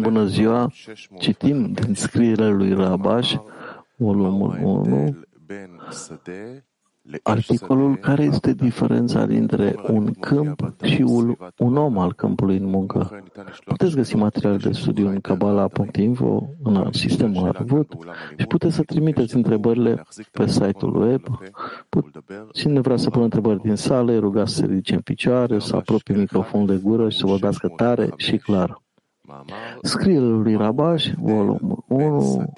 Bună 0.00 0.24
ziua! 0.24 0.70
Citim 1.18 1.72
din 1.72 1.94
scrierea 1.94 2.48
lui 2.48 2.74
Rabash, 2.74 3.34
volumul 3.96 4.58
1, 4.62 5.16
articolul 7.22 7.96
care 7.96 8.22
este 8.22 8.52
diferența 8.52 9.26
dintre 9.26 9.74
un 9.88 10.12
câmp 10.12 10.74
și 10.82 11.02
un 11.58 11.76
om 11.76 11.98
al 11.98 12.12
câmpului 12.12 12.56
în 12.56 12.64
muncă. 12.64 13.22
Puteți 13.64 13.94
găsi 13.94 14.16
material 14.16 14.56
de 14.56 14.72
studiu 14.72 15.08
în 15.08 15.20
Kabbalah.info, 15.20 16.48
în 16.62 16.88
sistemul 16.92 17.48
Arvut 17.48 17.92
și 18.36 18.46
puteți 18.46 18.74
să 18.74 18.82
trimiteți 18.82 19.36
întrebările 19.36 20.02
pe 20.32 20.46
site-ul 20.46 20.96
web. 20.96 21.22
Cine 22.52 22.80
vrea 22.80 22.96
să 22.96 23.10
pună 23.10 23.24
întrebări 23.24 23.60
din 23.60 23.74
sală, 23.74 24.18
rugați 24.18 24.54
să 24.54 24.56
se 24.56 24.66
ridice 24.66 24.94
în 24.94 25.00
picioare, 25.00 25.58
să 25.58 25.76
apropie 25.76 26.16
microfonul 26.16 26.66
de 26.66 26.80
gură 26.82 27.08
și 27.08 27.18
să 27.18 27.26
vorbească 27.26 27.68
tare 27.76 28.12
și 28.16 28.36
clar. 28.36 28.82
Scrie 29.82 30.18
lui 30.18 30.56
Rabash, 30.56 31.10
volumul 31.16 31.84
1, 31.88 32.52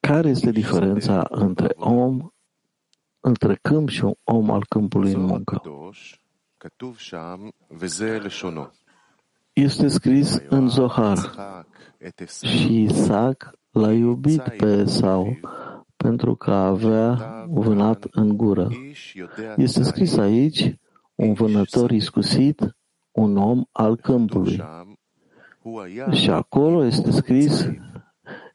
care 0.00 0.28
este 0.28 0.50
diferența 0.50 1.26
între 1.30 1.72
om 1.76 2.30
între 3.28 3.58
câmp 3.62 3.88
și 3.88 4.04
un 4.04 4.14
om 4.24 4.50
al 4.50 4.64
câmpului 4.68 5.12
în 5.12 5.20
muncă. 5.20 5.62
Este 9.52 9.88
scris 9.88 10.38
în 10.48 10.68
Zohar. 10.68 11.18
Și 12.42 12.82
Isaac 12.82 13.50
l-a 13.70 13.92
iubit 13.92 14.42
pe 14.42 14.66
Esau 14.66 15.38
pentru 15.96 16.34
că 16.34 16.50
avea 16.50 17.44
vânat 17.48 18.06
în 18.10 18.36
gură. 18.36 18.68
Este 19.56 19.82
scris 19.82 20.16
aici 20.16 20.74
un 21.14 21.32
vânător 21.32 21.90
iscusit, 21.90 22.76
un 23.10 23.36
om 23.36 23.62
al 23.72 23.96
câmpului. 23.96 24.62
Și 26.10 26.30
acolo 26.30 26.84
este 26.84 27.10
scris, 27.10 27.68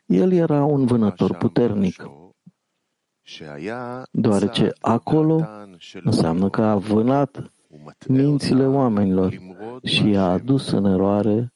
el 0.05 0.31
era 0.31 0.63
un 0.63 0.85
vânător 0.85 1.35
puternic 1.37 2.03
deoarece 4.11 4.69
acolo 4.81 5.47
înseamnă 6.03 6.49
că 6.49 6.61
a 6.61 6.75
vânat 6.75 7.53
mințile 8.07 8.65
oamenilor 8.65 9.39
și 9.83 10.09
i-a 10.09 10.25
adus 10.25 10.71
în 10.71 10.85
eroare 10.85 11.53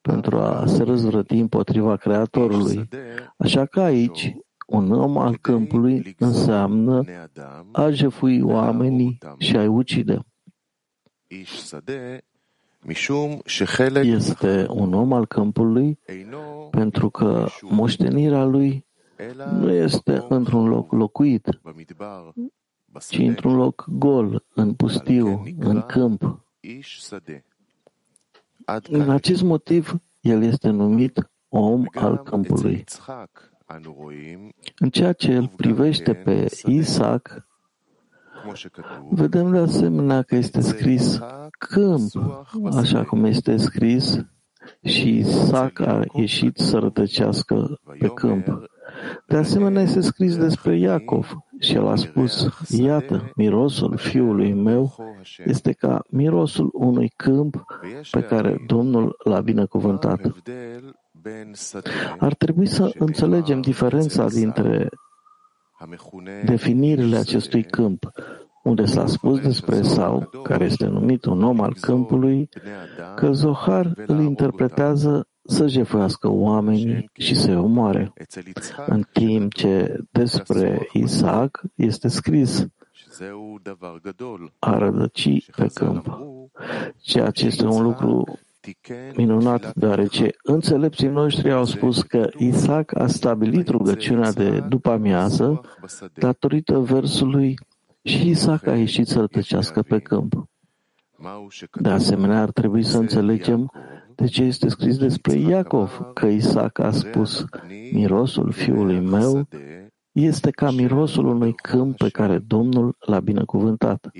pentru 0.00 0.38
a 0.38 0.66
se 0.66 0.82
răzvrăti 0.82 1.34
împotriva 1.34 1.96
Creatorului. 1.96 2.88
Așa 3.36 3.66
că 3.66 3.80
aici, 3.80 4.36
un 4.66 4.92
om 4.92 5.18
al 5.18 5.36
câmpului 5.36 6.14
înseamnă 6.18 7.04
a 7.72 7.90
jefui 7.90 8.40
oamenii 8.40 9.18
și 9.38 9.56
a-i 9.56 9.66
ucide. 9.66 10.26
Este 14.00 14.66
un 14.68 14.92
om 14.92 15.12
al 15.12 15.26
câmpului 15.26 15.98
pentru 16.70 17.10
că 17.10 17.46
moștenirea 17.60 18.44
lui 18.44 18.86
nu 19.52 19.72
este 19.72 20.24
într-un 20.28 20.68
loc 20.68 20.92
locuit, 20.92 21.48
ci 23.08 23.18
într-un 23.18 23.56
loc 23.56 23.84
gol, 23.88 24.44
în 24.54 24.74
pustiu, 24.74 25.42
în 25.58 25.80
câmp. 25.80 26.44
În 28.82 29.10
acest 29.10 29.42
motiv, 29.42 29.94
el 30.20 30.42
este 30.42 30.68
numit 30.68 31.30
om 31.48 31.84
al 31.94 32.22
câmpului. 32.22 32.84
În 34.78 34.90
ceea 34.90 35.12
ce 35.12 35.30
el 35.30 35.48
privește 35.56 36.14
pe 36.14 36.46
Isaac, 36.66 37.46
vedem 39.10 39.50
de 39.50 39.58
asemenea 39.58 40.22
că 40.22 40.36
este 40.36 40.60
scris 40.60 41.18
câmp, 41.58 42.10
așa 42.72 43.04
cum 43.04 43.24
este 43.24 43.56
scris 43.56 44.24
și 44.82 45.16
Isaac 45.18 45.80
a 45.80 46.04
ieșit 46.12 46.56
să 46.56 46.78
rătăcească 46.78 47.80
pe 47.98 48.08
câmp. 48.08 48.72
De 49.26 49.36
asemenea, 49.36 49.82
este 49.82 50.00
scris 50.00 50.36
despre 50.36 50.78
Iacov 50.78 51.36
și 51.58 51.74
el 51.74 51.86
a 51.86 51.96
spus, 51.96 52.48
iată, 52.68 53.30
mirosul 53.36 53.96
fiului 53.96 54.52
meu 54.52 54.94
este 55.44 55.72
ca 55.72 56.02
mirosul 56.10 56.70
unui 56.72 57.12
câmp 57.16 57.64
pe 58.10 58.22
care 58.22 58.64
Domnul 58.66 59.16
l-a 59.24 59.40
binecuvântat. 59.40 60.20
Ar 62.18 62.34
trebui 62.34 62.66
să 62.66 62.90
înțelegem 62.98 63.60
diferența 63.60 64.26
dintre 64.26 64.88
definirile 66.44 67.16
acestui 67.16 67.62
câmp, 67.62 68.04
unde 68.62 68.84
s-a 68.84 69.06
spus 69.06 69.40
despre 69.40 69.82
Sau, 69.82 70.30
care 70.42 70.64
este 70.64 70.86
numit 70.86 71.24
un 71.24 71.42
om 71.42 71.60
al 71.60 71.74
câmpului, 71.80 72.48
că 73.16 73.32
Zohar 73.32 73.92
îl 74.06 74.20
interpretează 74.20 75.28
să 75.46 75.66
jefuiască 75.66 76.28
oamenii 76.28 77.10
și 77.12 77.34
să 77.34 77.58
omoare. 77.58 78.12
În 78.86 79.04
timp 79.12 79.52
ce 79.54 79.98
despre 80.10 80.88
Isaac 80.92 81.62
este 81.74 82.08
scris 82.08 82.66
a 84.58 84.78
rădăci 84.78 85.50
pe 85.56 85.66
câmp, 85.74 86.18
ceea 87.00 87.30
ce 87.30 87.46
este 87.46 87.64
un 87.64 87.82
lucru 87.82 88.38
minunat, 89.16 89.74
deoarece 89.74 90.30
înțelepții 90.42 91.08
noștri 91.08 91.52
au 91.52 91.64
spus 91.64 92.02
că 92.02 92.28
Isaac 92.38 92.98
a 92.98 93.06
stabilit 93.06 93.68
rugăciunea 93.68 94.32
de 94.32 94.60
după 94.60 94.90
amiază 94.90 95.60
datorită 96.14 96.78
versului 96.78 97.54
și 98.02 98.28
Isaac 98.28 98.66
a 98.66 98.76
ieșit 98.76 99.06
să 99.06 99.18
rătăcească 99.18 99.82
pe 99.82 99.98
câmp. 99.98 100.48
De 101.80 101.88
asemenea, 101.88 102.40
ar 102.40 102.50
trebui 102.50 102.84
să 102.84 102.98
înțelegem 102.98 103.70
de 104.16 104.26
ce 104.26 104.42
este 104.42 104.68
scris 104.68 104.98
despre 104.98 105.38
Iacov 105.38 106.10
că 106.14 106.26
Isaac 106.26 106.78
a 106.78 106.90
spus, 106.90 107.44
mirosul 107.92 108.52
fiului 108.52 109.00
meu 109.00 109.48
este 110.12 110.50
ca 110.50 110.70
mirosul 110.70 111.26
unui 111.26 111.54
câmp 111.54 111.96
pe 111.96 112.08
care 112.08 112.38
Domnul 112.38 112.96
l-a 112.98 113.20
binecuvântat. 113.20 114.10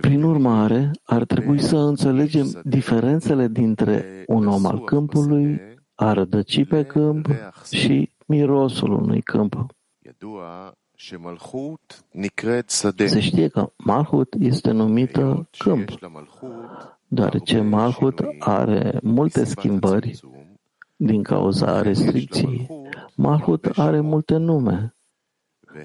Prin 0.00 0.22
urmare, 0.22 0.90
ar 1.02 1.24
trebui 1.24 1.60
să 1.60 1.76
înțelegem 1.76 2.60
diferențele 2.64 3.48
dintre 3.48 4.24
un 4.26 4.46
om 4.46 4.66
al 4.66 4.84
câmpului, 4.84 5.60
a 5.94 6.12
rădăci 6.12 6.66
pe 6.66 6.84
câmp 6.84 7.28
și 7.72 8.10
mirosul 8.26 8.92
unui 8.92 9.20
câmp. 9.22 9.66
Se 13.06 13.20
știe 13.20 13.48
că 13.48 13.72
Malhut 13.76 14.34
este 14.38 14.70
numită 14.70 15.48
câmp, 15.58 15.90
deoarece 17.14 17.60
Malhut 17.60 18.20
are 18.38 18.98
multe 19.02 19.44
schimbări 19.44 20.20
din 20.96 21.22
cauza 21.22 21.82
restricției. 21.82 22.68
Malhut 23.14 23.66
are 23.76 24.00
multe 24.00 24.36
nume, 24.36 24.94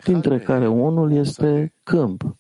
dintre 0.04 0.40
care 0.40 0.68
unul 0.68 1.12
este 1.12 1.74
câmp. 1.84 2.36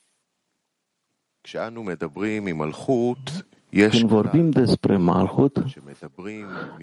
Când 3.89 4.09
vorbim 4.09 4.49
despre 4.49 4.97
Malhut, 4.97 5.63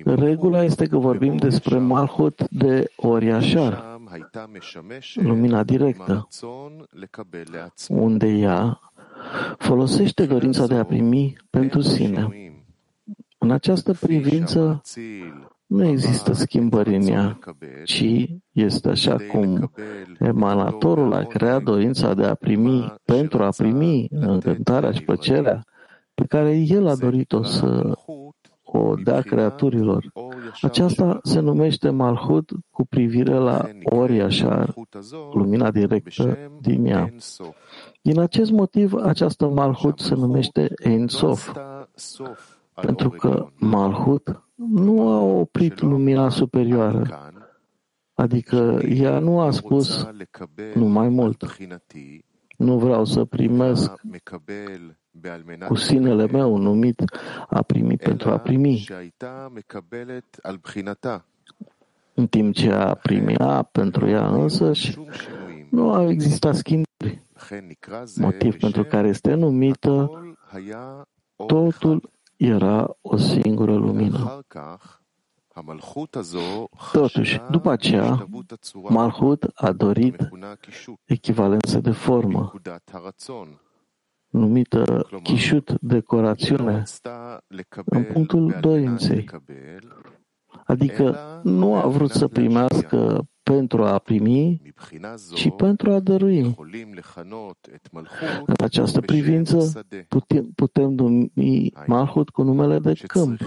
regula 0.04 0.62
este 0.62 0.86
că 0.86 0.96
vorbim 0.96 1.36
despre 1.36 1.78
Malhut 1.78 2.48
de 2.50 2.90
Oriașar, 2.96 4.00
lumina 5.14 5.62
directă, 5.62 6.28
unde 7.88 8.26
ea 8.26 8.80
folosește 9.58 10.26
dorința 10.26 10.66
de 10.66 10.74
a 10.74 10.84
primi 10.84 11.36
pentru 11.50 11.80
sine. 11.80 12.28
În 13.38 13.50
această 13.50 13.92
privință 13.92 14.82
nu 15.66 15.84
există 15.84 16.32
schimbări 16.32 16.94
în 16.96 17.06
ea, 17.06 17.38
ci 17.84 18.26
este 18.52 18.88
așa 18.88 19.16
cum 19.32 19.70
emanatorul 20.18 21.12
a 21.12 21.22
creat 21.22 21.62
dorința 21.62 22.14
de 22.14 22.24
a 22.24 22.34
primi 22.34 22.94
pentru 23.04 23.42
a 23.42 23.48
primi 23.56 24.06
încântarea 24.10 24.92
și 24.92 25.02
plăcerea 25.02 25.64
pe 26.14 26.24
care 26.28 26.64
el 26.66 26.86
a 26.86 26.96
dorit-o 26.96 27.42
să 27.42 27.92
o 28.62 28.94
dea 28.94 29.20
creaturilor. 29.20 30.12
Aceasta 30.62 31.18
se 31.22 31.40
numește 31.40 31.90
Malhut 31.90 32.50
cu 32.70 32.86
privire 32.86 33.34
la 33.34 33.68
ori 33.82 34.20
așa, 34.20 34.74
lumina 35.32 35.70
directă 35.70 36.38
din 36.60 36.86
ea. 36.86 37.14
Din 38.04 38.20
acest 38.20 38.50
motiv, 38.50 38.94
această 38.94 39.48
Malhut 39.48 39.98
se 39.98 40.14
numește 40.14 40.72
Ein 40.82 41.06
Sof, 41.06 41.56
pentru 42.74 43.10
că 43.10 43.46
Malhut 43.54 44.42
nu 44.54 45.08
a 45.08 45.20
oprit 45.20 45.80
lumina 45.80 46.28
superioară, 46.28 47.30
adică 48.14 48.80
ea 48.88 49.18
nu 49.18 49.40
a 49.40 49.50
spus 49.50 50.06
nu 50.74 50.86
mai 50.86 51.08
mult. 51.08 51.56
Nu 52.56 52.78
vreau 52.78 53.04
să 53.04 53.24
primesc 53.24 53.92
cu 55.66 55.74
sinele 55.74 56.26
meu 56.26 56.56
numit 56.56 57.02
a 57.48 57.62
primi 57.62 57.96
pentru 57.96 58.30
a 58.30 58.38
primi. 58.38 58.86
În 62.14 62.26
timp 62.26 62.54
ce 62.54 62.70
a 62.72 62.94
primea 62.94 63.62
pentru 63.62 64.08
ea 64.08 64.28
însăși, 64.28 64.98
nu 65.74 65.92
au 65.92 66.10
existat 66.10 66.54
schimbări 66.54 67.26
motiv 68.16 68.56
pentru 68.56 68.84
care 68.84 69.08
este 69.08 69.34
numită 69.34 70.10
totul 71.46 72.10
era 72.36 72.96
o 73.00 73.16
singură 73.16 73.74
lumină. 73.74 74.44
Totuși, 76.92 77.40
după 77.50 77.70
aceea, 77.70 78.28
Malhut 78.88 79.46
a 79.54 79.72
dorit 79.72 80.28
echivalență 81.04 81.80
de 81.80 81.90
formă, 81.90 82.52
numită 84.28 85.06
chișut 85.22 85.74
decorațiune, 85.80 86.82
în 87.84 88.04
punctul 88.04 88.56
dorinței. 88.60 89.30
Adică 90.64 91.16
nu 91.42 91.74
a 91.76 91.86
vrut 91.86 92.10
să 92.10 92.28
primească 92.28 93.26
pentru 93.44 93.84
a 93.84 93.98
primi, 93.98 94.62
ci 95.34 95.50
pentru 95.56 95.92
a 95.92 96.00
dărui. 96.00 96.54
În 98.46 98.54
această 98.56 99.00
privință 99.00 99.86
putem, 100.08 100.44
putem 100.54 100.90
numi 100.90 101.72
Malhut 101.86 102.28
cu 102.30 102.42
numele 102.42 102.78
de 102.78 102.92
câmp, 103.06 103.40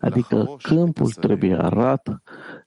adică 0.00 0.56
câmpul 0.62 1.10
trebuie 1.10 1.54
arat, 1.54 2.22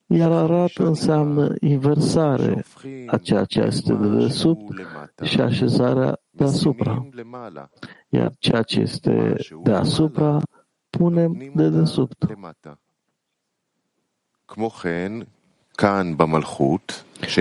iar 0.05 0.31
arat 0.31 0.71
înseamnă 0.75 1.53
inversare 1.59 2.65
a 3.07 3.17
ceea 3.17 3.43
ce 3.43 3.61
este 3.61 3.93
de 3.93 4.07
desubt 4.07 4.75
și 5.21 5.41
așezarea 5.41 6.19
deasupra. 6.29 7.07
Iar 8.09 8.31
ceea 8.39 8.61
ce 8.61 8.79
este 8.79 9.35
deasupra 9.63 10.41
punem 10.89 11.51
de 11.55 11.69
desubt. 11.69 12.25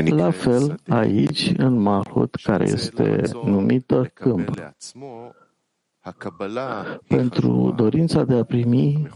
La 0.04 0.30
fel, 0.30 0.74
aici, 0.88 1.52
în 1.56 1.78
Malhut, 1.78 2.34
care 2.34 2.64
este 2.64 3.22
numită 3.44 4.10
câmp, 4.14 4.74
pentru 7.08 7.72
dorința 7.76 8.24
de 8.24 8.34
a 8.34 8.44
primi, 8.44 9.08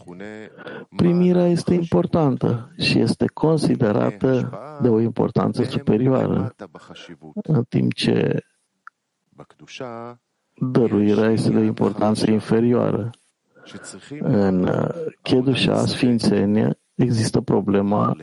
primirea 0.96 1.46
este 1.46 1.74
importantă 1.74 2.74
și 2.78 2.98
este 2.98 3.26
considerată 3.26 4.50
de 4.82 4.88
o 4.88 5.00
importanță 5.00 5.62
superioară, 5.62 6.54
în 7.42 7.62
timp 7.68 7.92
ce 7.92 8.44
dăruirea 10.54 11.30
este 11.30 11.50
de 11.50 11.58
o 11.58 11.62
importanță 11.62 12.30
inferioară. 12.30 13.10
În 14.20 14.68
Chedușa, 15.22 15.86
Sfințenie, 15.86 16.78
există 16.94 17.40
problema 17.40 18.16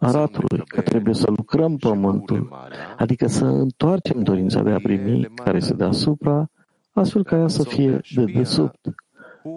aratului, 0.00 0.64
că 0.66 0.80
trebuie 0.80 1.14
să 1.14 1.30
lucrăm 1.36 1.76
pământul, 1.76 2.48
adică 2.96 3.26
să 3.26 3.44
întoarcem 3.44 4.22
dorința 4.22 4.62
de 4.62 4.70
a 4.70 4.76
primi 4.76 5.24
care 5.34 5.56
este 5.56 5.74
deasupra, 5.74 6.50
astfel 6.92 7.24
ca 7.24 7.36
ea 7.36 7.48
să 7.48 7.62
fie 7.62 8.00
de 8.14 8.24
desubt, 8.24 8.78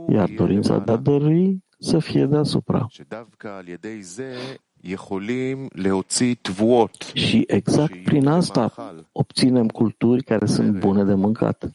iar 0.10 0.30
dorința 0.38 0.78
de 0.80 0.92
a 0.92 0.96
dărui 0.96 1.64
să 1.80 2.00
fie 2.00 2.26
deasupra. 2.26 2.88
Și 7.14 7.44
exact 7.48 8.04
prin 8.04 8.28
asta 8.28 8.94
obținem 9.12 9.68
culturi 9.68 10.24
care 10.24 10.46
sunt 10.46 10.80
bune 10.80 11.04
de 11.04 11.14
mâncat. 11.14 11.70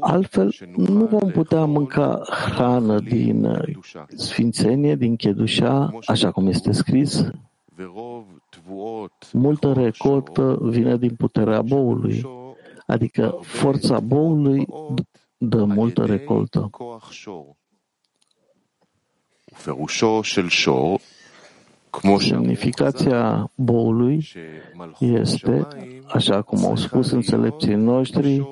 Altfel, 0.00 0.54
nu 0.76 1.04
vom 1.04 1.30
putea 1.30 1.64
mânca 1.64 2.22
hrană 2.54 3.00
din 3.00 3.44
uh, 3.44 3.76
sfințenie, 4.16 4.94
din 4.94 5.16
chedușa, 5.16 5.98
așa 6.06 6.30
cum 6.30 6.46
este 6.46 6.72
scris. 6.72 7.24
Multă 9.32 9.72
recoltă 9.72 10.58
vine 10.60 10.96
din 10.96 11.14
puterea 11.14 11.62
boului, 11.62 12.26
adică 12.86 13.38
forța 13.42 14.00
boului 14.00 14.66
dă 15.36 15.64
multă 15.64 16.04
recoltă. 16.04 16.70
Semnificația 22.18 23.50
boului 23.54 24.28
este, 24.98 25.66
așa 26.06 26.42
cum 26.42 26.64
au 26.64 26.76
spus 26.76 27.10
înțelepții 27.10 27.74
noștri, 27.74 28.46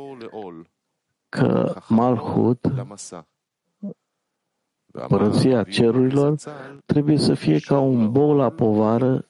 că 1.28 1.74
Malhut, 1.88 2.72
părăția 5.08 5.62
cerurilor, 5.62 6.34
trebuie 6.86 7.18
să 7.18 7.34
fie 7.34 7.58
ca 7.58 7.78
un 7.78 8.10
bou 8.10 8.34
la 8.34 8.50
povară 8.50 9.24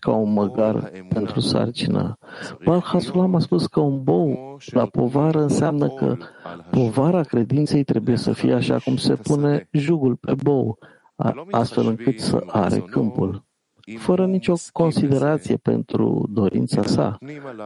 ca 0.00 0.10
un 0.10 0.32
măgar 0.32 0.92
pentru 1.08 1.40
sarcină. 1.40 2.18
Bal 2.64 2.80
Hasulam 2.80 3.34
a 3.34 3.38
spus 3.38 3.66
că 3.66 3.80
un 3.80 4.02
bou 4.02 4.58
la 4.70 4.86
povară 4.86 5.42
înseamnă 5.42 5.88
că 5.88 6.16
povara 6.70 7.22
credinței 7.22 7.84
trebuie 7.84 8.16
să 8.16 8.32
fie 8.32 8.52
așa 8.52 8.78
cum 8.78 8.96
se 8.96 9.14
pune 9.14 9.68
jugul 9.72 10.16
pe 10.16 10.34
bou, 10.42 10.78
astfel 11.50 11.86
încât 11.86 12.20
să 12.20 12.44
are 12.46 12.78
câmpul, 12.80 13.44
fără 13.98 14.26
nicio 14.26 14.54
considerație 14.72 15.56
pentru 15.56 16.26
dorința 16.30 16.82
sa, 16.82 17.18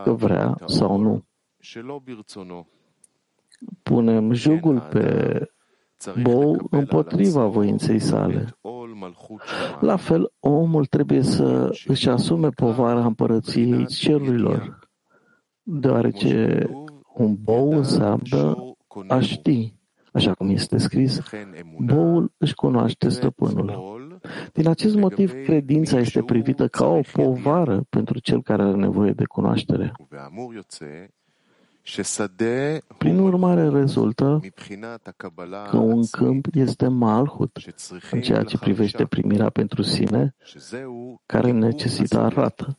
că 0.04 0.12
vrea 0.12 0.56
sau 0.66 0.96
nu. 0.96 1.24
Punem 3.82 4.32
jugul 4.32 4.80
pe 4.80 5.38
bou 6.22 6.66
împotriva 6.70 7.46
voinței 7.46 7.98
sale. 7.98 8.58
La 9.80 9.96
fel, 9.96 10.32
omul 10.40 10.86
trebuie 10.86 11.22
să 11.22 11.78
își 11.86 12.08
asume 12.08 12.48
povara 12.48 13.04
împărăției 13.04 13.86
cerurilor, 13.86 14.78
deoarece 15.62 16.66
un 17.14 17.36
bou 17.42 17.70
înseamnă 17.70 18.56
a 19.08 19.20
ști. 19.20 19.74
Așa 20.14 20.34
cum 20.34 20.48
este 20.48 20.78
scris, 20.78 21.20
boul 21.78 22.32
își 22.36 22.54
cunoaște 22.54 23.08
stăpânul. 23.08 23.92
Din 24.52 24.68
acest 24.68 24.94
motiv, 24.96 25.32
credința 25.44 25.98
este 25.98 26.22
privită 26.22 26.68
ca 26.68 26.86
o 26.86 27.00
povară 27.12 27.84
pentru 27.88 28.18
cel 28.18 28.42
care 28.42 28.62
are 28.62 28.76
nevoie 28.76 29.12
de 29.12 29.24
cunoaștere. 29.24 29.92
Prin 32.98 33.18
urmare, 33.18 33.68
rezultă 33.68 34.40
că 35.70 35.76
un 35.76 36.06
câmp 36.10 36.46
este 36.52 36.88
malhut 36.88 37.58
în 38.10 38.20
ceea 38.20 38.42
ce 38.42 38.58
privește 38.58 39.06
primirea 39.06 39.50
pentru 39.50 39.82
sine, 39.82 40.34
care 41.26 41.50
necesită 41.50 42.18
arată, 42.18 42.78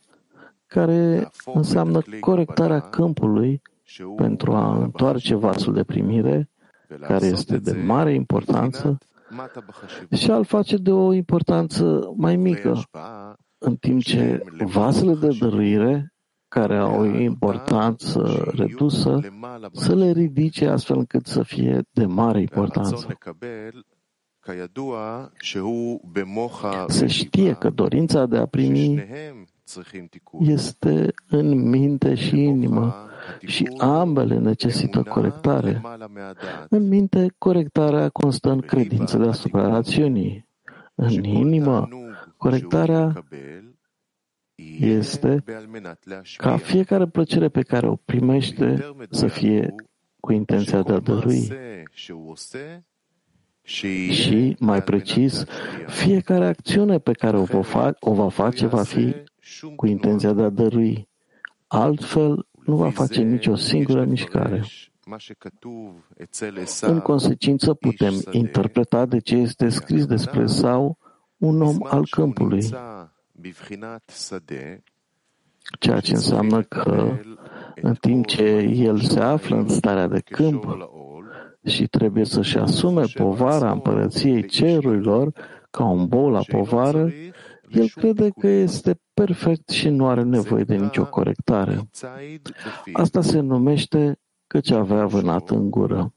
care 0.66 1.30
înseamnă 1.54 2.00
corectarea 2.20 2.80
câmpului 2.80 3.62
pentru 4.16 4.52
a 4.52 4.76
întoarce 4.76 5.34
vasul 5.34 5.74
de 5.74 5.84
primire 5.84 6.50
care 7.00 7.26
este 7.26 7.58
de 7.58 7.72
mare 7.72 8.14
importanță, 8.14 8.98
și 10.16 10.30
al 10.30 10.44
face 10.44 10.76
de 10.76 10.92
o 10.92 11.12
importanță 11.12 12.12
mai 12.16 12.36
mică, 12.36 12.82
în 13.58 13.76
timp 13.76 14.02
ce 14.02 14.42
vasele 14.64 15.14
de 15.14 15.36
dăruire, 15.40 16.14
care 16.48 16.76
au 16.76 17.00
o 17.00 17.04
importanță 17.04 18.50
redusă, 18.54 19.20
să 19.72 19.94
le 19.94 20.10
ridice 20.10 20.68
astfel 20.68 20.96
încât 20.96 21.26
să 21.26 21.42
fie 21.42 21.82
de 21.90 22.04
mare 22.04 22.40
importanță. 22.40 23.06
Se 26.88 27.06
știe 27.06 27.54
că 27.54 27.70
dorința 27.70 28.26
de 28.26 28.36
a 28.36 28.46
primi 28.46 29.04
este 30.38 31.14
în 31.28 31.68
minte 31.68 32.14
și 32.14 32.42
inimă 32.42 33.05
și 33.46 33.70
ambele 33.78 34.38
necesită 34.38 35.02
corectare. 35.02 35.82
În 36.68 36.88
minte, 36.88 37.34
corectarea 37.38 38.08
constă 38.08 38.50
în 38.50 38.60
credință 38.60 39.18
deasupra 39.18 39.68
rațiunii. 39.68 40.48
În 40.94 41.24
inimă, 41.24 41.88
corectarea 42.36 43.24
este 44.80 45.44
ca 46.36 46.56
fiecare 46.56 47.06
plăcere 47.06 47.48
pe 47.48 47.62
care 47.62 47.88
o 47.88 47.96
primește 47.96 48.94
să 49.10 49.26
fie 49.26 49.74
cu 50.20 50.32
intenția 50.32 50.82
de 50.82 50.92
a 50.92 50.98
dărui 50.98 51.48
și, 54.10 54.56
mai 54.58 54.82
precis, 54.82 55.44
fiecare 55.86 56.46
acțiune 56.46 56.98
pe 56.98 57.12
care 57.12 57.36
o 57.36 57.44
va, 57.44 57.60
fa- 57.62 57.98
o 58.00 58.14
va 58.14 58.28
face 58.28 58.66
va 58.66 58.82
fi 58.82 59.14
cu 59.76 59.86
intenția 59.86 60.32
de 60.32 60.42
a 60.42 60.48
dărui. 60.48 61.08
Altfel, 61.66 62.46
nu 62.66 62.76
va 62.76 62.90
face 62.90 63.22
nicio 63.22 63.54
singură 63.56 64.04
mișcare. 64.04 64.62
În 66.80 67.00
consecință, 67.00 67.74
putem 67.74 68.14
interpreta 68.30 69.06
de 69.06 69.18
ce 69.18 69.36
este 69.36 69.68
scris 69.68 70.06
despre 70.06 70.46
sau 70.46 70.98
un 71.36 71.62
om 71.62 71.76
al 71.82 72.06
câmpului, 72.10 72.68
ceea 75.78 76.00
ce 76.00 76.12
înseamnă 76.12 76.62
că 76.62 77.18
în 77.74 77.94
timp 77.94 78.26
ce 78.26 78.44
el 78.76 79.00
se 79.00 79.20
află 79.20 79.56
în 79.56 79.68
starea 79.68 80.06
de 80.06 80.20
câmp 80.20 80.90
și 81.64 81.86
trebuie 81.86 82.24
să-și 82.24 82.58
asume 82.58 83.02
povara 83.14 83.70
împărăției 83.70 84.46
cerurilor 84.46 85.32
ca 85.70 85.84
un 85.84 86.06
bou 86.06 86.30
la 86.30 86.40
povară, 86.50 87.12
el 87.68 87.88
crede 87.88 88.30
că 88.30 88.46
este 88.46 89.00
perfect 89.14 89.68
și 89.68 89.88
nu 89.88 90.08
are 90.08 90.22
nevoie 90.22 90.64
de 90.64 90.76
nicio 90.76 91.06
corectare. 91.06 91.88
Asta 92.92 93.20
se 93.20 93.40
numește 93.40 94.20
căci 94.46 94.70
avea 94.70 95.06
vânat 95.06 95.50
în 95.50 95.70
gură. 95.70 96.12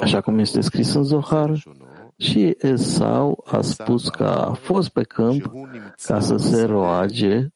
Așa 0.00 0.20
cum 0.20 0.38
este 0.38 0.60
scris 0.60 0.94
în 0.94 1.02
Zohar, 1.02 1.62
și 2.16 2.56
Esau 2.58 3.44
a 3.46 3.60
spus 3.60 4.08
că 4.08 4.24
a 4.24 4.52
fost 4.52 4.88
pe 4.88 5.02
câmp 5.02 5.52
ca 6.06 6.20
să 6.20 6.36
se 6.36 6.64
roage 6.64 7.48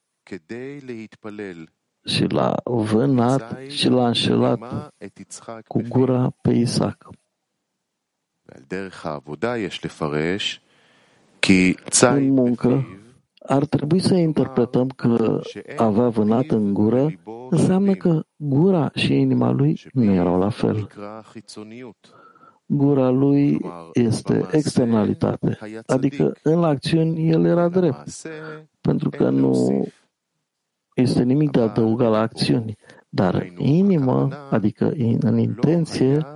și 2.04 2.24
l-a 2.24 2.54
vânat 2.64 3.58
și 3.68 3.88
l-a 3.88 4.06
înșelat 4.06 4.92
cu 5.66 5.82
gura 5.88 6.30
pe 6.42 6.50
Isaac. 6.50 7.08
În 12.00 12.28
muncă, 12.28 12.86
ar 13.46 13.64
trebui 13.64 14.00
să 14.00 14.14
interpretăm 14.14 14.86
că 14.88 15.40
avea 15.76 16.08
vânat 16.08 16.44
în 16.50 16.74
gură 16.74 17.12
înseamnă 17.50 17.94
că 17.94 18.22
gura 18.36 18.90
și 18.94 19.14
inima 19.14 19.50
lui 19.50 19.80
nu 19.92 20.12
erau 20.12 20.38
la 20.38 20.48
fel. 20.48 20.88
Gura 22.66 23.10
lui 23.10 23.60
este 23.92 24.46
externalitate, 24.50 25.58
adică 25.86 26.32
în 26.42 26.64
acțiuni 26.64 27.30
el 27.30 27.44
era 27.44 27.68
drept, 27.68 28.10
pentru 28.80 29.10
că 29.10 29.30
nu 29.30 29.86
este 30.94 31.22
nimic 31.22 31.50
de 31.50 31.60
adăugat 31.60 32.10
la 32.10 32.18
acțiuni, 32.18 32.76
dar 33.08 33.34
în 33.34 33.64
inimă, 33.64 34.28
adică 34.50 34.92
în 35.20 35.38
intenție, 35.38 36.26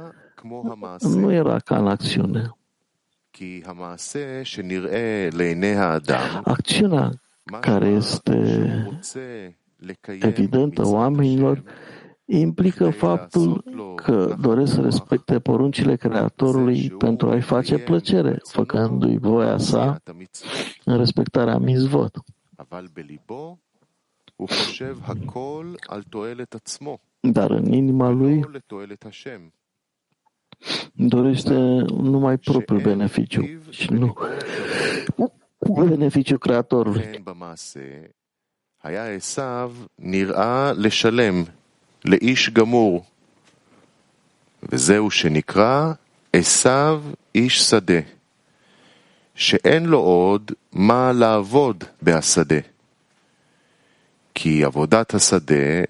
nu 1.01 1.33
era 1.33 1.59
ca 1.59 1.79
în 1.79 1.87
acțiune. 1.87 2.55
Acțiunea 6.45 7.11
care 7.61 7.89
este 7.89 9.01
evidentă 10.21 10.87
oamenilor 10.87 11.63
implică 12.25 12.91
faptul 12.91 13.65
că 13.97 14.37
doresc 14.41 14.73
să 14.73 14.81
respecte 14.81 15.41
poruncile 15.41 15.97
Creatorului 15.97 16.91
pentru 16.91 17.31
a-i 17.31 17.41
face 17.41 17.79
plăcere, 17.79 18.39
făcându-i 18.43 19.19
voia 19.19 19.59
sa 19.59 20.03
în 20.85 20.97
respectarea 20.97 21.59
mizvot. 21.59 22.19
Dar 27.21 27.51
în 27.51 27.73
inima 27.73 28.09
lui 28.09 28.45
dorește 30.96 31.54
numai 31.90 32.38
propriul 32.38 32.82
beneficiu 32.82 33.44
și 33.72 33.92
nu 33.92 34.14
beneficiu 35.74 36.38
Creatorului. 36.40 37.24
היה 38.82 39.16
עשיו 39.16 39.72
נראה 40.00 40.72
לשלם, 40.74 41.44
לאיש 42.06 42.50
גמור, 42.50 43.06
וזהו 44.64 45.12
שנקרא 45.12 45.94
עשיו 46.34 47.04
איש 47.36 47.62
שדה, 47.70 48.00
שאין 49.36 49.86
לו 49.86 50.00
עוד 50.00 50.52
מה 50.72 51.12
לעבוד 51.12 51.84
בהשדה. 52.02 52.60
כי 54.34 54.64
עבודת 54.64 55.14
השדה 55.14 55.84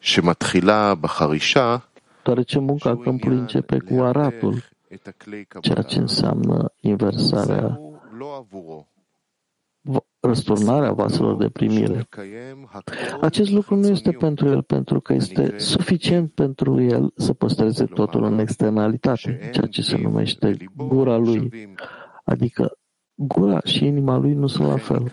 שמתחילה 0.00 0.94
בחרישה, 0.94 1.76
deoarece 2.23 2.59
munca 2.59 2.97
câmpului 2.97 3.37
începe 3.37 3.77
cu 3.77 4.01
aratul, 4.01 4.63
ceea 5.61 5.81
ce 5.81 5.99
înseamnă 5.99 6.73
inversarea, 6.79 7.79
răsturnarea 10.19 10.91
vaselor 10.91 11.37
de 11.37 11.49
primire. 11.49 12.07
Acest 13.21 13.51
lucru 13.51 13.75
nu 13.75 13.87
este 13.87 14.11
pentru 14.11 14.47
el, 14.47 14.61
pentru 14.61 14.99
că 14.99 15.13
este 15.13 15.57
suficient 15.57 16.31
pentru 16.31 16.81
el 16.81 17.13
să 17.15 17.33
păstreze 17.33 17.85
totul 17.85 18.23
în 18.23 18.39
externalitate, 18.39 19.49
ceea 19.53 19.67
ce 19.67 19.81
se 19.81 19.97
numește 19.97 20.57
gura 20.75 21.17
lui, 21.17 21.69
adică 22.23 22.77
gura 23.15 23.59
și 23.63 23.85
inima 23.85 24.17
lui 24.17 24.33
nu 24.33 24.47
sunt 24.47 24.67
la 24.67 24.77
fel. 24.77 25.11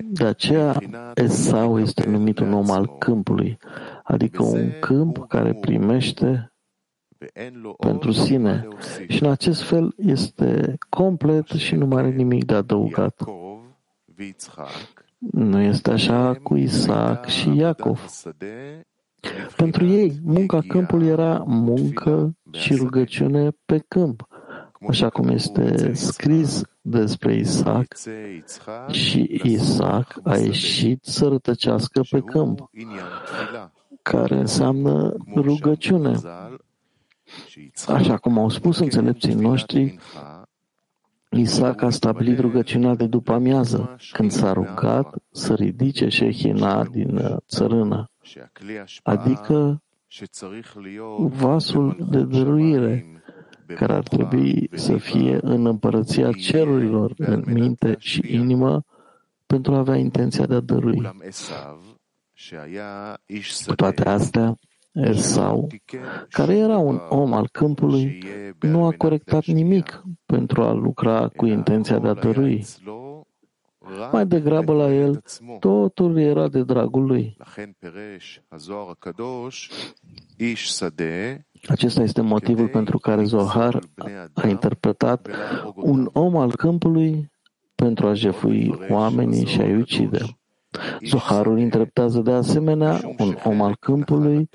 De 0.00 0.24
aceea, 0.24 0.76
Esau 1.14 1.80
este 1.80 2.08
numit 2.08 2.38
un 2.38 2.52
om 2.52 2.70
al 2.70 2.98
câmpului, 2.98 3.58
adică 4.02 4.42
un 4.42 4.70
câmp 4.80 5.28
care 5.28 5.54
primește 5.54 6.52
pentru 7.78 8.12
sine 8.12 8.68
și 9.08 9.22
în 9.22 9.30
acest 9.30 9.62
fel 9.62 9.94
este 9.96 10.76
complet 10.88 11.46
și 11.46 11.74
nu 11.74 11.86
mai 11.86 12.02
are 12.02 12.10
nimic 12.10 12.44
de 12.44 12.54
adăugat. 12.54 13.24
Nu 15.18 15.60
este 15.60 15.90
așa 15.90 16.34
cu 16.42 16.56
Isaac 16.56 17.26
și 17.26 17.56
Iacov. 17.56 18.00
Pentru 19.56 19.86
ei, 19.86 20.20
munca 20.22 20.60
câmpului 20.68 21.08
era 21.08 21.44
muncă 21.46 22.36
și 22.50 22.74
rugăciune 22.74 23.50
pe 23.64 23.84
câmp, 23.88 24.26
așa 24.88 25.08
cum 25.08 25.28
este 25.28 25.92
scris 25.92 26.62
despre 26.80 27.34
Isaac. 27.34 27.96
Și 28.90 29.40
Isaac 29.42 30.20
a 30.22 30.36
ieșit 30.36 31.04
să 31.04 31.28
rătăcească 31.28 32.00
pe 32.10 32.20
câmp, 32.20 32.70
care 34.02 34.36
înseamnă 34.36 35.16
rugăciune. 35.34 36.18
Așa 37.86 38.16
cum 38.16 38.38
au 38.38 38.48
spus 38.48 38.78
înțelepții 38.78 39.34
noștri, 39.34 39.98
Isaac 41.30 41.82
a 41.82 41.90
stabilit 41.90 42.38
rugăciunea 42.38 42.94
de 42.94 43.06
după 43.06 43.32
amiază, 43.32 43.96
când 44.12 44.30
s-a 44.30 44.52
rugat 44.52 45.14
să 45.30 45.54
ridice 45.54 46.08
șehina 46.08 46.84
din 46.84 47.16
uh, 47.16 47.36
țărână, 47.46 48.10
adică 49.02 49.82
vasul 51.16 52.06
de 52.10 52.22
dăruire 52.22 53.21
care 53.74 53.92
ar 53.92 54.02
trebui 54.02 54.68
să 54.72 54.96
fie 54.96 55.38
în 55.40 55.66
împărăția 55.66 56.30
cerurilor, 56.32 57.14
în 57.16 57.44
minte 57.46 57.96
și 57.98 58.22
inimă, 58.28 58.84
pentru 59.46 59.74
a 59.74 59.78
avea 59.78 59.96
intenția 59.96 60.46
de 60.46 60.54
a 60.54 60.60
dărui. 60.60 61.10
Cu 63.66 63.74
toate 63.74 64.08
astea, 64.08 64.56
Esau, 64.92 65.68
care 66.28 66.56
era 66.56 66.78
un 66.78 67.00
om 67.08 67.32
al 67.32 67.48
câmpului, 67.52 68.24
nu 68.60 68.84
a 68.84 68.94
corectat 68.96 69.44
nimic 69.44 70.02
pentru 70.26 70.62
a 70.62 70.72
lucra 70.72 71.28
cu 71.28 71.46
intenția 71.46 71.98
de 71.98 72.08
a 72.08 72.14
dărui. 72.14 72.64
Mai 74.12 74.26
degrabă 74.26 74.72
la 74.72 74.92
el, 74.92 75.22
totul 75.58 76.18
era 76.18 76.48
de 76.48 76.62
dragul 76.62 77.06
lui. 77.06 77.36
Acesta 81.68 82.02
este 82.02 82.20
motivul 82.20 82.68
pentru 82.68 82.98
care 82.98 83.24
Zohar 83.24 83.78
a 84.34 84.46
interpretat 84.46 85.28
un 85.74 86.10
om 86.12 86.36
al 86.36 86.56
câmpului 86.56 87.30
pentru 87.74 88.06
a 88.06 88.14
jefui 88.14 88.74
oamenii 88.88 89.46
și 89.46 89.60
a-i 89.60 89.76
ucide. 89.76 90.18
Zoharul 91.00 91.58
interpretează 91.58 92.20
de 92.20 92.32
asemenea 92.32 93.00
un 93.18 93.36
om 93.44 93.60
al 93.60 93.76
câmpului 93.76 94.48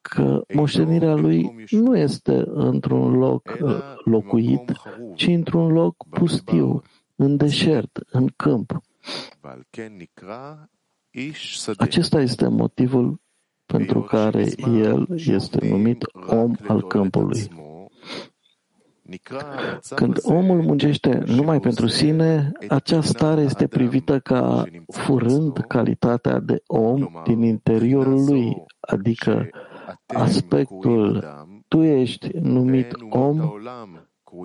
că 0.00 0.42
moștenirea 0.54 1.14
lui 1.14 1.66
nu 1.70 1.96
este 1.96 2.42
într-un 2.46 3.18
loc 3.18 3.58
uh, 3.62 3.70
locuit, 4.04 4.72
ci 5.14 5.26
într-un 5.26 5.72
loc 5.72 5.94
pustiu, 6.10 6.82
în 7.16 7.36
deșert, 7.36 8.00
în 8.10 8.28
câmp. 8.36 8.80
Acesta 11.76 12.20
este 12.20 12.48
motivul 12.48 13.20
pentru 13.72 14.00
care 14.00 14.46
el 14.82 15.06
este 15.16 15.68
numit 15.68 16.04
om 16.26 16.54
al 16.66 16.86
câmpului. 16.86 17.48
Când 19.94 20.18
omul 20.22 20.62
muncește 20.62 21.22
numai 21.26 21.60
pentru 21.60 21.86
sine, 21.86 22.52
această 22.68 23.12
stare 23.12 23.40
este 23.40 23.66
privită 23.66 24.18
ca 24.18 24.64
furând 24.86 25.58
calitatea 25.58 26.38
de 26.38 26.62
om 26.66 27.08
din 27.24 27.42
interiorul 27.42 28.24
lui, 28.24 28.64
adică 28.80 29.48
aspectul 30.06 31.24
tu 31.68 31.82
ești 31.82 32.28
numit 32.40 32.92
om, 33.10 33.52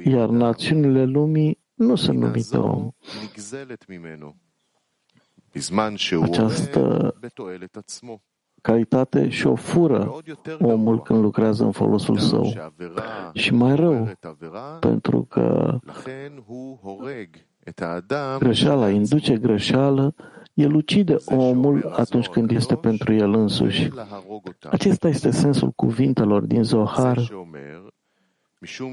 iar 0.03 0.30
națiunile 0.30 1.03
lumii 1.03 1.60
nu 1.74 1.96
sunt 1.96 2.20
numite 2.20 2.58
om. 2.58 2.89
Această 6.22 7.15
calitate 8.63 9.29
și 9.29 9.48
o 9.48 9.55
fură 9.55 10.15
omul 10.60 11.01
când 11.01 11.22
lucrează 11.22 11.63
în 11.63 11.72
folosul 11.72 12.17
său. 12.17 12.53
Și 13.34 13.53
mai 13.53 13.75
rău, 13.75 14.10
pentru 14.79 15.24
că 15.29 15.77
greșeala 18.39 18.89
induce 18.89 19.38
greșeală, 19.38 20.13
el 20.53 20.74
ucide 20.74 21.15
omul 21.25 21.93
atunci 21.98 22.27
când 22.27 22.51
este 22.51 22.75
pentru 22.75 23.13
el 23.13 23.34
însuși. 23.34 23.89
Acesta 24.70 25.08
este 25.08 25.32
sensul 25.32 25.70
cuvintelor 25.70 26.41
din 26.41 26.63
Zohar 26.63 27.20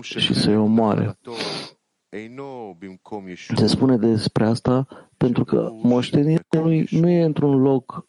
și 0.00 0.34
să-i 0.34 0.56
omoare. 0.56 1.18
Se 3.54 3.66
spune 3.66 3.96
despre 3.96 4.44
asta 4.44 4.86
pentru 5.16 5.44
că 5.44 5.70
moștenirea 5.82 6.62
lui 6.62 6.86
nu 6.90 7.08
e 7.08 7.22
într-un 7.22 7.62
loc 7.62 8.06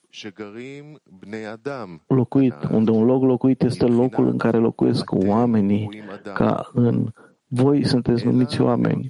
locuit, 2.08 2.54
unde 2.72 2.92
un 2.92 3.06
loc 3.06 3.24
locuit 3.24 3.62
este 3.62 3.86
locul 3.86 4.28
în 4.28 4.38
care 4.38 4.58
locuiesc 4.58 5.12
oamenii, 5.12 6.04
ca 6.34 6.70
în 6.74 7.12
voi 7.48 7.86
sunteți 7.86 8.26
numiți 8.26 8.62
oameni, 8.62 9.06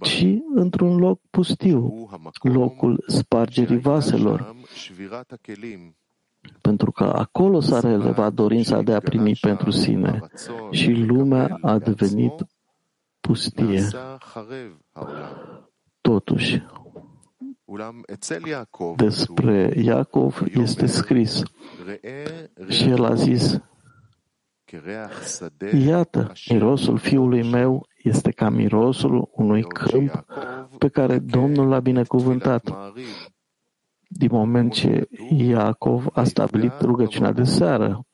ci 0.00 0.26
într-un 0.54 0.96
loc 0.96 1.20
pustiu, 1.30 2.08
locul 2.42 3.04
spargerii 3.06 3.78
vaselor, 3.78 4.56
pentru 6.60 6.90
că 6.90 7.04
acolo 7.04 7.60
s-a 7.60 7.80
relevat 7.80 8.32
dorința 8.32 8.82
de 8.82 8.92
a 8.92 9.00
primi 9.00 9.38
pentru 9.40 9.70
sine 9.70 10.20
și 10.70 10.92
lumea 10.92 11.58
a 11.60 11.78
devenit 11.78 12.32
pustie. 13.22 13.82
Totuși, 16.00 16.62
despre 18.96 19.72
Iacov 19.76 20.42
este 20.54 20.86
scris 20.86 21.42
și 22.68 22.88
el 22.88 23.04
a 23.04 23.14
zis, 23.14 23.60
Iată, 25.86 26.32
mirosul 26.50 26.98
fiului 26.98 27.50
meu 27.50 27.86
este 28.02 28.30
ca 28.30 28.48
mirosul 28.48 29.30
unui 29.32 29.62
câmp 29.62 30.24
pe 30.78 30.88
care 30.88 31.18
Domnul 31.18 31.68
l-a 31.68 31.80
binecuvântat. 31.80 32.92
Din 34.08 34.28
moment 34.32 34.72
ce 34.72 35.08
Iacov 35.30 36.06
a 36.12 36.24
stabilit 36.24 36.80
rugăciunea 36.80 37.32
de 37.32 37.44
seară. 37.44 38.06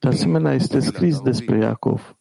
De 0.00 0.08
asemenea, 0.08 0.52
este 0.52 0.80
scris 0.80 1.20
despre 1.20 1.58
Iacov. 1.58 2.16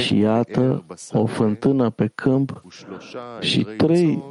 Și 0.00 0.18
iată 0.18 0.84
o 1.12 1.26
fântână 1.26 1.90
pe 1.90 2.06
câmp 2.14 2.62
și 3.40 3.64
trei 3.76 4.22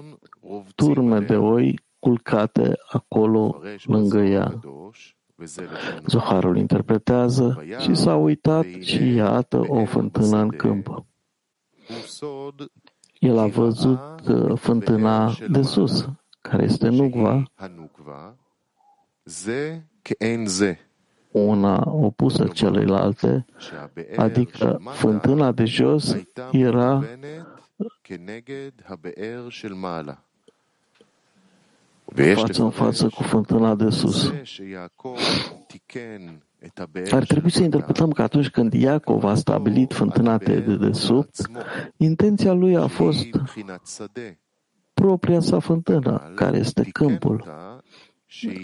turme 0.76 1.20
de 1.20 1.36
oi 1.36 1.80
culcate 2.00 2.78
acolo 2.88 3.62
lângă 3.84 4.20
ea. 4.20 4.60
Zoharul 6.08 6.58
interpretează 6.58 7.64
și 7.80 7.96
s-a 7.96 8.16
uitat 8.16 8.66
și 8.82 9.14
iată 9.14 9.64
o 9.68 9.86
fântână 9.86 10.38
în 10.38 10.50
câmp. 10.50 11.06
El 13.20 13.38
a 13.38 13.48
văzut 13.48 14.28
uh, 14.28 14.60
fântâna 14.60 15.34
de 15.50 15.62
sus, 15.62 16.10
care 16.42 16.64
este 16.64 16.88
nugva, 16.88 17.44
una 21.36 21.84
opusă 21.92 22.48
celeilalte, 22.48 23.46
adică 24.16 24.82
fântâna 24.94 25.52
de 25.52 25.66
jos 25.66 26.16
era 26.52 27.04
față 32.36 32.64
în 32.64 32.70
față 32.70 33.10
cu 33.10 33.24
fântâna 33.24 33.76
de 33.76 33.90
sus. 33.90 34.34
Ar 37.12 37.24
trebui 37.26 37.52
să 37.52 37.64
interpretăm 37.64 38.12
că 38.12 38.22
atunci 38.22 38.50
când 38.50 38.74
Iacov 38.74 39.24
a 39.24 39.36
stabilit 39.36 39.94
fântâna 39.94 40.38
de 40.38 40.60
dedesubt, 40.60 41.50
intenția 41.98 42.54
lui 42.54 42.76
a 42.76 42.88
fost 42.88 43.28
propria 44.94 45.40
sa 45.40 45.60
fântână, 45.60 46.32
care 46.36 46.58
este 46.58 46.84
câmpul, 46.84 47.46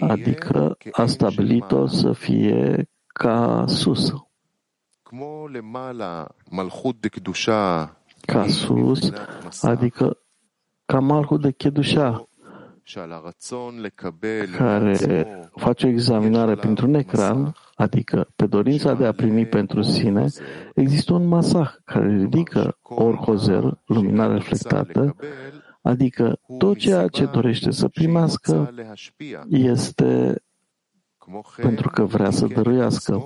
adică 0.00 0.76
a 0.92 1.06
stabilit-o 1.06 1.86
să 1.86 2.12
fie 2.12 2.88
ca 3.06 3.64
sus. 3.66 4.12
Ca 8.26 8.46
sus, 8.46 9.12
adică 9.60 10.18
ca 10.84 10.98
Malhut 11.00 11.40
de 11.40 11.50
Chedusha, 11.52 12.28
care 14.56 15.48
face 15.56 15.86
o 15.86 15.88
examinare 15.88 16.54
printr-un 16.54 16.94
ecran, 16.94 17.54
adică 17.74 18.28
pe 18.36 18.46
dorința 18.46 18.94
de 18.94 19.06
a 19.06 19.12
primi 19.12 19.46
pentru 19.46 19.82
sine, 19.82 20.26
există 20.74 21.12
un 21.12 21.26
masah 21.26 21.74
care 21.84 22.16
ridică 22.16 22.78
orhozer, 22.82 23.78
lumina 23.86 24.26
reflectată, 24.32 25.16
adică 25.82 26.40
tot 26.58 26.76
ceea 26.76 27.08
ce 27.08 27.24
dorește 27.24 27.70
să 27.70 27.88
primească 27.88 28.74
este 29.48 30.42
pentru 31.56 31.88
că 31.88 32.04
vrea 32.04 32.30
să 32.30 32.46
dăruiască. 32.46 33.22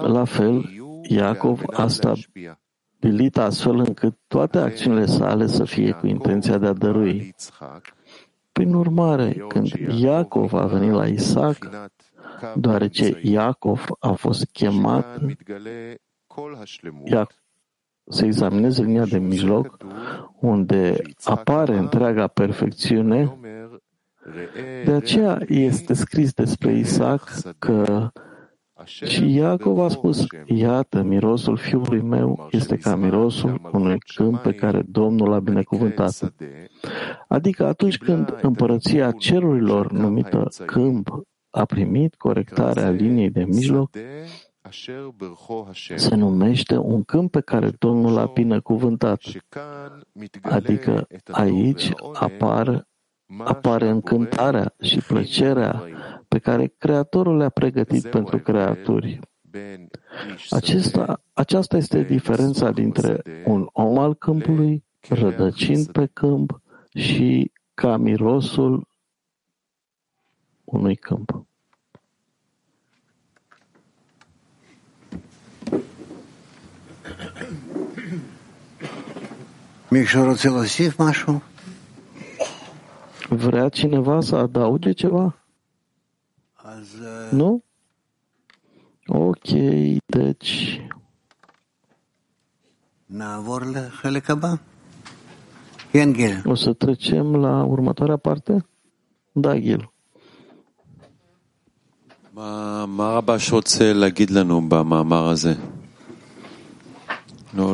La 0.00 0.24
fel, 0.24 0.70
Iacov 1.08 1.62
a 1.66 1.86
stabilit 1.86 3.36
astfel 3.36 3.78
încât 3.78 4.18
toate 4.26 4.58
acțiunile 4.58 5.06
sale 5.06 5.46
să 5.46 5.64
fie 5.64 5.92
cu 5.92 6.06
intenția 6.06 6.58
de 6.58 6.66
a 6.66 6.72
dărui. 6.72 7.34
Prin 8.52 8.74
urmare, 8.74 9.32
când 9.48 9.66
Iacov 10.00 10.54
a 10.54 10.66
venit 10.66 10.92
la 10.92 11.06
Isaac, 11.06 11.68
deoarece 12.54 13.20
Iacov 13.22 13.84
a 13.98 14.12
fost 14.12 14.44
chemat 14.44 15.20
să 18.08 18.24
examineze 18.24 18.82
linia 18.82 19.04
de 19.04 19.18
mijloc, 19.18 19.76
unde 20.40 20.96
apare 21.24 21.76
întreaga 21.76 22.26
perfecțiune, 22.26 23.38
de 24.84 24.92
aceea 24.92 25.38
este 25.48 25.94
scris 25.94 26.32
despre 26.32 26.72
Isaac 26.72 27.30
că 27.58 28.10
și 28.84 29.34
Iacov 29.34 29.78
a 29.78 29.88
spus, 29.88 30.26
iată, 30.46 31.02
mirosul 31.02 31.56
fiului 31.56 32.02
meu 32.02 32.48
este 32.50 32.76
ca 32.76 32.96
mirosul 32.96 33.68
unui 33.72 33.98
câmp 33.98 34.38
pe 34.38 34.54
care 34.54 34.82
Domnul 34.86 35.28
l-a 35.28 35.40
binecuvântat. 35.40 36.34
Adică 37.28 37.66
atunci 37.66 37.98
când 37.98 38.38
împărăția 38.40 39.10
cerurilor 39.10 39.92
numită 39.92 40.48
câmp 40.66 41.22
a 41.50 41.64
primit 41.64 42.14
corectarea 42.14 42.90
liniei 42.90 43.30
de 43.30 43.44
mijloc, 43.44 43.90
se 45.96 46.14
numește 46.14 46.76
un 46.76 47.02
câmp 47.02 47.30
pe 47.30 47.40
care 47.40 47.70
Domnul 47.70 48.12
l-a 48.12 48.26
binecuvântat. 48.26 49.22
Adică 50.42 51.06
aici 51.30 51.90
apar, 52.12 52.88
apare 53.38 53.88
încântarea 53.88 54.74
și 54.80 54.98
plăcerea 54.98 55.84
pe 56.28 56.38
care 56.38 56.74
Creatorul 56.78 57.36
le-a 57.36 57.48
pregătit 57.48 58.06
pentru 58.06 58.38
creaturi. 58.38 59.20
Acesta, 60.50 61.22
aceasta 61.32 61.76
este 61.76 62.02
diferența 62.02 62.70
dintre 62.70 63.22
un 63.44 63.68
om 63.72 63.98
al 63.98 64.14
câmpului, 64.14 64.84
rădăcind 65.08 65.92
pe 65.92 66.06
câmp, 66.06 66.60
și 66.94 67.52
ca 67.74 67.96
mirosul 67.96 68.88
unui 70.64 70.96
câmp. 70.96 71.46
Vrea 83.28 83.68
cineva 83.68 84.20
să 84.20 84.36
adauge 84.36 84.92
ceva? 84.92 85.36
Nu? 87.30 87.62
Ok, 89.06 89.48
deci... 90.06 90.80
O 96.44 96.54
să 96.54 96.72
trecem 96.72 97.36
la 97.36 97.64
următoarea 97.64 98.16
parte? 98.16 98.66
Da, 99.32 99.58
Gil. 99.58 99.92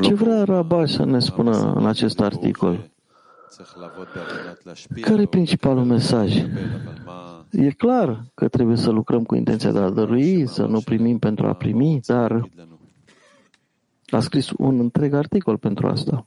Ce 0.00 0.14
vrea 0.14 0.44
Rabba 0.44 0.86
să 0.86 1.04
ne 1.04 1.18
spună 1.18 1.72
în 1.72 1.86
acest 1.86 2.20
articol? 2.20 2.90
Care 5.00 5.22
e 5.22 5.26
principalul 5.26 5.84
mesaj? 5.84 6.44
E 7.50 7.70
clar 7.70 8.24
că 8.34 8.48
trebuie 8.48 8.76
să 8.76 8.90
lucrăm 8.90 9.24
cu 9.24 9.34
intenția 9.34 9.72
de 9.72 9.78
a 9.78 9.90
dărui, 9.90 10.46
să 10.46 10.64
nu 10.64 10.80
primim 10.80 11.18
pentru 11.18 11.46
a 11.46 11.52
primi, 11.52 12.00
dar 12.06 12.48
a 14.06 14.20
scris 14.20 14.50
un 14.56 14.78
întreg 14.78 15.14
articol 15.14 15.56
pentru 15.56 15.86
asta. 15.86 16.26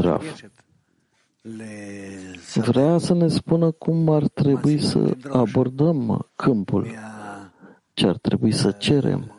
Raf. 0.00 0.24
Vrea 2.54 2.98
să 2.98 3.14
ne 3.14 3.28
spună 3.28 3.70
cum 3.70 4.08
ar 4.08 4.28
trebui 4.28 4.78
să 4.78 5.16
abordăm 5.30 6.28
câmpul, 6.36 6.86
ce 7.92 8.06
ar 8.06 8.16
trebui 8.16 8.52
să 8.52 8.70
cerem 8.70 9.34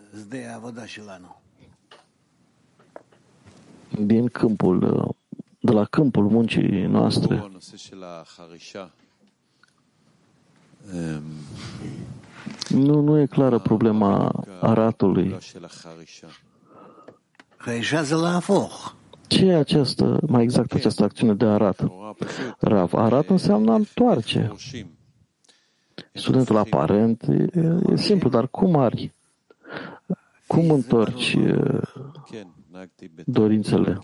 din 4.00 4.28
câmpul, 4.28 4.80
de 5.60 5.72
la 5.72 5.86
câmpul 5.86 6.30
muncii 6.30 6.86
noastre. 6.86 7.52
Nu, 12.70 13.00
nu 13.02 13.20
e 13.20 13.26
clară 13.26 13.60
problema 13.60 14.46
aratului. 14.62 15.38
Ce 19.28 19.46
e 19.46 19.56
această, 19.56 20.20
mai 20.28 20.44
exact 20.44 20.74
această 20.74 21.04
acțiune 21.04 21.34
de 21.34 21.46
arat? 21.46 21.88
Rav, 22.60 22.94
arat 22.94 23.30
înseamnă 23.30 23.72
a 23.72 23.76
întoarce. 23.76 24.52
Studentul 26.12 26.58
aparent 26.58 27.22
e, 27.22 27.48
e 27.92 27.96
simplu, 27.96 28.30
dar 28.30 28.48
cum 28.48 28.76
ari? 28.76 29.15
Cum 30.48 30.70
întorci 30.70 31.38
dorințele? 33.26 34.00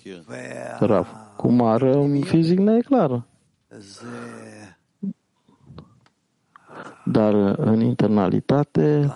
Rav, 0.79 1.07
cum 1.37 1.61
ară 1.61 1.95
în 1.95 2.21
fizic 2.21 2.59
ne 2.59 2.75
e 2.75 2.81
clară. 2.81 3.27
Dar 7.05 7.33
în 7.57 7.81
internalitate 7.81 9.13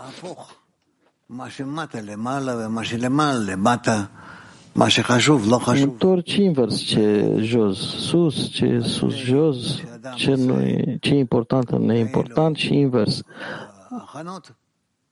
Întorci 5.82 6.36
invers 6.36 6.78
ce 6.78 7.36
jos, 7.40 7.78
sus, 7.80 8.50
ce 8.50 8.80
sus, 8.80 9.16
jos, 9.16 9.82
ce, 10.16 10.36
nu 10.36 10.62
e, 10.62 10.98
ce 11.02 11.14
e 11.14 11.18
important, 11.18 11.72
neimportant 11.72 12.56
și 12.56 12.74
invers. 12.74 13.22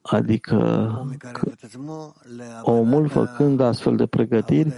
Adică 0.03 0.57
omul, 2.61 3.07
făcând 3.07 3.59
astfel 3.59 3.95
de 3.95 4.05
pregătiri, 4.05 4.73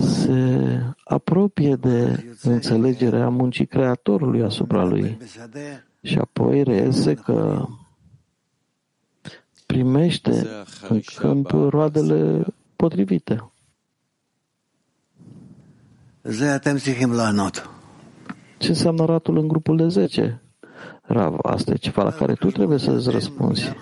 se 0.00 0.80
apropie 1.04 1.74
de 1.74 2.24
înțelegerea 2.42 3.28
muncii 3.28 3.66
Creatorului 3.66 4.42
asupra 4.42 4.84
lui. 4.84 5.18
Și 6.02 6.18
apoi 6.18 6.62
reiese 6.62 7.14
că 7.14 7.66
primește 9.66 10.46
în 10.88 11.00
câmp 11.14 11.50
roadele 11.50 12.44
potrivite. 12.76 13.50
Ce 18.58 18.68
înseamnă 18.68 19.04
ratul 19.04 19.38
în 19.38 19.48
grupul 19.48 19.76
de 19.76 19.88
10? 19.88 20.40
Rav, 21.02 21.36
asta 21.42 21.70
e 21.70 21.76
ceva 21.76 22.02
la 22.02 22.10
care 22.10 22.34
tu 22.34 22.50
trebuie 22.50 22.78
să-ți 22.78 23.10
răspunzi. 23.10 23.72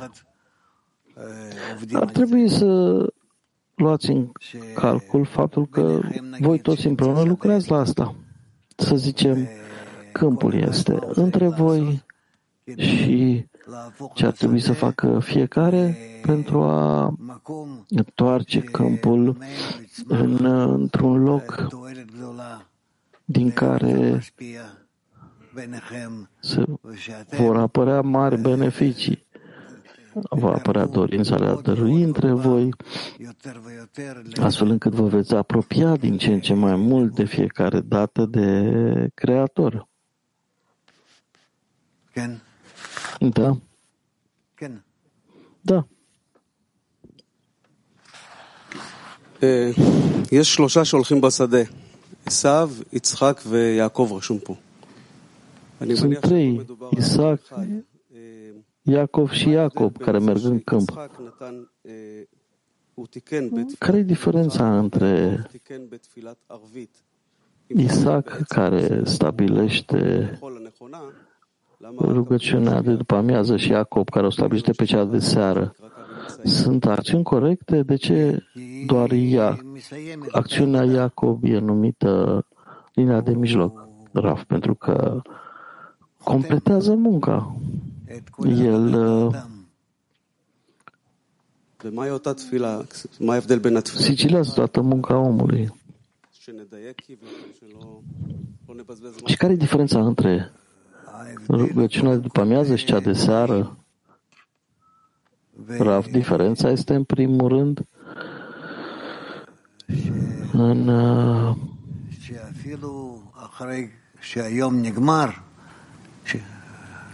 Ar 1.92 2.11
trebui 2.11 2.48
să 2.48 2.98
luați 3.74 4.11
în 4.11 4.33
calcul 4.74 5.24
faptul 5.24 5.66
că 5.66 6.00
voi 6.40 6.59
toți 6.59 6.87
împreună 6.87 7.22
lucrați 7.22 7.70
la 7.70 7.79
asta. 7.79 8.14
Să 8.77 8.96
zicem, 8.96 9.48
câmpul 10.12 10.55
este 10.55 10.98
între 11.12 11.48
voi 11.48 12.05
și 12.77 13.46
ce 14.14 14.27
ar 14.27 14.33
trebui 14.33 14.61
să 14.61 14.72
facă 14.72 15.18
fiecare 15.18 15.96
pentru 16.22 16.62
a 16.62 17.14
întoarce 17.88 18.61
câmpul 18.61 19.37
în, 20.09 20.44
într-un 20.44 21.22
loc 21.22 21.66
din 23.24 23.53
care 23.53 24.22
se 26.40 26.64
vor 27.37 27.57
apărea 27.57 28.00
mari 28.00 28.40
beneficii 28.40 29.23
Va 30.29 30.53
apărea 30.53 30.85
dorința 30.85 31.38
de 31.38 31.45
a 31.45 31.55
dărui 31.55 32.01
între 32.01 32.31
voi, 32.31 32.69
astfel 34.41 34.69
încât 34.69 34.93
vă 34.93 35.07
veți 35.07 35.35
apropia 35.35 35.95
din 35.95 36.17
ce 36.17 36.33
în 36.33 36.39
ce 36.39 36.53
mai 36.53 36.75
mult 36.75 37.15
de 37.15 37.25
fiecare 37.25 37.79
dată 37.79 38.25
de 38.25 38.71
Creator. 39.13 39.88
Da. 43.19 43.57
Da. 45.62 45.85
יש 50.31 50.53
שלושה 50.53 50.85
שהולכים 50.85 51.21
בשדה, 51.21 51.62
עשיו, 52.25 52.71
יצחק 52.93 53.41
ויעקב 53.47 54.12
רשום 54.17 54.39
פה. 54.39 54.55
Sunt 55.95 56.19
trei, 56.19 56.59
Isaac, 56.97 57.39
Iacov 58.86 59.30
și 59.30 59.48
Iacob, 59.48 59.96
care 59.96 60.18
merg 60.18 60.44
în 60.44 60.60
câmp. 60.60 60.90
Care 63.78 63.96
e 63.96 64.02
diferența 64.02 64.78
între 64.78 65.42
Isaac, 67.66 68.40
care 68.48 69.04
stabilește 69.04 70.38
rugăciunea 71.98 72.80
de 72.80 72.94
după 72.94 73.14
amiază 73.14 73.56
și 73.56 73.70
Iacob, 73.70 74.08
care 74.08 74.26
o 74.26 74.30
stabilește 74.30 74.72
pe 74.72 74.84
cea 74.84 75.04
de 75.04 75.18
seară? 75.18 75.74
Sunt 76.44 76.86
acțiuni 76.86 77.24
corecte? 77.24 77.82
De 77.82 77.96
ce 77.96 78.42
doar 78.86 79.10
ea, 79.10 79.58
acțiunea 80.30 80.84
Iacob 80.84 81.44
e 81.44 81.58
numită 81.58 82.46
linia 82.92 83.20
de 83.20 83.34
mijloc, 83.34 83.88
Raf? 84.12 84.44
Pentru 84.44 84.74
că 84.74 85.22
completează 86.24 86.94
munca. 86.94 87.56
El 88.44 88.94
sicilează 94.00 94.53
toată 94.55 94.81
munca 94.81 95.16
omului. 95.16 95.74
Și 99.27 99.37
care 99.37 99.53
e 99.53 99.57
diferența 99.57 100.00
între 100.07 100.53
rugăciunea 101.48 102.12
de 102.12 102.18
după 102.18 102.40
amiază 102.40 102.77
și 102.77 102.85
cea 102.85 103.00
de 103.00 103.12
seară? 103.12 103.79
Raf, 105.79 106.07
diferența 106.07 106.70
este 106.70 106.94
în 106.94 107.05
primul 107.05 107.48
rând 107.48 107.87
în 110.53 110.88
uh, 110.88 111.57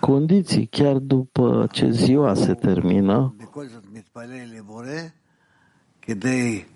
condiții, 0.01 0.67
chiar 0.67 0.97
după 0.97 1.67
ce 1.73 1.91
ziua 1.91 2.35
se 2.35 2.55
termină, 2.55 3.35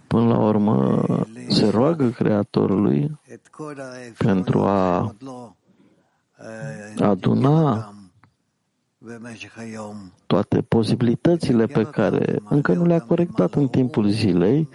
până 0.07 0.27
la 0.27 0.39
urmă 0.39 1.03
se 1.49 1.69
roagă 1.69 2.09
Creatorului 2.09 3.21
pentru 4.19 4.61
a 4.61 5.15
aduna 6.99 7.89
toate 10.27 10.63
posibilitățile 10.63 11.67
pe 11.67 11.83
care 11.83 12.41
încă 12.49 12.73
nu 12.73 12.87
le-a 12.87 13.01
corectat 13.01 13.55
în 13.55 13.69
timpul 13.69 14.09
zilei, 14.09 14.69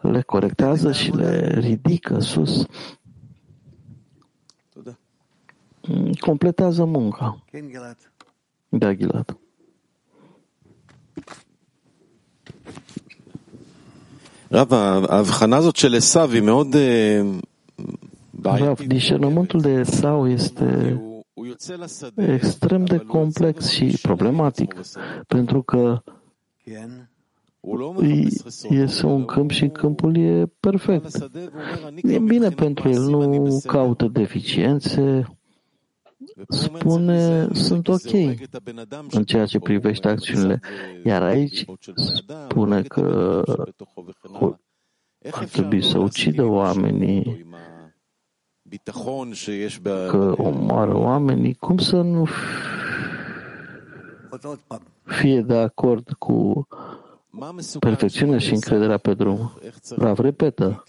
le 0.00 0.22
corectează 0.22 0.92
și 0.92 1.10
le 1.10 1.58
ridică 1.58 2.18
sus 2.18 2.66
Completează 6.19 6.85
munca. 6.85 7.43
Da, 8.69 8.93
Ghilat. 8.93 9.37
רב, 14.51 14.73
ההבחנה 15.09 15.57
הזאת 15.57 15.75
של 15.75 15.95
עשיו 15.95 16.31
היא 16.31 16.41
מאוד 16.41 16.75
Rav, 18.43 18.79
discernământul 18.87 19.61
de 19.61 19.69
Esau 19.69 20.29
este 20.29 21.01
extrem 22.15 22.85
de 22.85 22.97
complex 22.97 23.69
și 23.69 23.97
problematic, 24.01 24.75
pentru 25.27 25.61
că 25.61 26.01
este 28.69 29.05
un 29.05 29.25
câmp 29.25 29.51
și 29.51 29.67
câmpul 29.67 30.17
e 30.17 30.45
perfect. 30.59 31.29
E 32.03 32.19
bine 32.19 32.49
pentru 32.49 32.89
el, 32.89 33.01
nu 33.01 33.61
caută 33.67 34.07
deficiențe, 34.07 35.27
spune 36.48 37.48
sunt 37.52 37.88
ok 37.88 38.12
în 39.10 39.24
ceea 39.24 39.46
ce 39.46 39.58
privește 39.58 40.08
acțiunile. 40.08 40.60
Iar 41.04 41.22
aici 41.22 41.64
spune 41.94 42.82
că 42.82 43.42
ar 45.30 45.44
trebui 45.44 45.82
să 45.82 45.98
ucidă 45.98 46.44
oamenii. 46.44 47.46
că 50.10 50.34
omoară 50.36 50.96
oamenii, 50.96 51.54
cum 51.54 51.78
să 51.78 51.96
nu 51.96 52.26
fie 55.04 55.40
de 55.40 55.56
acord 55.56 56.12
cu 56.18 56.66
perfecțiunea 57.78 58.38
și 58.38 58.54
încrederea 58.54 58.98
pe 58.98 59.14
drum. 59.14 59.52
Rav 59.96 60.18
repetă, 60.18 60.84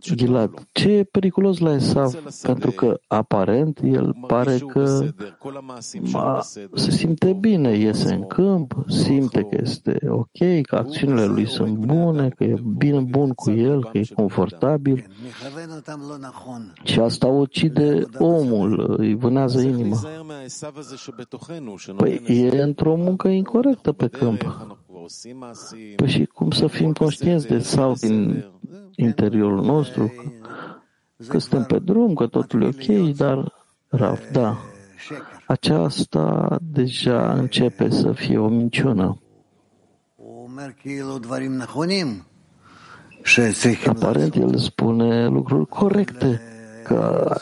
Gilad, 0.00 0.66
ce 0.72 0.90
e 0.90 1.04
periculos 1.04 1.58
la 1.58 1.74
Esav? 1.74 2.14
Pentru 2.42 2.70
că 2.70 3.00
aparent 3.06 3.80
el 3.84 4.16
pare 4.26 4.58
că 4.58 5.06
ma, 6.00 6.40
se 6.74 6.90
simte 6.90 7.32
bine, 7.32 7.76
iese 7.76 8.14
în 8.14 8.26
câmp, 8.26 8.84
simte 8.88 9.42
că 9.42 9.58
este 9.62 9.98
ok, 10.08 10.62
că 10.62 10.76
acțiunile 10.76 11.24
lui 11.24 11.46
sunt 11.46 11.76
bune, 11.76 12.28
că 12.28 12.44
e 12.44 12.62
bine 12.76 13.00
bun 13.00 13.30
cu 13.32 13.50
el, 13.50 13.84
că 13.84 13.98
e 13.98 14.04
confortabil. 14.14 15.06
Și 16.84 17.00
asta 17.00 17.26
ucide 17.26 18.02
omul, 18.18 18.94
îi 18.98 19.14
vânează 19.14 19.60
inima. 19.60 20.00
Păi 21.96 22.22
e 22.26 22.62
într-o 22.62 22.96
muncă 22.96 23.28
incorrectă 23.28 23.92
pe 23.92 24.06
câmp. 24.08 24.78
Păi 25.96 26.08
și 26.08 26.24
cum 26.24 26.50
să 26.50 26.66
fim 26.66 26.92
conștienți 26.92 27.46
de 27.46 27.58
sau 27.58 27.92
din 27.92 28.44
interiorul 28.94 29.64
nostru, 29.64 30.12
că 31.28 31.38
suntem 31.38 31.64
pe 31.64 31.78
drum, 31.78 32.14
că 32.14 32.26
totul 32.26 32.62
e 32.62 32.66
ok, 32.66 33.16
dar 33.16 33.52
Rav, 33.88 34.20
da, 34.32 34.56
aceasta 35.46 36.56
deja 36.62 37.32
începe 37.32 37.90
să 37.90 38.12
fie 38.12 38.38
o 38.38 38.48
minciună. 38.48 39.20
Aparent 43.86 44.34
el 44.34 44.56
spune 44.56 45.26
lucruri 45.26 45.66
corecte, 45.66 46.40
că 46.84 47.34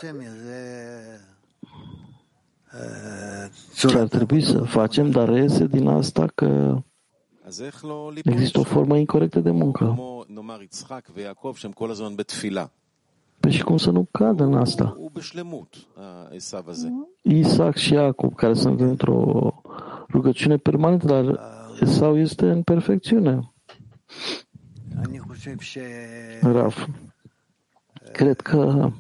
ce 3.75 3.99
ar 3.99 4.09
trebui 4.09 4.42
să 4.42 4.59
facem, 4.59 5.11
dar 5.11 5.29
reiese 5.29 5.66
din 5.66 5.88
asta 5.88 6.27
că 6.35 6.79
există 8.24 8.58
o 8.58 8.62
formă 8.62 8.96
incorrectă 8.96 9.40
de 9.40 9.50
muncă. 9.50 9.98
Păi 13.40 13.50
și 13.50 13.62
cum 13.62 13.76
să 13.76 13.90
nu 13.90 14.08
cadă 14.11 14.44
în 14.44 14.54
asta? 14.54 14.96
Isaac 17.22 17.76
și 17.76 17.92
Iacob, 17.92 18.34
care 18.34 18.54
sunt 18.54 18.80
într-o 18.80 19.54
rugăciune 20.11 20.56
permanentă, 20.56 21.06
dar 21.06 21.40
Esau 21.80 22.18
este 22.18 22.50
în 22.50 22.62
perfecțiune. 22.62 23.52
Raf, 26.42 26.88
cred 28.12 28.40
că 28.40 28.90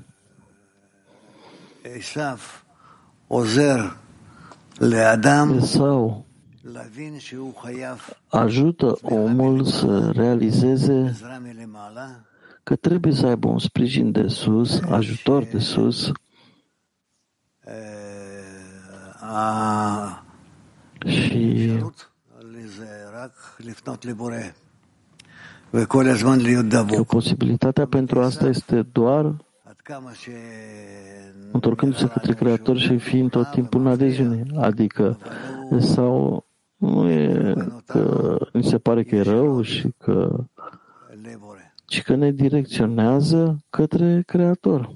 Esau 5.56 6.26
ajută 8.28 8.98
omul 9.02 9.64
să 9.64 10.10
realizeze 10.10 11.16
că 12.62 12.76
trebuie 12.76 13.12
să 13.12 13.26
aibă 13.26 13.48
un 13.48 13.58
sprijin 13.58 14.12
de 14.12 14.26
sus, 14.26 14.80
ajutor 14.80 15.44
de 15.44 15.58
sus. 15.58 16.12
și 21.06 21.78
că 26.96 27.02
posibilitatea 27.02 27.86
pentru 27.86 28.20
asta 28.20 28.46
este 28.46 28.82
doar 28.82 29.34
întorcându-se 31.52 32.08
către 32.08 32.34
Creator 32.34 32.78
și 32.78 32.98
fiind 32.98 33.30
tot 33.30 33.50
timpul 33.50 33.80
în 33.80 33.86
adeziune. 33.86 34.42
Adică 34.60 35.18
sau 35.78 36.44
nu 36.78 37.08
e 37.08 37.54
că 37.86 38.36
mi 38.52 38.64
se 38.64 38.78
pare 38.78 39.02
că 39.04 39.16
e 39.16 39.22
rău 39.22 39.62
și 39.62 39.88
că 39.98 40.44
ci 41.84 42.02
că 42.02 42.14
ne 42.14 42.30
direcționează 42.30 43.58
către 43.70 44.22
Creator. 44.26 44.90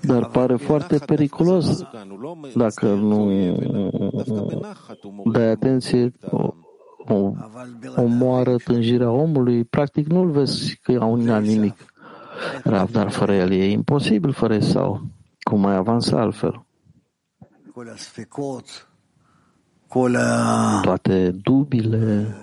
Dar 0.00 0.28
pare 0.28 0.56
foarte 0.56 0.98
periculos 0.98 1.82
dacă 2.54 2.94
nu 2.94 3.30
dai 5.32 5.50
atenție 5.50 6.12
o, 6.30 6.54
omoară 7.96 8.56
tânjirea 8.56 9.10
omului, 9.10 9.64
practic 9.64 10.06
nu-l 10.06 10.30
vezi 10.30 10.78
că 10.82 10.98
au 11.00 11.14
nimic. 11.40 11.76
Rav, 12.64 12.90
dar 12.90 13.10
fără 13.10 13.34
el 13.34 13.50
e 13.50 13.70
imposibil, 13.70 14.32
fără 14.32 14.58
sau 14.58 15.02
cum 15.40 15.60
mai 15.60 15.74
avansa 15.74 16.20
altfel. 16.20 16.66
Toate 20.82 21.30
dubile, 21.30 22.36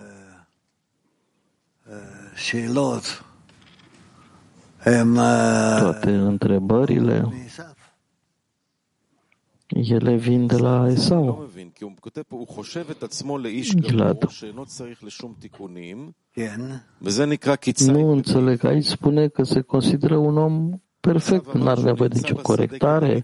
toate 5.79 6.11
întrebările, 6.11 7.27
ele 9.75 10.15
vin 10.15 10.47
de 10.47 10.57
la 10.57 10.87
Esau. 10.89 11.49
Gilad. 13.81 14.27
Nu 17.85 18.11
înțeleg. 18.11 18.63
Aici 18.63 18.85
spune 18.85 19.27
că 19.27 19.43
se 19.43 19.61
consideră 19.61 20.17
un 20.17 20.37
om 20.37 20.69
perfect, 20.99 21.53
nu 21.53 21.67
are 21.67 21.81
nevoie 21.81 22.09
de 22.09 22.15
nicio 22.15 22.35
corectare, 22.35 23.23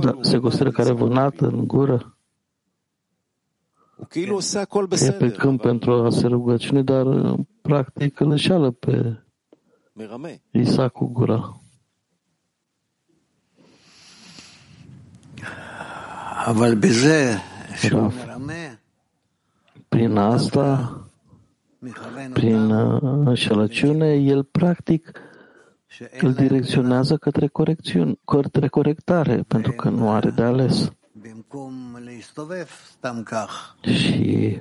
dar 0.00 0.16
se 0.20 0.38
consideră 0.38 0.70
că 0.70 0.80
are 0.80 0.92
vânat 0.92 1.40
în 1.40 1.66
gură. 1.66 2.18
E 5.00 5.12
pe 5.12 5.30
câmp 5.30 5.60
pentru 5.60 5.92
a 5.92 6.10
se 6.10 6.26
rugăciune, 6.26 6.82
dar 6.82 7.06
practic 7.60 8.20
îl 8.20 8.30
înșeală 8.30 8.70
pe 8.70 9.22
Isaac 10.50 10.92
cu 10.92 11.06
gura. 11.06 11.59
Prin 19.88 20.16
asta, 20.16 21.00
prin 22.32 22.70
înșelăciune, 23.26 24.14
el 24.14 24.44
practic 24.44 25.12
îl 26.20 26.32
direcționează 26.32 27.16
către, 27.16 27.46
corecțiune, 27.46 28.14
către 28.24 28.68
corectare, 28.68 29.44
pentru 29.48 29.72
că 29.72 29.88
nu 29.88 30.10
are 30.10 30.30
de 30.30 30.42
ales. 30.42 30.92
Și 33.80 34.58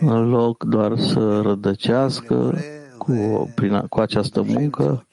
în 0.00 0.28
loc 0.28 0.64
doar 0.64 0.98
să 0.98 1.40
rădăcească 1.40 2.58
cu, 2.98 3.52
prin, 3.54 3.78
cu 3.88 4.00
această 4.00 4.42
muncă, 4.42 5.06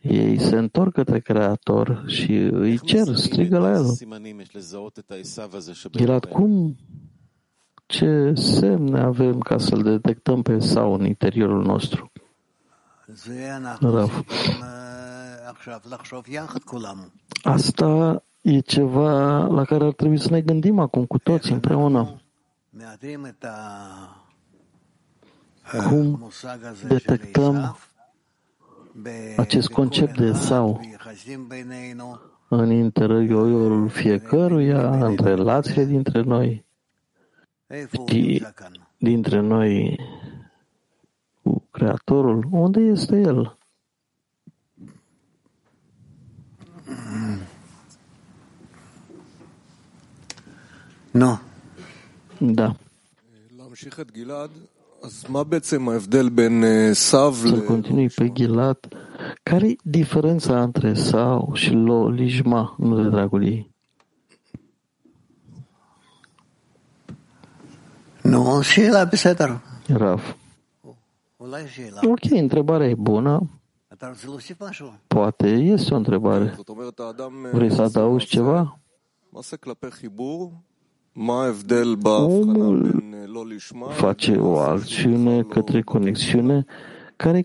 ei 0.00 0.38
se 0.38 0.56
întorc 0.56 0.92
către 0.92 1.20
Creator 1.20 2.04
și 2.06 2.32
îi 2.32 2.78
cer, 2.78 3.14
strigă 3.14 3.58
la 3.58 3.70
el. 3.70 3.86
Gilad, 5.90 6.24
cum, 6.24 6.76
ce 7.86 8.32
semne 8.34 9.00
avem 9.00 9.38
ca 9.38 9.58
să-l 9.58 9.82
detectăm 9.82 10.42
pe 10.42 10.58
sau 10.58 10.94
în 10.94 11.04
interiorul 11.04 11.64
nostru? 11.64 12.12
Rav. 13.80 14.24
Asta 17.42 18.22
e 18.42 18.58
ceva 18.58 19.38
la 19.46 19.64
care 19.64 19.84
ar 19.84 19.92
trebui 19.92 20.18
să 20.18 20.30
ne 20.30 20.40
gândim 20.40 20.78
acum 20.78 21.04
cu 21.04 21.18
toți 21.18 21.52
împreună. 21.52 22.20
Cum 25.88 26.30
detectăm 26.88 27.76
acest 29.36 29.68
concept 29.68 30.16
de 30.16 30.32
sau 30.32 30.80
în 32.48 32.70
interiorul 32.70 33.88
fiecăruia, 33.88 35.06
în 35.06 35.16
relațiile 35.22 35.84
dintre 35.84 36.20
noi 36.20 36.64
și 38.08 38.46
dintre 38.98 39.40
noi 39.40 40.00
cu 41.42 41.62
Creatorul, 41.70 42.48
unde 42.50 42.80
este 42.80 43.16
El? 43.16 43.58
Nu. 51.10 51.40
Da. 52.38 52.76
Să-l 57.48 57.64
continui 57.64 58.08
pe 58.08 58.32
Gilat. 58.32 58.88
Care-i 59.42 59.78
diferența 59.82 60.62
între 60.62 60.94
Sau 60.94 61.50
și 61.54 61.70
Lo 61.70 62.08
Lishma, 62.08 62.74
nu 62.78 63.02
de 63.02 63.08
dragul 63.08 63.46
ei? 63.46 63.74
Nu, 68.22 68.60
și 68.60 68.86
la 68.86 69.04
bisetară. 69.04 69.62
Raf. 69.86 70.34
Ok, 72.02 72.30
întrebarea 72.30 72.88
e 72.88 72.94
bună. 72.94 73.50
Poate 75.06 75.48
este 75.48 75.94
o 75.94 75.96
întrebare. 75.96 76.58
Vrei 77.52 77.72
să 77.72 77.82
adaugi 77.82 78.26
ceva? 78.26 78.78
Omul 82.24 83.02
face 83.90 84.36
o 84.36 84.58
acțiune 84.58 85.42
către 85.42 85.82
conexiune. 85.82 86.64
Care 87.16 87.38
e 87.38 87.42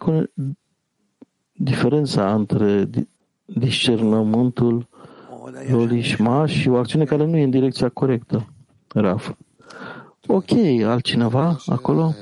diferența 1.51 2.33
între 2.33 2.89
discernământul 3.45 4.87
Lolishma 5.67 6.45
și 6.45 6.69
o 6.69 6.77
acțiune 6.77 7.05
care 7.05 7.25
nu 7.25 7.37
e 7.37 7.43
în 7.43 7.49
direcția 7.49 7.89
corectă? 7.89 8.53
Raf. 8.87 9.31
Ok, 10.27 10.51
altcineva 10.85 11.57
acolo? 11.65 12.13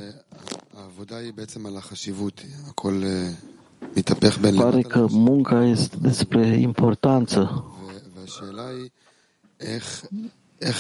Pare 4.56 4.82
că 4.82 5.06
munca 5.10 5.66
este 5.66 5.96
despre 6.02 6.46
importanță. 6.46 7.66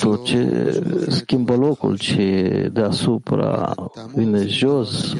Tot 0.01 0.23
ce 0.25 0.83
schimbă 1.09 1.55
locul, 1.55 1.97
ce 1.97 2.21
e 2.21 2.69
deasupra 2.69 3.75
vine 4.13 4.45
jos. 4.45 5.13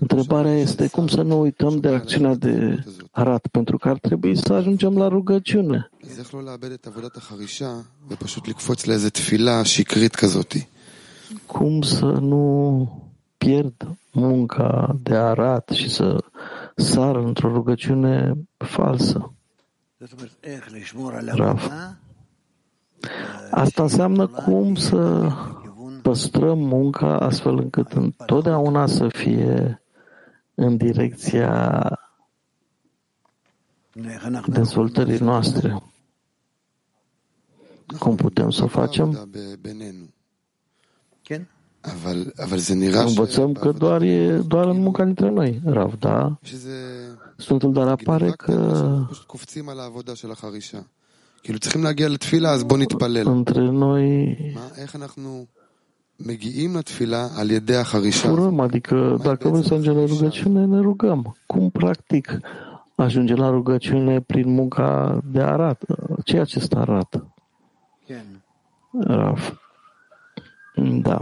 Întrebarea 0.00 0.52
este 0.52 0.88
cum 0.88 1.08
să 1.08 1.22
nu 1.22 1.40
uităm 1.40 1.78
de 1.78 1.88
acțiunea 1.88 2.34
de 2.34 2.84
arat, 3.10 3.46
pentru 3.46 3.78
că 3.78 3.88
ar 3.88 3.98
trebui 3.98 4.36
să 4.36 4.52
ajungem 4.52 4.96
la 4.96 5.08
rugăciune. 5.08 5.90
Cum 11.46 11.82
să 11.82 12.04
nu 12.04 13.08
pierd 13.38 13.88
munca 14.12 14.98
de 15.02 15.14
arat 15.14 15.68
și 15.68 15.90
să 15.90 16.24
sar 16.76 17.16
într-o 17.16 17.52
rugăciune 17.52 18.32
falsă. 18.56 19.32
Raf. 21.34 21.68
Asta 23.50 23.82
înseamnă 23.82 24.26
cum 24.26 24.74
să 24.74 25.30
păstrăm 26.02 26.58
munca 26.58 27.18
astfel 27.18 27.58
încât 27.58 27.92
întotdeauna 27.92 28.86
să 28.86 29.08
fie 29.08 29.82
în 30.54 30.76
direcția 30.76 31.82
dezvoltării 34.46 35.18
noastre. 35.18 35.82
Cum 37.98 38.16
putem 38.16 38.50
să 38.50 38.64
o 38.64 38.66
facem? 38.66 39.28
Învățăm 43.06 43.52
că 43.52 43.72
doar 43.72 44.02
e 44.02 44.36
doar 44.36 44.66
în 44.66 44.80
munca 44.80 45.04
dintre 45.04 45.30
noi, 45.30 45.60
Rav, 45.64 45.98
da? 45.98 46.38
Sfântul 47.36 47.72
dar 47.72 47.88
apare 47.88 48.30
că 48.30 49.06
între 53.26 53.60
noi 53.60 54.36
furăm, 58.34 58.60
adică 58.60 59.16
dacă 59.22 59.48
vrem 59.48 59.62
să 59.62 59.74
ajungem 59.74 59.96
la 59.96 60.04
rugăciune, 60.04 60.64
ne 60.64 60.80
rugăm. 60.80 61.36
Cum 61.46 61.70
practic 61.70 62.38
ajunge 62.94 63.34
la 63.34 63.50
rugăciune 63.50 64.20
prin 64.20 64.54
munca 64.54 65.20
de 65.24 65.40
arat? 65.40 65.82
Ce 66.24 66.36
e 66.36 66.40
acest 66.40 66.72
arat? 66.72 67.26
Raf. 68.90 69.52
Da. 71.02 71.20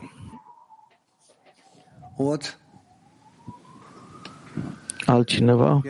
What? 2.16 2.58
Altcineva? 5.06 5.80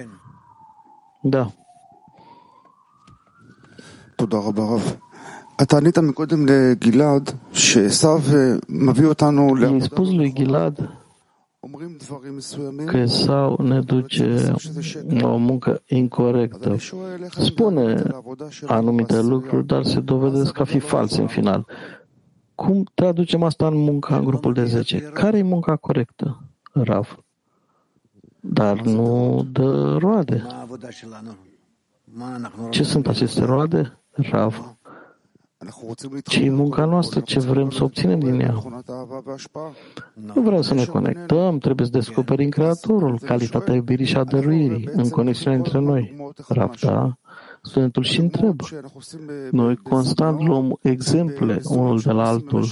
Da. 1.23 1.53
תודה 4.18 4.38
רבה 4.38 4.64
רב. 4.64 4.96
אתה 5.62 5.78
ענית 5.78 5.98
מקודם 5.98 6.46
לגלעד 6.46 7.32
שעשו 7.54 8.18
מביא 8.70 9.06
אותנו 9.06 9.56
că 12.86 13.04
Esau 13.04 13.62
ne 13.62 13.80
duce 13.80 14.54
la 15.08 15.28
o 15.28 15.38
muncă 15.38 15.82
incorrectă. 15.86 16.76
Spune 17.30 18.04
anumite 18.68 19.22
lucruri, 19.22 19.66
dar 19.66 19.84
se 19.84 20.00
dovedesc 20.00 20.60
a 20.60 20.64
fi 20.64 20.80
false 20.80 21.22
în 21.22 21.28
final. 21.28 21.66
Cum 22.56 22.90
traducem 22.94 23.44
asta 23.44 23.68
în 23.68 23.78
munca 23.78 24.18
în 24.18 24.24
grupul 24.24 24.54
de 24.54 24.66
10? 24.66 25.00
Care 25.00 25.38
e 25.38 25.44
munca 25.44 25.76
corectă, 25.76 26.44
Rav? 26.72 27.24
Dar 28.40 28.82
nu 28.82 29.46
dă 29.52 29.98
roade. 30.00 30.44
Ce 32.70 32.84
sunt 32.84 33.08
aceste 33.08 33.44
roade, 33.44 33.98
Rav? 34.19 34.77
Ce 36.25 36.45
e 36.45 36.51
munca 36.51 36.85
noastră? 36.85 37.21
Ce 37.21 37.39
vrem 37.39 37.71
să 37.71 37.85
obținem 37.85 38.19
din 38.19 38.41
ea? 38.41 38.55
Nu 40.35 40.43
vrem 40.43 40.63
să 40.63 40.75
ne 40.75 40.85
conectăm, 40.85 41.59
trebuie 41.59 41.87
să 41.87 41.93
descoperim 41.93 42.49
Creatorul, 42.49 43.19
calitatea 43.19 43.75
iubirii 43.75 44.07
și 44.07 44.17
a 44.17 44.25
dăruirii 44.25 44.89
în 44.93 45.09
conexiunea 45.09 45.59
între 45.59 45.79
noi. 45.79 46.33
Rav, 46.49 46.75
da? 46.81 47.17
Studentul 47.63 48.03
și 48.03 48.21
întreb. 48.21 48.61
Noi 49.51 49.77
constant 49.77 50.47
luăm 50.47 50.79
exemple 50.83 51.61
unul 51.65 52.01
de 52.01 52.11
la 52.11 52.29
altul 52.29 52.65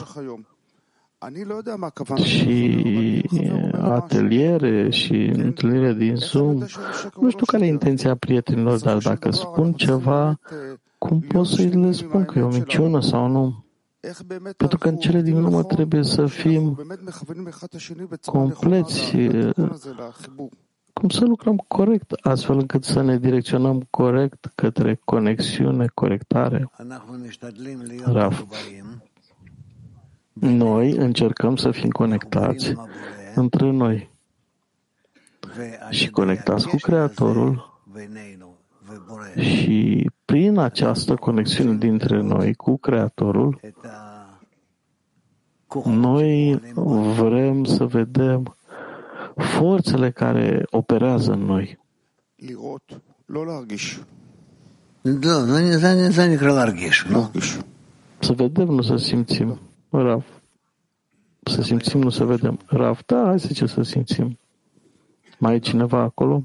și 2.22 3.28
ateliere 3.72 4.90
și 4.90 5.30
întâlnire 5.35 5.92
din 5.92 6.16
Zoom. 6.16 6.59
Nu 7.20 7.30
știu 7.30 7.44
care 7.46 7.66
e 7.66 7.68
intenția 7.68 8.14
prietenilor, 8.14 8.78
dar 8.78 8.98
dacă 8.98 9.30
spun 9.30 9.72
ceva, 9.72 10.38
cum 10.98 11.20
pot 11.20 11.46
să 11.46 11.62
le 11.62 11.92
spun 11.92 12.24
că 12.24 12.38
e 12.38 12.42
o 12.42 12.48
minciună 12.48 13.00
sau 13.00 13.28
nu? 13.28 13.64
Pentru 14.56 14.78
că 14.78 14.88
în 14.88 14.96
cele 14.96 15.20
din 15.20 15.37
urmă 15.37 15.62
trebuie 15.62 16.02
să 16.02 16.26
fim 16.26 16.87
compleți 18.24 19.16
cum 21.00 21.09
să 21.09 21.24
lucrăm 21.24 21.56
corect, 21.56 22.12
astfel 22.12 22.59
încât 22.59 22.85
să 22.85 23.02
ne 23.02 23.18
direcționăm 23.18 23.87
corect 23.90 24.50
către 24.54 25.00
conexiune, 25.04 25.87
corectare. 25.94 26.70
Raf. 28.04 28.42
Noi 30.32 30.90
încercăm 30.90 31.56
să 31.56 31.70
fim 31.70 31.90
conectați 31.90 32.74
între 33.35 33.70
noi. 33.70 34.11
Și 35.90 36.11
conectați 36.11 36.68
cu 36.68 36.76
Creatorul. 36.76 37.80
și 39.37 40.11
prin 40.37 40.59
această 40.59 41.14
conexiune 41.14 41.77
dintre 41.77 42.20
noi 42.20 42.55
cu 42.55 42.77
Creatorul, 42.77 43.61
noi 45.85 46.61
vrem 47.16 47.64
să 47.64 47.85
vedem 47.85 48.57
forțele 49.37 50.11
care 50.11 50.62
operează 50.70 51.33
în 51.33 51.38
noi. 51.40 51.79
Da, 55.03 55.44
să 58.18 58.33
vedem, 58.33 58.66
nu 58.66 58.83
să 58.83 58.96
simțim. 58.96 59.61
Rav. 59.90 60.25
Să 61.42 61.62
simțim, 61.62 62.01
nu 62.01 62.11
să 62.11 62.25
vedem. 62.25 62.59
Rav, 62.66 63.03
da, 63.07 63.22
hai 63.25 63.40
să 63.40 63.53
ce 63.53 63.66
să 63.66 63.83
simțim. 63.83 64.38
Mai 65.38 65.55
e 65.55 65.59
cineva 65.59 66.01
acolo? 66.01 66.44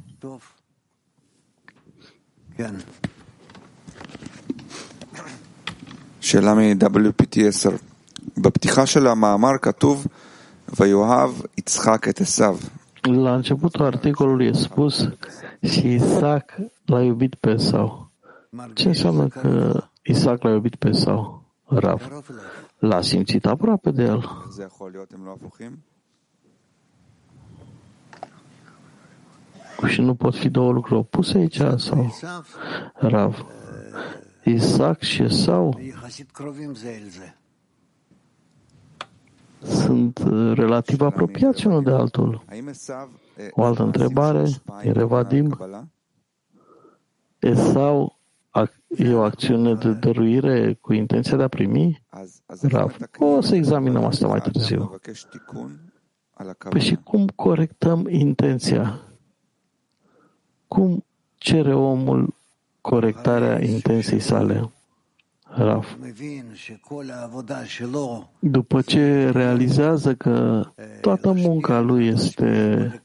שאלה 6.20 6.54
מ-WPT10. 6.54 7.70
בפתיחה 8.36 8.86
של 8.86 9.06
המאמר 9.06 9.58
כתוב 9.62 10.06
ויאהב 10.80 11.30
יצחק 11.58 12.08
את 12.08 12.20
עשיו. 12.20 12.56
La 13.06 13.34
începutul 13.34 13.84
articolului 13.84 14.46
e 14.46 14.52
spus 14.52 15.08
și 15.62 15.92
Isaac 15.94 16.56
l-a 16.84 17.02
iubit 17.02 17.34
pe 17.34 17.50
Esau. 17.50 18.10
Ce 18.74 18.88
înseamnă 18.88 19.28
că 19.28 19.82
Isaac 20.02 20.42
l-a 20.42 20.50
iubit 20.50 20.74
pe 20.74 20.88
Esau? 20.88 21.44
Rav. 21.64 22.22
L-a 22.78 23.00
simțit 23.00 23.46
aproape 23.46 23.90
de 23.90 24.02
el. 24.02 24.46
Și 29.86 30.00
nu 30.00 30.14
pot 30.14 30.34
fi 30.34 30.48
două 30.48 30.72
lucruri 30.72 31.00
opuse 31.00 31.38
aici 31.38 31.60
sau? 31.76 32.16
Rav. 32.94 33.46
Isaac 34.43 35.01
și 35.01 35.21
Esau 35.23 35.79
sunt 39.61 40.19
uh, 40.19 40.53
relativ 40.55 41.01
apropiați 41.01 41.67
unul 41.67 41.83
de 41.83 41.91
altul. 41.91 42.45
O 43.51 43.63
altă 43.63 43.83
întrebare, 43.83 44.45
Erevadim, 44.81 45.57
Esau 47.39 48.19
e 48.87 49.13
o 49.13 49.21
acțiune 49.21 49.73
de 49.73 49.93
dăruire 49.93 50.73
cu 50.73 50.93
intenția 50.93 51.37
de 51.37 51.43
a 51.43 51.47
primi? 51.47 52.03
Rav. 52.61 52.97
O 53.17 53.41
să 53.41 53.55
examinăm 53.55 54.03
asta 54.03 54.27
mai 54.27 54.41
târziu. 54.41 54.99
Păi 56.69 56.81
și 56.81 56.95
cum 56.95 57.27
corectăm 57.27 58.07
intenția? 58.09 59.01
Cum 60.67 61.05
cere 61.37 61.73
omul 61.73 62.33
corectarea 62.81 63.63
intenției 63.63 64.19
sale? 64.19 64.71
Raf. 65.53 65.95
După 68.39 68.81
ce 68.81 69.29
realizează 69.29 70.15
că 70.15 70.63
toată 71.01 71.31
munca 71.31 71.79
lui 71.79 72.07
este 72.07 73.01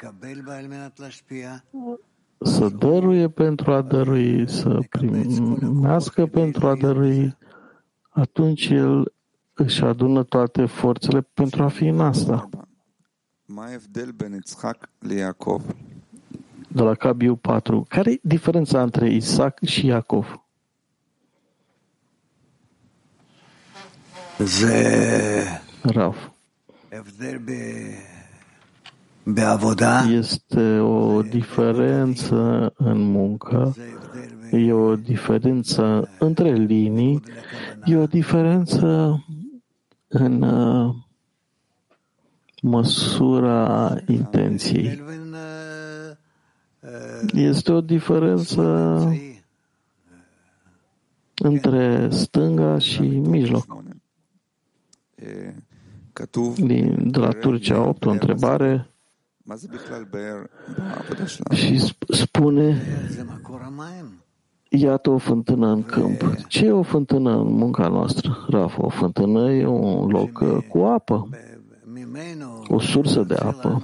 să 2.41 2.69
dăruie 2.69 3.29
pentru 3.29 3.73
a 3.73 3.83
dărui, 3.83 4.51
să 4.51 4.79
primească 4.91 6.27
pentru 6.27 6.67
a 6.67 6.77
dărui, 6.77 7.37
atunci 8.09 8.69
el 8.69 9.13
își 9.55 9.83
adună 9.83 10.23
toate 10.23 10.65
forțele 10.65 11.21
pentru 11.35 11.63
a 11.63 11.69
fi 11.69 11.85
în 11.87 12.01
asta. 12.01 12.49
De 16.77 16.83
la 16.83 16.95
Cabiu 16.95 17.37
4. 17.37 17.87
Care 17.89 18.11
e 18.11 18.19
diferența 18.23 18.83
între 18.83 19.11
Isaac 19.11 19.65
și 19.65 19.87
Iacov? 19.87 20.45
Raf. 25.83 26.17
Este 30.11 30.79
o 30.79 31.23
diferență 31.23 32.73
în 32.77 32.99
muncă, 32.99 33.75
e 34.51 34.73
o 34.73 34.97
diferență 34.97 36.09
între 36.19 36.53
linii, 36.53 37.23
e 37.85 37.97
o 37.97 38.07
diferență 38.07 39.25
în 40.09 40.43
uh, 40.43 40.95
măsura 42.63 43.95
intenției. 44.07 45.05
Este 47.33 47.73
o 47.73 47.81
diferență 47.81 48.63
între 51.35 52.09
stânga 52.11 52.79
și 52.79 53.03
mijloc. 53.03 53.77
Din, 56.57 57.11
de 57.11 57.19
la 57.19 57.29
Turcia 57.29 57.83
8, 57.83 58.05
o 58.05 58.11
întrebare 58.11 58.91
și 61.51 61.95
spune 62.09 62.83
Iată 64.69 65.11
o 65.11 65.19
fântână 65.19 65.69
în 65.69 65.83
câmp. 65.83 66.35
Ce 66.49 66.67
e 66.67 66.71
o 66.71 66.83
fântână 66.83 67.37
în 67.39 67.53
munca 67.53 67.89
noastră? 67.89 68.47
Rafa, 68.49 68.85
o 68.85 68.89
fântână 68.89 69.53
e 69.53 69.67
un 69.67 70.09
loc 70.09 70.41
uh, 70.41 70.57
cu 70.69 70.79
apă, 70.79 71.29
o 72.69 72.79
sursă 72.79 73.23
de 73.23 73.35
apă, 73.35 73.83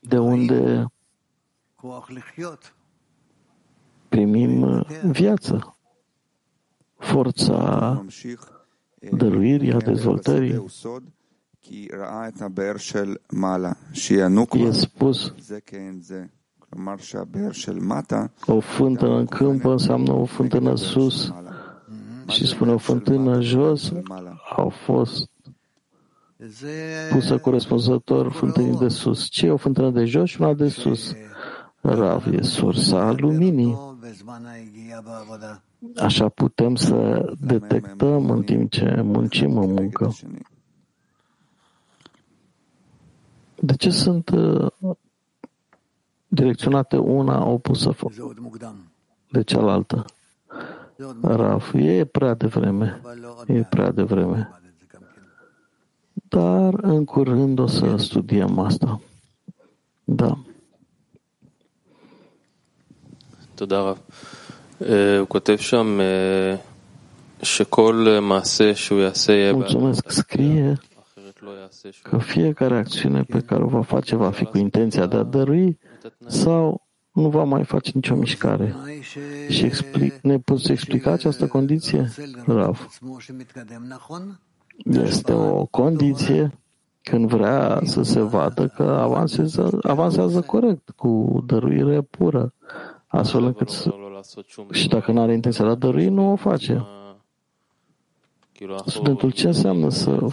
de 0.00 0.18
unde 0.18 0.86
primim 4.08 4.62
uh, 4.62 4.86
viață, 5.02 5.76
forța 6.98 8.04
dăruirii, 9.10 9.72
a 9.72 9.78
dezvoltării. 9.78 10.66
E 14.66 14.70
spus. 14.72 15.34
o 18.46 18.60
fântână 18.60 19.18
în 19.18 19.26
câmp 19.26 19.64
înseamnă 19.64 20.12
o 20.12 20.24
fântână 20.24 20.76
sus 20.76 21.32
și 22.28 22.46
spune 22.46 22.72
o 22.72 22.78
fântână 22.78 23.40
jos 23.40 23.92
au 24.56 24.68
fost 24.68 25.30
pusă 27.10 27.38
corespunzător 27.38 28.32
fântânii 28.32 28.78
de 28.78 28.88
sus. 28.88 29.28
Ce 29.28 29.46
e 29.46 29.50
o 29.50 29.56
fântână 29.56 29.90
de 29.90 30.04
jos 30.04 30.28
și 30.28 30.40
una 30.40 30.54
de 30.54 30.68
sus? 30.68 31.14
Rav 31.86 32.26
e 32.32 32.42
sursa 32.42 33.12
luminii. 33.12 33.78
Așa 35.96 36.28
putem 36.28 36.74
să 36.74 37.28
detectăm 37.40 38.30
în 38.30 38.42
timp 38.42 38.70
ce 38.70 39.00
muncim 39.02 39.58
în 39.58 39.72
muncă. 39.72 40.12
De 43.60 43.74
ce 43.74 43.90
sunt 43.90 44.28
uh, 44.28 44.70
direcționate 46.28 46.96
una 46.96 47.46
opusă 47.46 47.96
de 49.30 49.42
cealaltă? 49.42 50.04
Raf, 51.22 51.72
e 51.74 52.04
prea 52.04 52.34
devreme. 52.34 53.00
E 53.46 53.62
prea 53.62 53.90
devreme. 53.90 54.60
Dar 56.12 56.74
în 56.74 57.04
curând 57.04 57.58
o 57.58 57.66
să 57.66 57.96
studiem 57.96 58.58
asta. 58.58 59.00
Da. 60.04 60.38
תודה 63.55 63.81
רב. 63.81 63.97
הוא 65.19 65.27
כותב 65.27 65.55
שם 65.57 65.99
שכל 67.43 68.07
מעשה 68.21 68.75
שהוא 68.75 68.99
יעשה 68.99 69.33
יהיה 69.33 69.53
Mulțumesc. 69.53 70.11
Scrie 70.11 70.77
că 72.03 72.17
fiecare 72.17 72.77
acțiune 72.77 73.23
pe 73.23 73.39
care 73.39 73.63
o 73.63 73.67
va 73.67 73.81
face 73.81 74.15
va 74.15 74.31
fi 74.31 74.45
cu 74.45 74.57
intenția 74.57 75.05
de 75.05 75.15
a 75.15 75.23
dărui 75.23 75.79
sau 76.27 76.87
nu 77.11 77.29
va 77.29 77.43
mai 77.43 77.63
face 77.63 77.91
nicio 77.93 78.15
mișcare. 78.15 78.75
Și 79.49 79.65
explic, 79.65 80.13
ne 80.21 80.39
poți 80.39 80.71
explica 80.71 81.11
această 81.11 81.47
condiție, 81.47 82.11
Rav? 82.45 82.89
Este 84.83 85.33
o 85.33 85.65
condiție 85.65 86.59
când 87.01 87.29
vrea 87.29 87.79
să 87.83 88.01
se 88.01 88.21
vadă 88.21 88.67
că 88.67 88.83
avansează, 88.83 89.79
avansează 89.81 90.41
corect, 90.41 90.89
cu 90.89 91.43
dăruire 91.45 92.01
pură, 92.01 92.53
astfel 93.14 93.44
încât 93.44 93.68
să, 93.68 93.94
și 94.70 94.88
dacă 94.88 95.12
nu 95.12 95.20
are 95.20 95.32
intenția 95.32 95.64
de 95.64 95.70
a 95.70 95.74
dărui, 95.74 96.08
nu 96.08 96.32
o 96.32 96.36
face. 96.36 96.86
Studentul 98.86 99.30
ce 99.30 99.46
înseamnă 99.46 99.88
să 99.88 100.26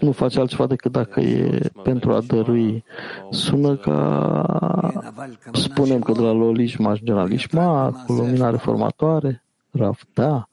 nu 0.00 0.12
face 0.12 0.40
altceva 0.40 0.66
decât 0.66 0.92
dacă 0.92 1.20
e 1.20 1.70
pentru 1.82 2.12
a 2.12 2.20
dărui. 2.20 2.84
Sună 3.30 3.76
ca, 3.76 5.20
spunem 5.52 6.00
că 6.00 6.12
de 6.12 6.20
la 6.20 6.32
Lolishma 6.32 6.90
ajunge 6.90 7.12
la 7.12 7.24
Lishma, 7.24 8.04
cu 8.06 8.12
lumina 8.12 8.50
reformatoare, 8.50 9.44
Raf, 9.70 10.02
da, 10.12 10.48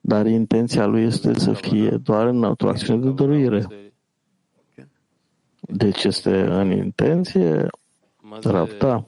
dar 0.00 0.26
intenția 0.26 0.86
lui 0.86 1.02
este 1.02 1.38
să 1.38 1.52
fie 1.52 1.90
doar 1.90 2.26
în 2.26 2.42
o 2.44 2.54
acțiune 2.58 3.00
de 3.00 3.10
dăruire. 3.10 3.66
Deci 5.60 6.04
este 6.04 6.40
în 6.40 6.70
intenție, 6.70 7.66
Raf, 8.42 8.78
da. 8.78 9.04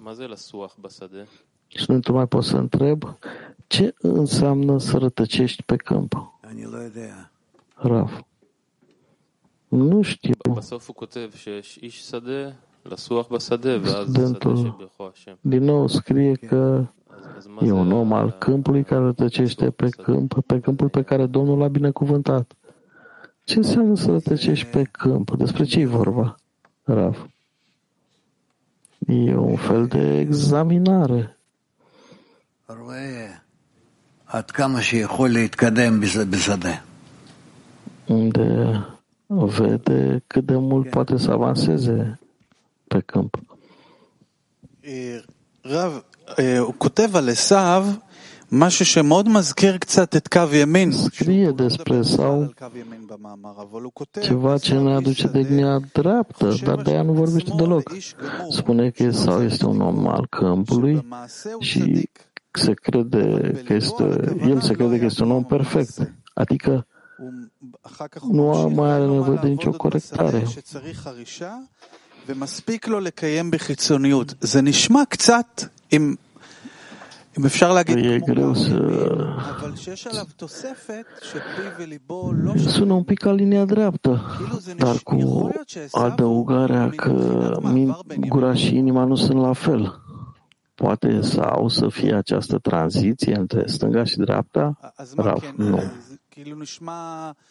Și 1.75 1.91
nu 1.91 2.01
mai 2.15 2.27
pot 2.27 2.45
să 2.45 2.57
întreb 2.57 3.19
ce 3.67 3.95
înseamnă 3.99 4.79
să 4.79 4.99
rătăcești 4.99 5.63
pe 5.63 5.77
câmp. 5.77 6.33
Raf. 7.75 8.21
Nu 9.69 10.03
știu. 10.03 10.35
Studentul 14.05 14.91
din 15.41 15.63
nou 15.63 15.87
scrie 15.87 16.35
că 16.35 16.87
e 17.61 17.71
un 17.71 17.93
om 17.93 18.13
al 18.13 18.31
câmpului 18.31 18.85
care 18.85 19.05
rătăcește 19.05 19.71
pe 19.71 19.89
câmp, 19.89 20.41
pe 20.47 20.61
câmpul 20.61 20.89
pe 20.89 21.03
care 21.03 21.27
Domnul 21.27 21.59
l-a 21.59 21.69
binecuvântat. 21.69 22.53
Ce 23.45 23.57
înseamnă 23.57 23.95
să 23.95 24.11
rătăcești 24.11 24.67
pe 24.67 24.83
câmp? 24.83 25.37
Despre 25.37 25.65
ce 25.65 25.81
e 25.81 25.87
vorba, 25.87 26.37
Rav? 26.83 27.29
E 29.07 29.37
un 29.37 29.57
fel 29.57 29.87
de 29.87 30.19
examinare. 30.19 31.37
Unde 38.06 38.48
vede 39.28 40.24
cât 40.28 40.46
de 40.46 40.56
mult 40.56 40.90
poate 40.90 41.18
să 41.18 41.32
avanseze 41.32 42.20
pe 42.88 43.00
câmp. 43.00 43.38
רב, 45.64 46.04
הוא 46.60 46.74
כותב 46.78 47.16
על 47.16 47.30
עשיו 47.30 47.86
משהו 48.52 48.86
שמאוד 48.86 49.30
מזכיר 49.30 49.78
קצת 49.78 50.16
את 50.16 50.28
קו 50.28 50.54
ימין. 50.54 50.92
Scrie 50.92 51.52
despre 51.56 52.04
sau 52.04 52.54
ceva 54.22 54.58
ce 54.58 54.74
ne 54.74 54.94
aduce 54.94 55.28
de 55.28 55.40
linia 55.40 55.80
dreaptă, 55.94 56.56
dar 56.64 56.82
de 56.82 56.92
aia 56.92 57.02
nu 57.02 57.14
vorbește 57.14 57.52
deloc. 57.58 57.92
Spune 58.50 58.90
că 58.90 59.04
Esau 59.04 59.44
este 59.44 59.66
un 59.66 59.82
om 59.82 60.08
al 60.08 60.28
câmpului 60.30 61.08
și 61.60 62.10
se 62.52 62.74
crede 62.74 63.52
că 63.66 63.74
este, 63.74 64.04
el 64.42 64.62
se 64.62 64.74
crede 64.74 65.00
că 65.00 65.06
este 65.06 65.24
un 65.24 65.32
om 65.32 65.44
perfect. 65.44 66.14
Adică 66.34 66.88
nu 68.32 68.72
mai 68.76 68.90
are 68.90 69.06
nevoie 69.06 69.40
de 69.42 69.48
nicio 69.48 69.72
corectare. 69.72 70.44
ומספיק 72.30 72.88
לו 72.88 73.00
לקיים 73.00 73.52
בחיצוניות. 73.52 74.34
זה 74.42 74.62
נשמע 74.62 75.06
קצת, 75.10 75.64
אם, 75.94 76.16
אם 77.40 77.46
אפשר 77.46 77.74
להגיד, 77.74 78.24
כמו 78.26 78.54
אבל 79.60 79.76
שיש 79.76 80.08
עליו 80.08 80.26
תוספת 80.36 81.06
שפי 81.22 81.68
וליבו 81.80 82.34
לא 82.34 82.54
Sună 82.58 82.94
un 82.94 83.04
pic 83.04 83.20
ca 83.20 83.32
linia 83.32 83.66
dreaptă, 83.66 84.22
dar 84.78 84.96
cu 85.04 85.50
adăugarea 85.92 86.90
că 86.90 87.14
gura 88.28 88.54
și 88.54 88.76
inima 88.76 89.04
nu 89.06 89.16
sunt 89.16 89.40
la 89.42 89.54
fel. 89.54 90.02
Poate 90.75 91.21
sau 91.21 91.69
să 91.69 91.89
fie 91.89 92.15
această 92.15 92.59
tranziție 92.59 93.35
între 93.35 93.67
stânga 93.67 94.05
și 94.05 94.17
dreapta? 94.17 94.95
Rav, 95.17 95.53
nu. 95.57 95.83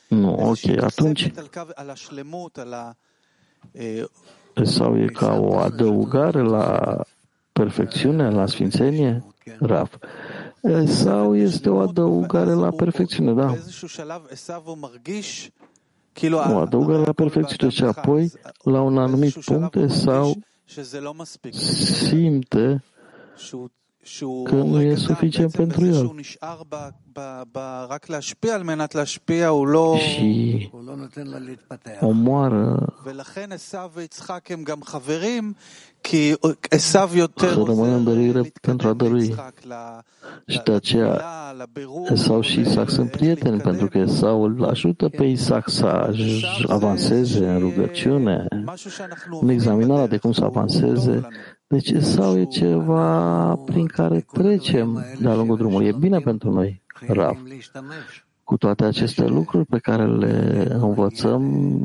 Nu, 0.08 0.34
ok, 0.34 0.84
atunci 0.84 1.32
sau 4.64 4.98
e 4.98 5.06
ca 5.06 5.34
o 5.34 5.58
adăugare 5.58 6.42
la 6.42 6.98
perfecțiune, 7.52 8.30
la 8.30 8.46
sfințenie? 8.46 9.24
Raf. 9.60 9.96
Sau 10.86 11.36
este 11.36 11.70
o 11.70 11.80
adăugare 11.80 12.52
la 12.52 12.70
perfecțiune, 12.70 13.34
da. 13.34 13.54
O 16.54 16.58
adăugare 16.58 17.02
la 17.06 17.14
perfecțiune 17.14 17.72
și 17.72 17.84
apoi, 17.84 18.32
la 18.64 18.82
un 18.82 18.98
anumit 18.98 19.34
punct, 19.34 19.92
sau 19.92 20.36
simte 21.52 22.84
că 24.44 24.56
nu 24.56 24.82
e 24.82 24.96
suficient 24.96 25.52
pentru 25.52 25.86
el. 25.86 26.14
Și 29.98 30.72
omoară. 32.00 32.96
să 37.50 37.64
rămână 37.66 37.96
în 37.96 38.04
dărâire 38.04 38.52
pentru 38.62 38.88
a 38.88 38.94
dărui. 38.94 39.36
Și 40.48 40.62
de 40.64 40.72
aceea 40.72 41.22
Esau 42.10 42.42
și 42.42 42.60
Isaac 42.60 42.90
sunt 42.90 43.12
prieteni, 43.12 43.62
pentru 43.62 43.88
că 43.88 43.98
Esau 43.98 44.44
îl 44.44 44.66
ajută 44.66 45.10
pe 45.10 45.24
Isaac 45.24 45.70
să 45.70 46.14
avanseze 46.68 47.48
în 47.48 47.60
rugăciune, 47.60 48.46
în 49.42 49.50
examinarea 49.50 50.08
de 50.08 50.18
cum 50.18 50.32
să 50.32 50.44
avanseze. 50.44 51.28
Deci 51.72 51.96
sau 52.02 52.38
e 52.38 52.46
ceva 52.46 53.56
prin 53.56 53.86
care 53.86 54.26
trecem 54.32 55.06
de-a 55.20 55.36
lungul 55.36 55.58
drumului. 55.58 55.88
E 55.88 55.92
bine 56.00 56.20
pentru 56.20 56.52
noi, 56.52 56.82
Rav. 57.08 57.38
Cu 58.44 58.58
toate 58.58 58.84
aceste 58.84 59.26
lucruri 59.26 59.66
pe 59.66 59.80
care 59.80 60.06
le 60.06 60.68
învățăm, 60.70 61.84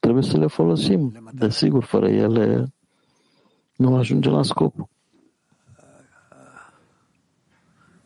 trebuie 0.00 0.22
să 0.22 0.38
le 0.38 0.46
folosim. 0.46 1.30
Desigur, 1.32 1.84
fără 1.84 2.08
ele 2.08 2.72
nu 3.76 3.96
ajunge 3.96 4.28
la 4.30 4.42
scop. 4.42 4.74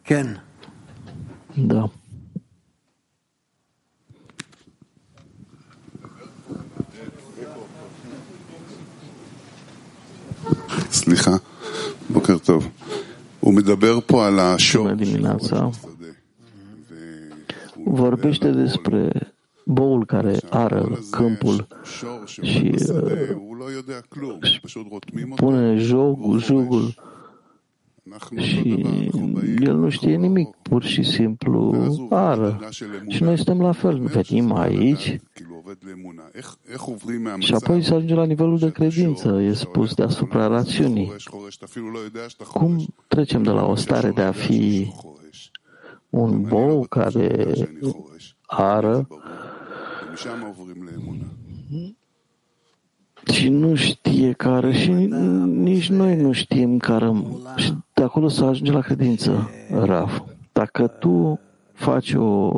Ken, 0.03 0.45
Da. 1.55 1.91
סליחה, 10.92 11.32
בוקר 12.10 12.38
טוב. 12.38 12.68
הוא 13.40 13.54
מדבר 13.54 14.00
פה 14.06 14.28
על 14.28 14.40
השור 14.40 14.88
Bună 14.88 14.96
dimineața. 14.96 15.68
בשדה. 15.68 16.08
והוא 17.86 17.98
Vorbește 17.98 18.52
despre 18.52 19.10
boul 19.70 20.06
care 20.06 20.36
ară 20.50 21.00
câmpul 21.12 21.68
שור 22.00 22.26
și 22.26 22.42
שעומד 22.46 22.76
בשדה, 22.76 23.30
uh, 23.30 23.34
הוא 23.34 23.56
לא 23.58 23.72
יודע 23.72 24.02
כלום, 24.10 24.40
פשוט 24.62 24.86
רותמים 24.90 25.32
אותו. 25.32 25.46
pune 25.46 25.78
jugul, 25.90 26.40
jugul 26.40 26.48
אנחנו 26.48 26.58
אותו 26.66 27.11
și 28.37 28.85
el 29.59 29.77
nu 29.77 29.89
știe 29.89 30.17
nimic, 30.17 30.57
pur 30.63 30.83
și 30.83 31.03
simplu 31.03 31.89
ară. 32.11 32.69
Și 33.09 33.23
noi 33.23 33.37
suntem 33.37 33.61
la 33.61 33.73
fel, 33.73 33.99
venim 33.99 34.53
aici 34.53 35.21
și 37.39 37.55
apoi 37.55 37.83
se 37.83 37.95
ajunge 37.95 38.15
la 38.15 38.25
nivelul 38.25 38.59
de 38.59 38.71
credință, 38.71 39.41
e 39.41 39.53
spus 39.53 39.95
deasupra 39.95 40.47
rațiunii. 40.47 41.13
Cum 42.53 42.95
trecem 43.07 43.43
de 43.43 43.51
la 43.51 43.65
o 43.65 43.75
stare 43.75 44.11
de 44.11 44.23
a 44.23 44.33
fi 44.33 44.93
un 46.11 46.43
bou 46.43 46.87
care 46.89 47.55
ară. 48.47 49.09
Și 53.33 53.49
nu 53.49 53.75
știe 53.75 54.33
care 54.33 54.73
și 54.73 54.91
nici 55.45 55.89
noi 55.89 56.17
nu 56.17 56.33
știm 56.33 56.79
care 56.79 57.13
de 58.02 58.04
acolo 58.04 58.28
să 58.28 58.46
ajunge 58.46 58.72
la 58.72 58.82
credință, 58.82 59.50
Raf. 59.72 60.20
Dacă 60.52 60.88
tu 60.88 61.40
faci 61.74 62.14
o, 62.14 62.52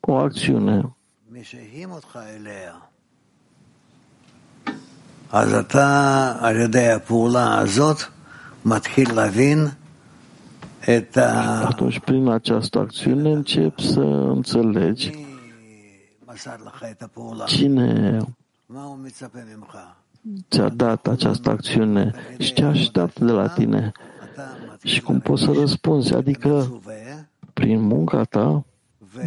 o 0.00 0.14
acțiune 0.14 0.96
משהים 1.40 1.90
אותך 1.92 2.18
אליה. 2.28 2.72
אז 5.32 5.54
אתה, 5.54 6.36
על 6.40 6.56
ידי 6.56 6.88
הפעולה 6.90 7.58
הזאת, 7.58 7.98
מתחיל 8.64 9.14
להבין 9.14 9.68
את 10.80 11.16
ה... 11.16 11.68
Atunci, 11.68 11.98
prin 11.98 12.28
această 12.28 12.78
acțiune, 12.78 13.30
începi 13.30 13.82
să 13.82 14.00
înțelegi 14.00 15.10
מי 15.10 16.32
מסר 16.34 16.56
לך 16.66 16.84
את 16.90 17.02
הפעולה? 17.02 17.46
cine 17.46 18.18
מה 18.68 18.84
הוא 18.84 18.98
מצפה 18.98 19.38
ממך? 19.54 19.76
ți-a 20.50 20.68
dat 20.68 21.06
această 21.06 21.50
acțiune 21.50 22.14
și 22.38 22.52
ce 22.52 22.64
așteaptă 22.64 23.24
de 23.24 23.32
la 23.32 23.48
tine 23.48 23.92
אתה 23.92 24.09
și 24.83 25.01
cum 25.01 25.19
poți 25.19 25.43
să 25.43 25.51
răspunzi, 25.51 26.13
adică 26.13 26.81
prin 27.53 27.81
munca 27.81 28.23
ta 28.23 28.65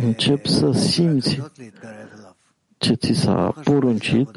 încep 0.03 0.47
să 0.47 0.73
simți 0.73 1.41
ce 2.79 2.95
ți 2.95 3.13
s-a 3.13 3.55
poruncit 3.65 4.29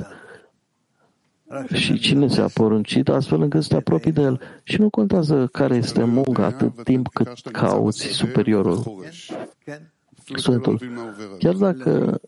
și 1.73 1.99
cine 1.99 2.27
ți-a 2.27 2.47
poruncit, 2.53 3.09
astfel 3.09 3.41
încât 3.41 3.61
să 3.63 3.67
te 3.69 3.75
apropii 3.75 4.11
de 4.11 4.21
el. 4.21 4.41
Și 4.63 4.79
nu 4.79 4.89
contează 4.89 5.47
care 5.51 5.75
este 5.75 6.03
munca 6.03 6.45
atât 6.45 6.83
timp 6.83 7.07
cât 7.07 7.39
cauți 7.51 8.07
superiorul, 8.07 9.03
Sfântul. 10.35 10.81
Chiar 11.39 11.53
dacă 11.53 12.19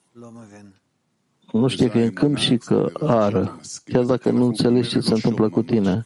nu 1.53 1.69
știe 1.69 1.89
că 1.89 1.99
e 1.99 2.05
în 2.05 2.13
câmp 2.13 2.37
și 2.37 2.57
că 2.57 2.91
ară, 3.01 3.61
chiar 3.85 4.05
dacă 4.05 4.31
nu 4.31 4.45
înțelegi 4.45 4.89
ce 4.89 5.01
se 5.01 5.15
întâmplă 5.15 5.49
cu 5.49 5.63
tine. 5.63 6.03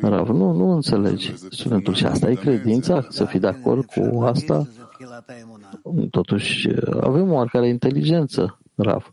Rav, 0.00 0.28
nu, 0.28 0.52
nu 0.52 0.70
înțelegi 0.70 1.34
studentul 1.50 1.94
și 1.94 2.06
asta 2.06 2.30
e 2.30 2.34
credința, 2.34 3.06
să 3.10 3.24
fii 3.24 3.40
de 3.40 3.46
acord 3.46 3.84
cu 3.84 4.22
asta. 4.22 4.58
זה 4.58 4.84
תחילת 4.92 5.30
האמונה. 5.30 5.68
Totuși 6.10 6.68
avem 7.00 7.32
oarecare 7.32 7.68
inteligență, 7.68 8.58
Rav. 8.74 9.12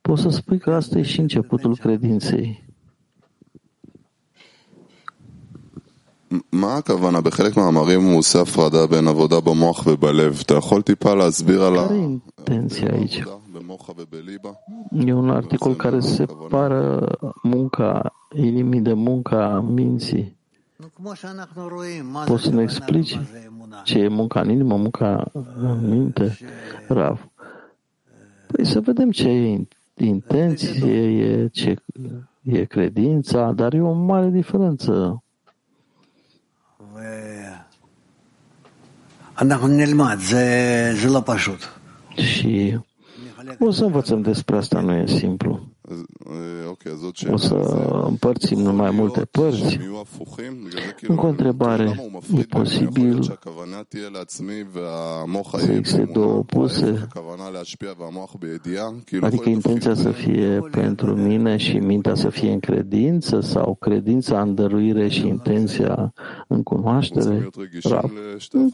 Poți 0.00 0.22
să 0.22 0.28
spui 0.28 0.58
că 0.58 0.70
asta 0.70 0.98
e 0.98 1.02
și 1.02 1.20
începutul 1.20 1.76
credinței. 1.76 2.66
מה 6.52 6.76
הכוונה? 6.76 7.20
בחלק 7.20 7.56
מהמאמרים 7.56 8.04
הוא 8.04 8.18
עושה 8.18 8.40
הפרדה 8.40 8.86
בין 8.86 9.08
עבודה 9.08 9.40
במוח 9.40 9.86
ובלב. 9.86 10.42
אתה 10.42 10.54
יכול 10.54 10.82
טיפה 10.82 11.14
להסביר 11.14 11.62
על 11.62 11.76
Care 12.46 13.41
E 15.05 15.13
un 15.13 15.29
articol 15.29 15.75
care 15.75 15.99
separă 15.99 17.07
munca 17.43 18.13
inimii 18.35 18.81
de 18.81 18.93
munca 18.93 19.59
minții. 19.59 20.37
Poți 22.25 22.43
să 22.43 22.49
ne 22.49 22.61
explici 22.61 23.19
ce 23.83 23.99
e 23.99 24.07
munca 24.07 24.41
în 24.41 24.49
inimă, 24.49 24.75
munca 24.77 25.31
în 25.55 25.89
minte, 25.89 26.37
Rav? 26.87 27.29
Păi 28.47 28.65
să 28.65 28.79
vedem 28.79 29.11
ce 29.11 29.29
e 29.29 29.67
intenție, 29.95 31.01
e, 31.01 31.47
ce 31.47 31.75
e 32.41 32.65
credința, 32.65 33.51
dar 33.51 33.73
e 33.73 33.81
o 33.81 33.91
mare 33.91 34.29
diferență. 34.29 35.23
Și 42.15 42.79
o 43.59 43.71
să 43.71 43.85
învățăm 43.85 44.21
despre 44.21 44.55
asta, 44.55 44.81
nu 44.81 44.93
e 44.93 45.07
simplu. 45.07 45.59
O 47.31 47.37
să 47.37 47.55
împărțim 48.07 48.65
în 48.65 48.75
mai 48.75 48.91
multe 48.91 49.25
părți. 49.31 49.79
Încă 51.07 51.25
o 51.25 51.29
întrebare. 51.29 52.09
E 52.37 52.41
posibil 52.41 53.39
să 55.57 55.71
existe 55.71 56.09
două 56.13 56.33
opuse? 56.33 57.07
Adică 59.21 59.49
intenția 59.49 59.93
să 59.93 60.11
fie 60.11 60.59
pentru 60.71 61.15
mine 61.15 61.57
și 61.57 61.77
mintea 61.77 62.15
să 62.15 62.29
fie 62.29 62.51
în 62.51 62.59
credință 62.59 63.39
sau 63.39 63.75
credința 63.75 64.41
în 64.41 64.55
dăruire 64.55 65.07
și 65.07 65.27
intenția 65.27 66.13
în 66.47 66.63
cunoaștere? 66.63 67.49
Rab. 67.83 68.11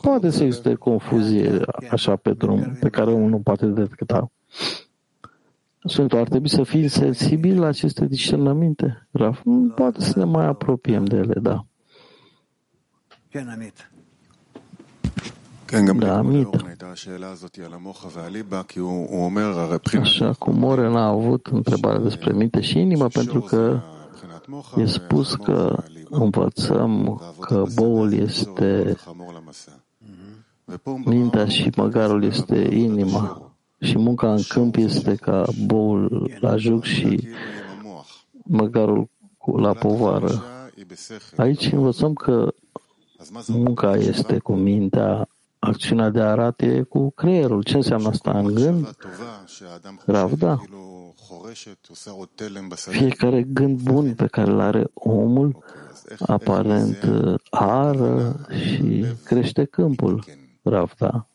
Poate 0.01 0.30
să 0.30 0.43
existe 0.43 0.73
confuzie 0.73 1.61
așa 1.89 2.15
pe 2.15 2.34
drum, 2.34 2.77
pe 2.80 2.89
care 2.89 3.11
unul 3.11 3.39
poate 3.39 3.65
detecta. 3.65 4.32
Sfântul 5.83 6.17
ar 6.17 6.27
trebui 6.27 6.49
să 6.49 6.63
fii 6.63 6.87
sensibil 6.87 7.59
la 7.59 7.67
aceste 7.67 8.05
discernăminte, 8.05 9.07
Raf? 9.11 9.41
Da, 9.43 9.73
poate 9.73 10.01
să 10.01 10.13
ne 10.15 10.23
da. 10.23 10.29
mai 10.29 10.45
apropiem 10.45 11.05
de 11.05 11.15
ele, 11.15 11.39
da. 11.41 11.65
Da, 15.97 16.17
amit. 16.17 16.63
Așa 19.99 20.33
cum 20.33 20.63
Oren 20.63 20.95
a 20.95 21.07
avut 21.07 21.47
întrebarea 21.47 21.99
despre 21.99 22.33
minte 22.33 22.61
și 22.61 22.77
mhm. 22.77 22.85
inima, 22.85 23.07
pentru 23.07 23.39
că 23.41 23.81
e 24.75 24.85
spus 24.85 25.35
că 25.35 25.83
învățăm 26.09 27.21
că 27.39 27.63
boul 27.75 28.13
este 28.13 28.95
mintea 31.05 31.45
și 31.45 31.71
măgarul 31.75 32.23
este 32.23 32.57
inima 32.57 33.48
și 33.80 33.97
munca 33.97 34.34
în 34.34 34.41
câmp 34.47 34.75
este 34.75 35.15
ca 35.15 35.45
boul 35.65 36.32
la 36.39 36.57
juc 36.57 36.84
și 36.84 37.27
măgarul 38.43 39.09
la 39.57 39.73
povară. 39.73 40.43
Aici 41.36 41.71
învățăm 41.71 42.13
că 42.13 42.53
munca 43.47 43.95
este 43.95 44.38
cu 44.38 44.53
mintea, 44.53 45.30
acțiunea 45.59 46.09
de 46.09 46.21
arat 46.21 46.61
e 46.61 46.82
cu 46.82 47.09
creierul. 47.09 47.63
Ce 47.63 47.75
înseamnă 47.75 48.07
asta 48.07 48.39
în 48.39 48.53
gând? 48.53 48.95
Ravda. 50.05 50.61
Fiecare 52.75 53.43
gând 53.43 53.82
bun 53.82 54.13
pe 54.13 54.27
care 54.27 54.51
îl 54.51 54.59
are 54.59 54.89
omul, 54.93 55.63
aparent 56.19 57.05
ară 57.49 58.45
și 58.49 59.05
crește 59.23 59.65
câmpul. 59.65 60.23
Ravda. 60.63 61.27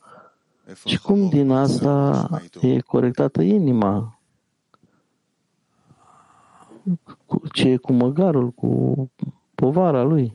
Și 0.85 1.01
cum 1.01 1.29
din 1.29 1.51
asta 1.51 2.29
e 2.61 2.81
corectată 2.81 3.43
inima? 3.43 4.19
Ce 7.53 7.69
e 7.69 7.77
cu 7.77 7.93
măgarul, 7.93 8.51
cu 8.51 9.11
povara 9.55 10.03
lui? 10.03 10.33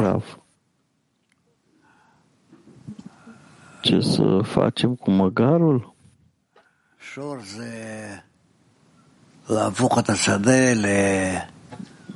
Rav. 0.00 0.38
Ce 3.82 4.00
să 4.00 4.40
facem 4.42 4.94
cu 4.94 5.10
măgarul? 5.10 5.94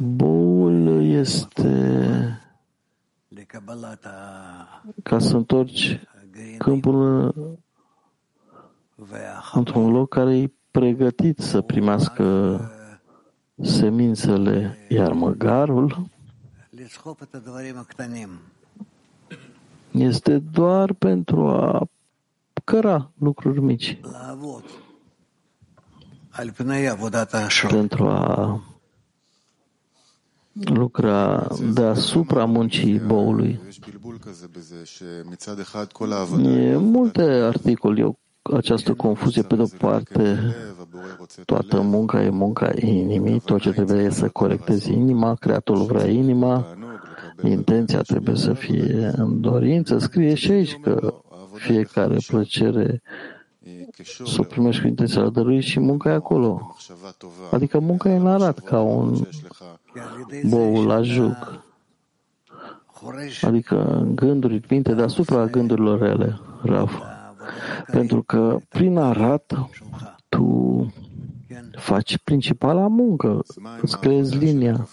Boul 0.03 1.03
este 1.05 2.41
ca 5.03 5.19
să 5.19 5.37
întorci 5.37 6.01
câmpul 6.59 7.35
într-un 9.53 9.91
loc 9.91 10.09
care 10.09 10.37
e 10.39 10.53
pregătit 10.71 11.39
să 11.39 11.61
primească 11.61 12.61
semințele, 13.63 14.77
iar 14.89 15.13
măgarul 15.13 16.09
este 19.91 20.39
doar 20.39 20.93
pentru 20.93 21.49
a 21.49 21.89
căra 22.65 23.11
lucruri 23.19 23.61
mici, 23.61 24.01
pentru 27.69 28.09
a 28.09 28.61
lucra 30.65 31.49
deasupra 31.73 32.45
muncii 32.45 32.99
boului. 32.99 33.61
E 36.43 36.77
multe 36.77 37.23
articole, 37.23 38.01
eu 38.01 38.19
această 38.43 38.95
confuzie 38.95 39.43
pe 39.43 39.55
de-o 39.55 39.67
parte, 39.79 40.55
toată 41.45 41.81
munca 41.81 42.23
e 42.23 42.31
munca 42.31 42.71
inimii, 42.81 43.41
tot 43.41 43.61
ce 43.61 43.71
trebuie 43.71 44.11
să 44.11 44.29
corectezi 44.29 44.93
inima, 44.93 45.35
Creatorul 45.35 45.85
vrea 45.85 46.07
inima, 46.07 46.67
intenția 47.43 48.01
trebuie 48.01 48.37
să 48.37 48.53
fie 48.53 49.11
în 49.17 49.41
dorință. 49.41 49.99
Scrie 49.99 50.35
și 50.35 50.51
aici 50.51 50.77
că 50.77 51.15
fiecare 51.55 52.17
plăcere 52.27 53.03
să 54.25 54.37
o 54.39 54.43
primești 54.43 54.81
cu 54.81 54.87
intenția 54.87 55.23
de 55.23 55.31
dărui 55.31 55.61
și 55.61 55.81
munca 55.81 56.11
e 56.11 56.15
acolo. 56.15 56.77
Adică 57.51 57.79
munca 57.79 58.11
e 58.11 58.17
în 58.17 58.27
arat, 58.27 58.59
ca 58.59 58.81
un 58.81 59.27
bou 60.49 60.87
la 60.87 61.03
juc. 61.03 61.65
Adică 63.43 64.09
gânduri, 64.15 64.61
minte 64.69 64.95
deasupra 64.95 65.47
gândurilor 65.47 65.99
rele, 65.99 66.41
Rav. 66.63 67.01
Pentru 67.91 68.23
că 68.23 68.59
prin 68.69 68.97
arat 68.97 69.71
tu 70.29 70.93
faci 71.73 72.19
principala 72.19 72.87
muncă, 72.87 73.43
îți 73.83 74.01
creezi 74.01 74.37
linia. 74.37 74.89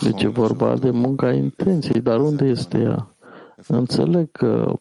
Deci 0.00 0.22
e 0.22 0.28
vorba 0.28 0.76
de 0.76 0.90
munca 0.90 1.32
intenției, 1.32 2.00
dar 2.00 2.20
unde 2.20 2.44
este 2.44 2.78
ea? 2.78 3.14
Înțeleg 3.66 4.30
că 4.32 4.74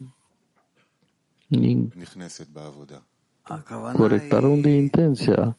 corectare, 3.94 4.48
unde 4.48 4.70
e 4.70 4.78
intenția? 4.78 5.56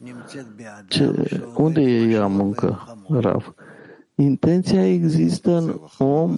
Ce, 0.87 1.29
unde 1.55 1.81
e 1.81 2.11
ea 2.11 2.27
muncă, 2.27 2.97
Rav? 3.09 3.53
Intenția 4.15 4.85
există 4.85 5.57
în 5.57 5.79
om 5.97 6.37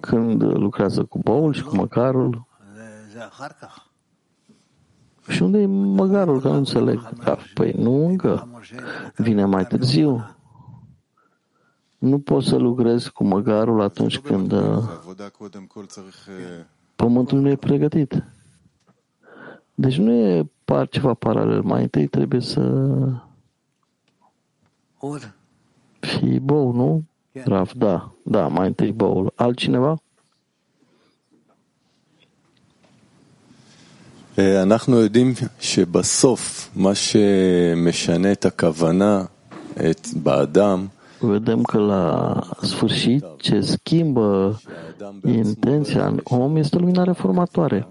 când 0.00 0.42
lucrează 0.42 1.04
cu 1.04 1.18
boul 1.18 1.52
și 1.52 1.62
cu 1.62 1.76
măcarul. 1.76 2.46
Și 5.28 5.42
unde 5.42 5.58
e 5.58 5.66
măgarul? 5.66 6.40
Că 6.40 6.48
nu 6.48 6.54
înțeleg. 6.54 7.08
Da, 7.24 7.36
păi 7.54 7.72
nu 7.72 8.06
încă. 8.06 8.48
Vine 9.16 9.44
mai 9.44 9.66
târziu. 9.66 10.36
Nu 11.98 12.18
poți 12.18 12.48
să 12.48 12.56
lucrezi 12.56 13.12
cu 13.12 13.24
măgarul 13.24 13.80
atunci 13.80 14.18
când 14.18 14.54
pământul 16.96 17.40
nu 17.40 17.48
e 17.48 17.56
pregătit. 17.56 18.24
Deci 19.77 19.97
nu 19.97 20.11
e 20.13 20.45
par 20.65 20.87
ceva 20.87 21.13
paralel. 21.13 21.61
Mai 21.61 21.81
întâi 21.81 22.07
trebuie 22.07 22.41
să 22.41 22.61
fii 25.99 26.39
bou, 26.39 26.71
nu? 26.71 27.03
Raf, 27.43 27.73
da, 27.73 28.11
da, 28.23 28.47
mai 28.47 28.67
întâi 28.67 28.91
boul. 28.91 29.31
Altcineva? 29.35 29.97
אנחנו 34.37 34.99
יודעים 34.99 35.33
שבסוף 35.59 36.69
מה 36.75 36.95
שמשנה 36.95 38.31
את 38.31 38.45
הכוונה 38.45 39.25
באדם 40.23 40.87
Vedem 41.25 41.61
că 41.61 41.77
la 41.77 42.33
sfârșit 42.61 43.25
ce 43.37 43.59
schimbă 43.61 44.59
intenția 45.25 46.07
în 46.07 46.19
om 46.23 46.55
este 46.55 46.77
lumina 46.77 47.03
reformatoare. 47.03 47.87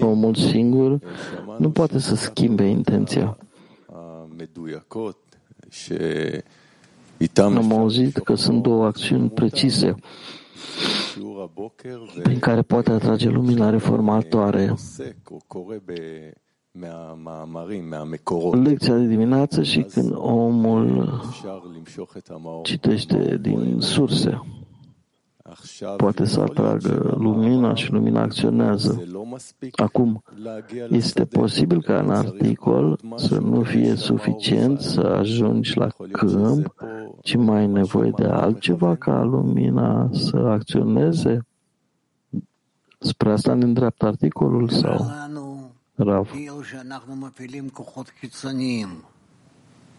Omul 0.00 0.34
singur 0.34 0.98
nu 1.58 1.70
poate 1.70 1.98
să 1.98 2.14
schimbe 2.14 2.64
intenția. 2.64 3.38
Am 7.36 7.72
auzit 7.72 8.18
că 8.18 8.34
sunt 8.34 8.62
două 8.62 8.84
acțiuni 8.84 9.30
precise. 9.30 9.94
prin 12.22 12.38
care 12.38 12.62
poate 12.62 12.90
atrage 12.90 13.28
lumina 13.28 13.70
reformatoare. 13.70 14.74
Lecția 18.62 18.94
de 18.96 19.06
dimineață 19.06 19.62
și 19.62 19.82
când 19.82 20.12
omul 20.14 21.20
citește 22.62 23.38
din 23.40 23.80
surse 23.80 24.40
poate 25.96 26.24
să 26.24 26.40
atragă 26.40 27.14
lumina 27.18 27.74
și 27.74 27.92
lumina 27.92 28.22
acționează. 28.22 29.02
Acum, 29.76 30.22
este 30.90 31.24
posibil 31.24 31.82
ca 31.82 31.98
în 31.98 32.10
articol 32.10 33.00
să 33.16 33.38
nu 33.38 33.62
fie 33.62 33.94
suficient 33.94 34.80
să 34.80 35.00
ajungi 35.00 35.78
la 35.78 35.88
câmp, 36.12 36.74
ci 37.22 37.36
mai 37.36 37.58
ai 37.58 37.66
nevoie 37.66 38.10
de 38.16 38.24
altceva 38.24 38.94
ca 38.94 39.22
lumina 39.22 40.10
să 40.12 40.36
acționeze? 40.36 41.46
Spre 42.98 43.32
asta 43.32 43.54
ne 43.54 43.64
îndreaptă 43.64 44.06
articolul 44.06 44.68
sau? 44.68 45.06
Rav. 45.94 46.30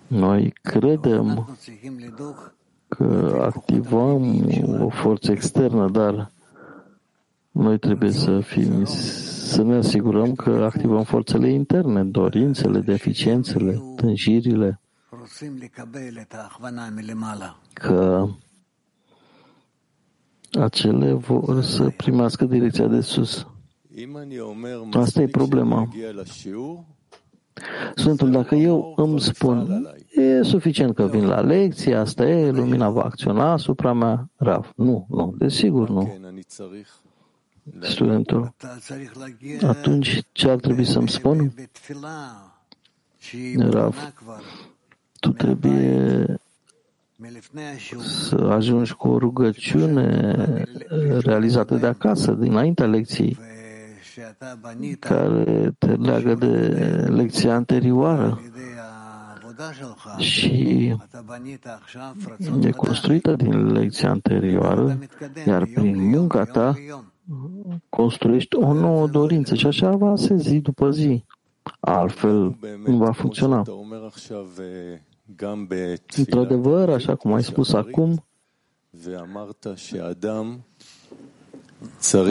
Noi 0.07 0.53
credem 0.61 1.57
că 2.93 3.39
activăm 3.41 4.49
o 4.81 4.89
forță 4.89 5.31
externă, 5.31 5.89
dar 5.89 6.31
noi 7.51 7.79
trebuie 7.79 8.11
să 8.11 8.39
fim, 8.39 8.85
să 8.85 9.63
ne 9.63 9.75
asigurăm 9.75 10.33
că 10.35 10.49
activăm 10.49 11.03
forțele 11.03 11.49
interne, 11.51 12.03
dorințele, 12.03 12.79
deficiențele, 12.79 13.81
tânjirile, 13.95 14.79
că 17.73 18.27
acele 20.59 21.13
vor 21.13 21.61
să 21.61 21.89
primească 21.97 22.45
direcția 22.45 22.87
de 22.87 23.01
sus. 23.01 23.47
Asta 24.91 25.21
e 25.21 25.27
problema. 25.27 25.87
Sfântul, 27.95 28.32
dacă 28.32 28.56
eu 28.56 28.93
îmi 28.95 29.20
spun, 29.20 29.88
e 30.10 30.41
suficient 30.43 30.95
că 30.95 31.06
vin 31.06 31.26
la 31.26 31.41
lecție, 31.41 31.95
asta 31.95 32.28
e, 32.28 32.51
lumina 32.51 32.89
va 32.89 33.01
acționa 33.01 33.51
asupra 33.51 33.93
mea, 33.93 34.30
Rav. 34.36 34.72
Nu, 34.76 35.06
nu, 35.10 35.34
desigur 35.38 35.89
nu. 35.89 36.18
Studentul, 37.80 38.54
atunci 39.62 40.22
ce 40.32 40.49
ar 40.49 40.60
trebui 40.60 40.86
să-mi 40.86 41.10
spun? 41.10 41.54
Rav, 43.58 44.14
tu 45.20 45.32
trebuie 45.32 46.39
să 48.01 48.36
ajungi 48.36 48.93
cu 48.93 49.08
o 49.08 49.18
rugăciune 49.18 50.43
realizată 51.20 51.76
de 51.76 51.86
acasă, 51.86 52.32
dinaintea 52.32 52.86
lecției, 52.86 53.38
care 54.99 55.74
te 55.78 55.95
leagă 55.95 56.34
de 56.34 56.47
lecția 57.09 57.55
anterioară 57.55 58.41
și 60.18 60.95
e 62.61 62.72
construită 62.72 63.36
din 63.36 63.72
lecția 63.72 64.09
anterioară, 64.09 64.99
iar 65.45 65.66
prin 65.66 66.09
munca 66.09 66.43
ta 66.43 66.76
construiești 67.89 68.55
o 68.55 68.74
nouă 68.74 69.07
dorință 69.07 69.55
și 69.55 69.68
așa 69.68 69.95
va 69.95 70.16
se 70.16 70.36
zi 70.36 70.59
după 70.59 70.89
zi. 70.91 71.24
Altfel 71.80 72.57
nu 72.86 72.97
va 72.97 73.11
funcționa. 73.11 73.64
Într-adevăr, 76.18 76.89
așa 76.89 77.16
cum 77.16 77.34
ai 77.34 77.43
spus 77.43 77.74
acum, 77.74 78.26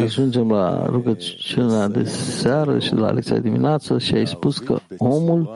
ajungem 0.02 0.50
la 0.50 0.86
rugăciunea 0.86 1.88
de 1.88 2.04
seară 2.04 2.78
și 2.78 2.94
la 2.94 3.10
lecția 3.10 3.34
de 3.34 3.40
dimineață 3.40 3.98
și 3.98 4.14
ai 4.14 4.26
spus 4.26 4.58
că 4.58 4.78
omul 4.98 5.50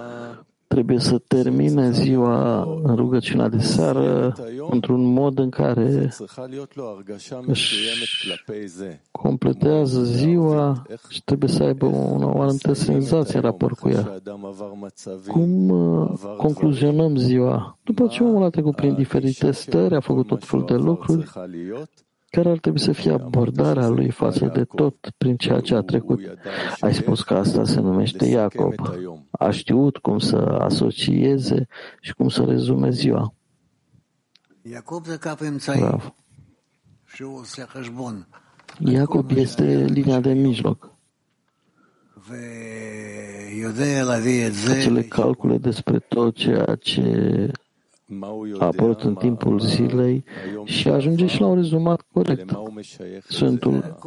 trebuie 0.67 0.99
să 0.99 1.19
termine 1.19 1.91
ziua 1.91 2.63
în 2.83 2.97
rugăciunea 2.97 3.49
de 3.49 3.59
seară 3.59 4.35
într-un 4.71 5.05
mod 5.13 5.39
în 5.39 5.51
care 5.51 6.15
își 7.47 7.75
completează 9.11 10.03
ziua 10.03 10.83
și 11.09 11.23
trebuie 11.23 11.51
să 11.51 11.63
aibă 11.63 11.87
o 11.87 12.41
anumită 12.41 12.73
senzație 12.73 13.37
în 13.37 13.43
raport 13.43 13.79
cu 13.79 13.89
ea. 13.89 14.21
Cum 15.27 15.69
uh, 15.69 16.11
concluzionăm 16.37 17.17
ziua? 17.17 17.79
După 17.85 18.07
ce 18.07 18.23
omul 18.23 18.43
a 18.43 18.49
trecut 18.49 18.75
prin 18.75 18.95
diferite 18.95 19.51
stări, 19.51 19.95
a 19.95 20.01
făcut 20.01 20.27
tot 20.27 20.45
felul 20.45 20.65
de 20.67 20.75
lucruri, 20.75 21.31
care 22.31 22.49
ar 22.51 22.59
trebui 22.59 22.81
să 22.81 22.93
fie 22.93 23.13
abordarea 23.13 23.89
lui 23.89 24.11
față 24.11 24.47
de 24.55 24.65
tot 24.65 24.97
prin 25.19 25.37
ceea 25.37 25.61
ce 25.61 25.75
a 25.75 25.81
trecut. 25.81 26.21
Ai 26.81 26.95
spus 26.95 27.23
că 27.23 27.35
asta 27.35 27.65
se 27.65 27.81
numește 27.81 28.25
Iacob. 28.27 28.75
A 29.31 29.51
știut 29.51 29.97
cum 29.97 30.19
să 30.19 30.37
asocieze 30.61 31.67
și 32.01 32.15
cum 32.15 32.29
să 32.29 32.45
rezume 32.45 32.91
ziua. 32.91 33.35
Bravo. 35.79 36.15
Iacob 38.79 39.31
este 39.31 39.85
linia 39.85 40.21
de 40.21 40.33
mijloc. 40.33 40.95
Acele 44.71 45.03
calcule 45.03 45.59
despre 45.59 45.99
tot 45.99 46.35
ceea 46.35 46.75
ce 46.81 47.51
a 48.59 48.65
apărut 48.65 49.03
în 49.03 49.15
timpul 49.15 49.61
zilei 49.61 50.25
și 50.65 50.89
ajunge 50.89 51.27
și 51.27 51.41
la 51.41 51.47
un 51.47 51.55
rezumat 51.55 52.05
corect. 52.13 52.57
Sfântul 53.29 53.99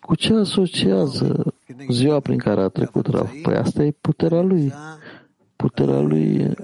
cu 0.00 0.14
ce 0.14 0.34
asociază 0.34 1.54
ziua 1.90 2.20
prin 2.20 2.38
care 2.38 2.60
a 2.60 2.68
trecut 2.68 3.06
Rav? 3.06 3.30
Păi 3.42 3.54
asta 3.54 3.82
e 3.82 3.90
puterea 3.90 4.40
lui. 4.40 4.72
Puterea 5.56 6.00
lui 6.00 6.54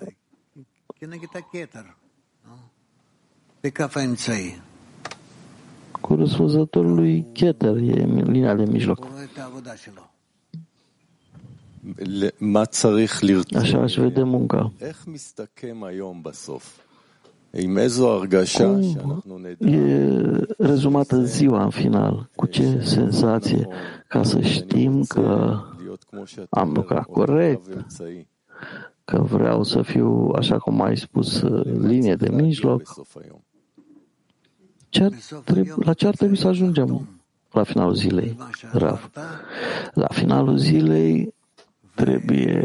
corespunzătorul 6.00 6.94
lui 6.94 7.26
Keter, 7.32 7.76
e 7.76 8.04
linia 8.04 8.54
de 8.54 8.64
mijloc. 8.64 9.06
Așa 13.56 13.78
aș 13.78 13.94
vede 13.94 14.22
munca. 14.22 14.72
Cum 19.58 19.66
e 19.68 20.46
rezumată 20.58 21.22
ziua 21.22 21.62
în 21.62 21.70
final? 21.70 22.30
Cu 22.34 22.46
ce 22.46 22.80
senzație? 22.84 23.68
Ca 24.08 24.22
să 24.22 24.40
știm 24.40 25.02
că 25.02 25.58
am 26.50 26.72
lucrat 26.72 27.04
corect, 27.04 27.86
că 29.04 29.18
vreau 29.18 29.62
să 29.62 29.82
fiu, 29.82 30.32
așa 30.36 30.58
cum 30.58 30.80
ai 30.80 30.96
spus, 30.96 31.42
linie 31.64 32.14
de 32.14 32.28
mijloc. 32.30 32.82
Ce 34.88 35.10
trebuie, 35.44 35.74
la 35.76 35.92
ce 35.92 36.06
ar 36.06 36.14
trebui 36.14 36.36
să 36.36 36.48
ajungem 36.48 37.08
la 37.52 37.62
finalul 37.62 37.94
zilei, 37.94 38.36
Rav? 38.72 39.10
La 39.94 40.06
finalul 40.10 40.56
zilei 40.56 41.34
trebuie 42.04 42.64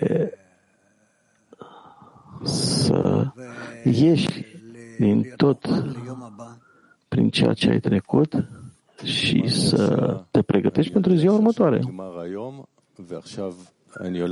să 2.44 3.26
ieși 3.84 4.46
din 4.98 5.34
tot 5.36 5.66
prin 7.08 7.30
ceea 7.30 7.54
ce 7.54 7.70
ai 7.70 7.80
trecut 7.80 8.48
și 9.04 9.48
să 9.48 10.22
te 10.32 10.42
pregătești 10.42 10.92
pentru 10.92 11.14
ziua 11.14 11.34
următoare. 11.34 11.82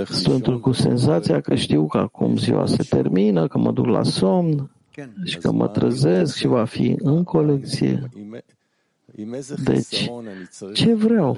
Sunt 0.06 0.62
cu 0.62 0.72
senzația 0.72 1.41
că 1.41 1.56
știu 1.56 1.88
că 1.88 1.97
acum 1.97 2.38
ziua 2.38 2.66
se 2.66 2.84
termină, 2.89 3.47
că 3.47 3.58
mă 3.58 3.72
duc 3.72 3.86
la 3.86 4.04
somn 4.04 4.72
și 5.26 5.38
că 5.38 5.52
mă 5.52 5.68
trezesc 5.68 6.36
și 6.36 6.47
va 6.47 6.66
fi 6.66 6.95
în 6.99 7.24
colecție. 7.24 8.10
Deci, 9.64 10.09
ce 10.74 10.93
vreau? 10.93 11.38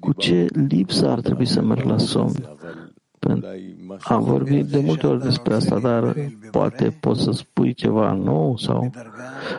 Cu 0.00 0.12
ce 0.12 0.46
lipsă 0.68 1.08
ar 1.08 1.20
trebui 1.20 1.46
să 1.46 1.62
merg 1.62 1.84
la 1.84 1.98
somn? 1.98 2.56
Am 4.00 4.22
vorbit 4.22 4.66
de 4.66 4.78
multe 4.78 5.06
ori 5.06 5.22
despre 5.22 5.54
asta, 5.54 5.78
dar 5.78 6.16
poate 6.50 6.96
poți 7.00 7.22
să 7.22 7.30
spui 7.30 7.74
ceva 7.74 8.12
nou 8.12 8.56
sau 8.56 8.90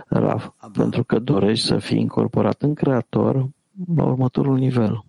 Raf, 0.08 0.50
pentru 0.74 1.04
că 1.04 1.20
dorești 1.20 1.66
să 1.66 1.78
fii 1.78 2.00
incorporat 2.00 2.62
în 2.62 2.74
Creator 2.74 3.50
la 3.96 4.04
următorul 4.04 4.58
nivel. 4.58 5.06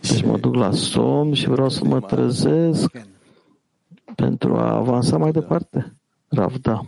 Deci 0.00 0.22
mă 0.24 0.38
duc 0.38 0.54
la 0.54 0.70
somn 0.70 1.32
și 1.32 1.48
vreau 1.48 1.68
să 1.68 1.84
mă 1.84 2.00
trezesc 2.00 2.96
pentru 4.14 4.56
a 4.56 4.74
avansa 4.74 5.16
mai 5.16 5.30
departe. 5.30 5.96
Rav, 6.28 6.56
da. 6.58 6.80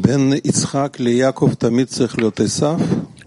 בין 0.00 0.32
יצחק 0.44 0.96
ליעקב 1.00 1.52
תמיד 1.58 1.86
צריך 1.86 2.18
להיות 2.18 2.40
עשיו? 2.40 2.78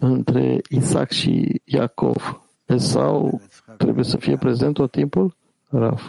Între 0.01 0.61
Isaac 0.71 1.11
și 1.11 1.61
Iacov, 1.65 2.41
Esau 2.65 3.41
trebuie 3.77 4.03
să 4.03 4.17
fie 4.17 4.37
prezent 4.37 4.73
tot 4.73 4.91
timpul? 4.91 5.35
Raf. 5.69 6.01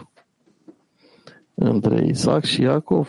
Între 1.55 2.07
Isaac 2.07 2.45
și 2.45 2.63
Iacov, 2.63 3.09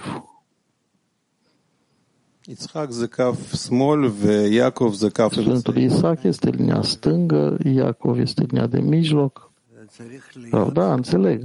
יצחק 2.47 2.87
זה 2.89 3.07
כף 3.07 3.55
שמאל 3.55 4.05
ויעקב 4.05 4.91
זה 4.95 5.09
כף... 5.09 5.33
Sfântul 5.33 5.77
Isaac 5.77 6.23
este 6.23 6.49
linia 6.49 6.81
stângă, 6.81 7.57
Iacov 7.63 8.19
este 8.19 8.43
linia 8.47 8.67
de 8.67 8.79
mijloc. 8.79 9.51
Da, 10.50 10.70
da, 10.70 10.92
înțeleg. 10.92 11.42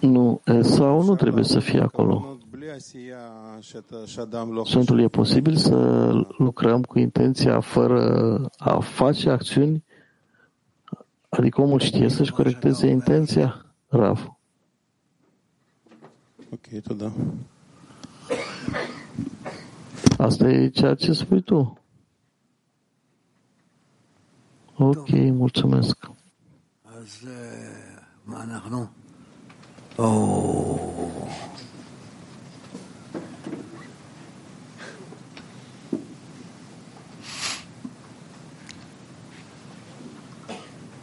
Nu, 0.00 0.40
Esau 0.44 1.02
nu 1.02 1.16
trebuie 1.16 1.44
să 1.44 1.58
fie 1.58 1.80
acolo. 1.80 2.38
Sfântul, 4.64 5.00
e 5.00 5.08
posibil 5.08 5.56
să 5.56 6.10
lucrăm 6.38 6.82
cu 6.82 6.98
intenția 6.98 7.60
fără 7.60 8.50
a 8.58 8.78
face 8.80 9.30
acțiuni? 9.30 9.84
Adică 11.28 11.60
omul 11.60 11.80
știe 11.80 12.08
să-și 12.08 12.32
corecteze 12.32 12.86
intenția? 12.86 13.66
Rav. 13.88 14.36
Ok, 16.50 16.82
toda. 16.82 17.12
Asta 20.18 20.48
e 20.48 20.68
ceea 20.68 20.94
ce 20.94 21.12
spui 21.12 21.42
tu. 21.42 21.81
Ok, 24.81 25.09
mulțumesc. 25.09 25.97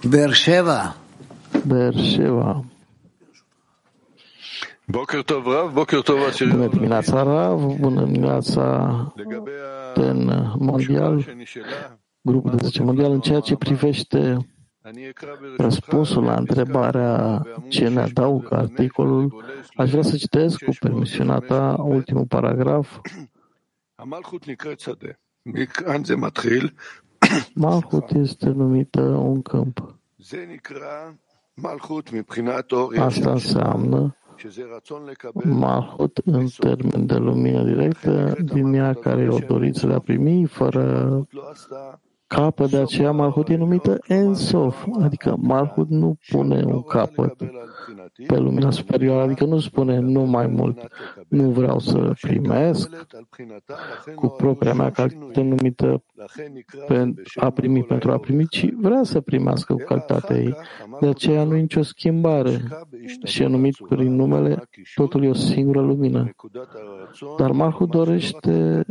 באר 0.05 0.33
שבע. 0.33 0.95
באר 1.65 1.93
שבע. 1.93 2.53
Bună 6.51 6.69
dimineața, 6.69 7.23
Rav, 7.23 7.61
bună 7.81 8.05
dimineața, 8.05 9.13
ten 9.95 10.19
mondial, 10.59 11.25
Grupul 12.22 12.52
de 12.52 12.58
10 12.64 12.84
mondial, 12.84 13.12
în 13.12 13.20
ceea 13.20 13.40
ce 13.40 13.56
privește 13.56 14.38
răspunsul 15.58 16.24
la 16.24 16.36
întrebarea 16.36 17.44
ce 17.68 17.88
ne 17.88 18.00
adaugă 18.02 18.56
articolul, 18.56 19.44
aș 19.76 19.90
vrea 19.90 20.04
să 20.04 20.18
citesc 20.18 20.64
cu 20.64 20.72
permisiunea 20.80 21.40
ta 21.40 21.76
ultimul 21.80 22.26
paragraf. 22.26 23.00
Malhut 27.54 28.12
este 28.12 28.50
numită 28.50 29.02
un 29.02 29.42
câmp. 29.42 29.96
Asta 32.98 33.32
înseamnă 33.32 34.14
Malhut 35.44 36.18
în 36.26 36.48
termen 36.58 37.06
de 37.06 37.16
lumină 37.16 37.64
directă, 37.64 38.36
din 38.44 38.74
ea 38.74 38.94
care 38.94 39.22
e 39.22 39.28
o 39.28 39.38
dorință 39.38 39.88
de 39.88 39.94
a 39.94 40.00
primi, 40.00 40.46
fără 40.46 41.28
capăt, 42.30 42.70
de 42.70 42.78
aceea 42.78 43.12
Malhut 43.12 43.50
e 43.50 43.56
numită 43.56 43.98
Ensof, 44.08 44.86
adică 45.02 45.36
Malhut 45.40 45.90
nu 45.90 46.18
pune 46.30 46.64
un 46.64 46.82
capăt 46.82 47.36
pe 48.28 48.38
lumina 48.38 48.72
superioară, 48.72 49.24
adică 49.24 49.46
nu 49.46 49.60
spune 49.60 50.00
nu 50.00 50.22
mai 50.22 50.48
mult, 50.48 50.88
nu 51.28 51.50
vreau 51.50 51.80
să 51.80 52.14
primesc 52.22 53.08
cu 54.16 54.28
propria 54.28 54.74
mea 54.74 54.92
calitate 54.92 55.42
numită 55.42 56.04
a 57.36 57.50
primi 57.50 57.84
pentru 57.84 58.12
a 58.12 58.18
primi, 58.18 58.48
ci 58.48 58.70
vrea 58.82 59.04
să 59.04 59.22
primească 59.22 59.74
cu 59.74 59.84
calitatea 59.84 60.36
ei. 60.38 60.56
De 61.00 61.08
aceea 61.08 61.44
nu 61.44 61.56
e 61.56 61.60
nicio 61.60 61.82
schimbare 61.82 62.62
și 63.24 63.42
e 63.42 63.48
numit 63.48 63.76
prin 63.90 64.16
numele, 64.16 64.70
totul 64.96 65.24
e 65.24 65.30
o 65.30 65.34
singură 65.34 65.82
lumină. 65.82 66.30
Dar 67.38 67.52
Malhut 67.52 67.90
dorește 67.90 68.86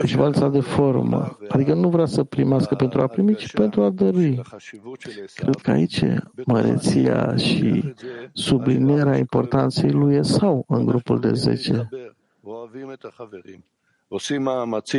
deci 0.00 0.14
valța 0.14 0.48
de 0.48 0.60
formă. 0.60 1.38
Adică 1.48 1.74
nu 1.74 1.88
vrea 1.88 2.06
să 2.06 2.24
primească 2.24 2.74
pentru 2.74 3.00
a 3.00 3.06
primi, 3.06 3.34
ci 3.34 3.52
pentru 3.52 3.82
a 3.82 3.90
dărui. 3.90 4.40
Cred 5.34 5.54
că 5.54 5.70
aici 5.70 6.04
măreția 6.44 7.36
și 7.36 7.94
sublinierea 8.32 9.16
importanței 9.16 9.90
lui 9.90 10.14
Esau 10.14 10.64
în 10.68 10.84
grupul 10.84 11.20
de 11.20 11.32
10. 11.32 11.88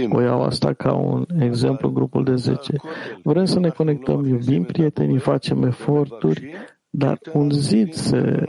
O 0.09 0.21
iau 0.21 0.43
asta 0.43 0.73
ca 0.73 0.93
un 0.93 1.25
exemplu, 1.39 1.89
grupul 1.89 2.23
de 2.23 2.35
10. 2.35 2.75
Vrem 3.23 3.45
să 3.45 3.59
ne 3.59 3.69
conectăm, 3.69 4.25
iubim 4.25 4.63
prietenii, 4.63 5.19
facem 5.19 5.63
eforturi, 5.63 6.51
dar 6.95 7.19
un 7.33 7.49
zid 7.51 7.93
se 7.93 8.43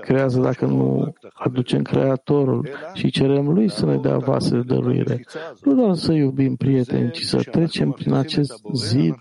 creează 0.00 0.40
dacă 0.40 0.66
nu 0.66 1.12
aducem 1.34 1.82
Creatorul 1.82 2.68
și 2.92 3.10
cerem 3.10 3.48
Lui 3.48 3.70
să 3.70 3.86
ne 3.86 3.96
dea 3.96 4.16
vase 4.16 4.50
de 4.50 4.62
dăruire. 4.66 5.24
Nu 5.62 5.74
doar 5.74 5.94
să 5.94 6.12
iubim 6.12 6.56
prieteni, 6.56 7.10
ci 7.10 7.22
să 7.22 7.42
trecem 7.50 7.90
prin 7.90 8.12
acest 8.12 8.62
zid, 8.74 9.14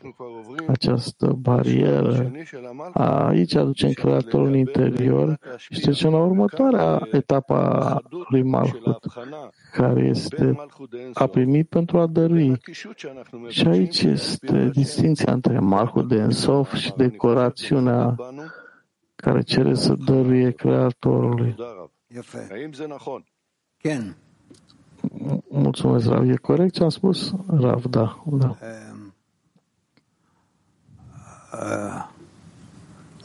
această 0.68 1.28
barieră. 1.28 2.32
Aici 2.94 3.56
aducem 3.56 3.92
Creatorul 3.92 4.48
în 4.48 4.56
interior 4.56 5.40
și 5.58 5.80
trecem 5.80 6.12
la 6.12 6.24
următoarea 6.24 7.08
etapă 7.12 7.54
a 7.54 8.02
lui 8.30 8.44
Malhut, 8.44 9.06
care 9.72 10.06
este 10.06 10.56
a 11.14 11.28
primit 11.28 11.70
pentru 11.70 12.00
a 12.00 12.08
dărui. 12.08 12.62
Și 13.48 13.68
aici 13.68 14.02
este 14.02 14.70
distinția 14.74 15.34
între 15.34 15.60
Malhut 15.60 16.08
de 16.08 16.16
Ensof 16.16 16.74
și 16.74 16.94
decorațiunea 16.98 18.16
care 19.16 19.42
cere 19.42 19.74
să 19.74 19.94
dăruie 20.06 20.52
Creatorului. 20.52 21.56
Mulțumesc, 25.50 26.08
Rav. 26.08 26.30
E 26.30 26.36
corect 26.36 26.74
ce 26.74 26.84
am 26.84 26.90
spus? 26.90 27.34
Rav, 27.48 27.86
da. 27.86 28.24
da. 28.26 28.56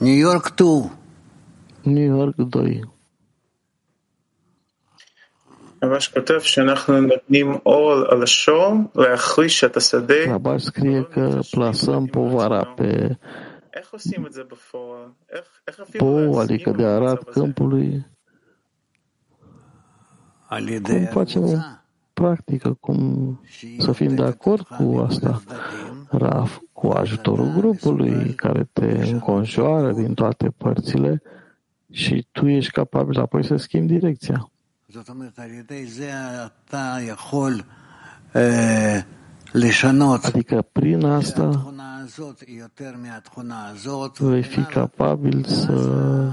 New 0.01 0.17
York 0.27 0.49
2. 0.55 0.89
New 1.85 2.09
York 2.09 2.37
2. 2.49 2.95
רבש 5.83 6.07
כותב 6.07 6.39
שאנחנו 6.39 7.01
נותנים 7.01 7.51
אור 7.65 7.91
על 8.11 8.23
השור 8.23 8.73
להחליש 8.95 9.63
את 9.63 9.77
השדה. 9.77 10.33
רבש 10.35 10.67
scrie 10.67 11.13
că 11.13 11.39
plasăm 11.51 12.05
povara 12.07 12.63
pe 12.75 13.15
איך 13.75 13.93
עושים 13.93 14.25
את 14.25 14.33
זה 14.33 14.43
בפועל? 14.43 15.09
איך, 15.31 15.45
איך 15.67 15.79
אפילו 15.79 16.05
pou, 16.05 16.39
adică 16.39 16.71
de 16.71 16.85
arat 16.85 17.23
câmpului. 17.23 18.05
Cum 20.49 21.05
facem 21.11 21.43
o 21.43 21.55
practică, 22.20 22.76
cum 22.80 23.40
să 23.78 23.92
fim 23.92 24.14
de 24.14 24.22
acord 24.22 24.66
cu 24.66 25.04
asta, 25.08 25.42
Raf, 26.08 26.58
cu 26.72 26.86
ajutorul 26.86 27.52
grupului 27.56 28.34
care 28.34 28.68
te 28.72 29.08
înconjoară 29.10 29.92
din 29.92 30.14
toate 30.14 30.50
părțile 30.56 31.22
și 31.90 32.26
tu 32.32 32.48
ești 32.48 32.72
capabil 32.72 33.18
apoi 33.18 33.44
să 33.44 33.56
schimbi 33.56 33.92
direcția. 33.92 34.50
Adică 40.22 40.62
prin 40.72 41.04
asta 41.04 41.72
vei 44.18 44.42
fi 44.42 44.62
capabil 44.62 45.44
să 45.44 46.32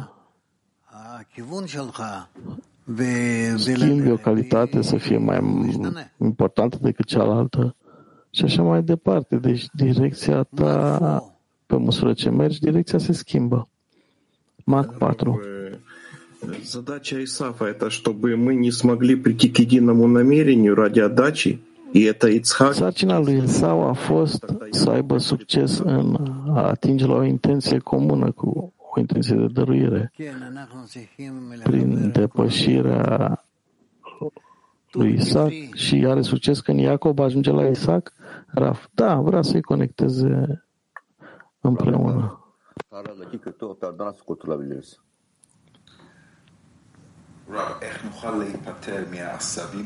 schimbi 3.57 4.11
o 4.11 4.17
calitate 4.17 4.83
să 4.83 4.97
fie 4.97 5.19
mai 5.19 5.41
importantă 6.21 6.79
decât 6.81 7.07
cealaltă 7.07 7.77
și 8.31 8.45
așa 8.45 8.63
mai 8.63 8.83
departe. 8.83 9.37
Deci 9.37 9.67
direcția 9.73 10.43
ta, 10.43 11.23
pe 11.67 11.77
măsură 11.77 12.13
ce 12.13 12.31
mergi, 12.31 12.61
direcția 12.61 12.99
se 12.99 13.13
schimbă. 13.13 13.69
Mac 14.65 14.99
4. 14.99 15.41
Задача 16.65 17.19
Исафа – 17.19 17.75
это 17.75 17.89
чтобы 17.89 18.37
мы 18.37 18.55
не 18.55 18.73
смогли 18.73 19.15
прийти 19.15 19.49
к 19.49 19.59
единому 19.59 20.09
намерению 20.09 20.75
ради 20.75 21.01
отдачи, 21.01 21.61
и 21.93 22.03
это 22.03 22.29
Ицхак. 22.29 22.75
Sarcina 22.75 23.19
lui 23.19 23.41
Esau 23.45 23.89
a 23.89 23.93
fost 23.93 24.45
să 24.71 24.91
aibă 24.91 25.19
succes 25.19 25.79
în 25.79 26.17
a 26.49 26.63
atinge 26.63 27.07
la 27.07 27.15
o 27.15 27.25
intenție 27.25 27.79
comună 27.79 28.31
cu 28.31 28.73
o 28.98 29.00
intenție 29.00 29.36
de 29.36 29.48
dăruire 29.48 30.12
prin 31.64 32.12
depășirea 32.12 33.44
lui 34.92 35.14
Isaac 35.14 35.52
și 35.74 36.06
are 36.08 36.22
succes 36.22 36.60
când 36.60 36.80
Iacob 36.80 37.20
ajunge 37.20 37.52
la 37.52 37.68
Isaac, 37.68 38.14
Raf, 38.48 38.86
da, 38.92 39.16
vrea 39.16 39.42
să-i 39.42 39.62
conecteze 39.62 40.64
împreună. 41.62 42.42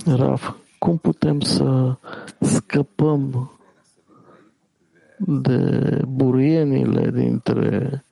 Raf, 0.06 0.56
cum 0.80 0.98
putem 0.98 1.40
să 1.40 1.98
scăpăm 2.40 3.52
de 5.18 6.02
buruienile 6.08 7.12
dintre 7.12 8.04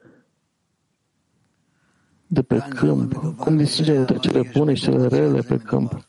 de 2.32 2.42
pe 2.42 2.66
câmp? 2.70 3.14
Cum 3.38 3.58
distingem 3.58 3.98
între 3.98 4.18
cele 4.18 4.50
bune 4.54 4.74
și 4.74 4.84
cele 4.84 5.08
rele 5.08 5.42
pe 5.42 5.58
câmp? 5.58 6.08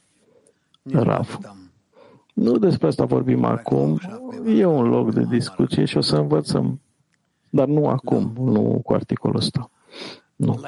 Raf. 0.83 1.39
Nu 2.35 2.59
despre 2.59 2.87
asta 2.87 3.05
vorbim 3.05 3.45
acum. 3.45 4.01
E 4.47 4.65
un 4.65 4.89
loc 4.89 5.15
de 5.15 5.25
discuție 5.25 5.85
și 5.85 5.97
o 5.97 6.01
să 6.01 6.17
învățăm. 6.17 6.81
Dar 7.51 7.67
nu 7.67 7.87
acum, 7.87 8.33
nu 8.39 8.81
cu 8.85 8.93
articolul 8.93 9.37
ăsta. 9.37 9.71
Nu. 10.37 10.61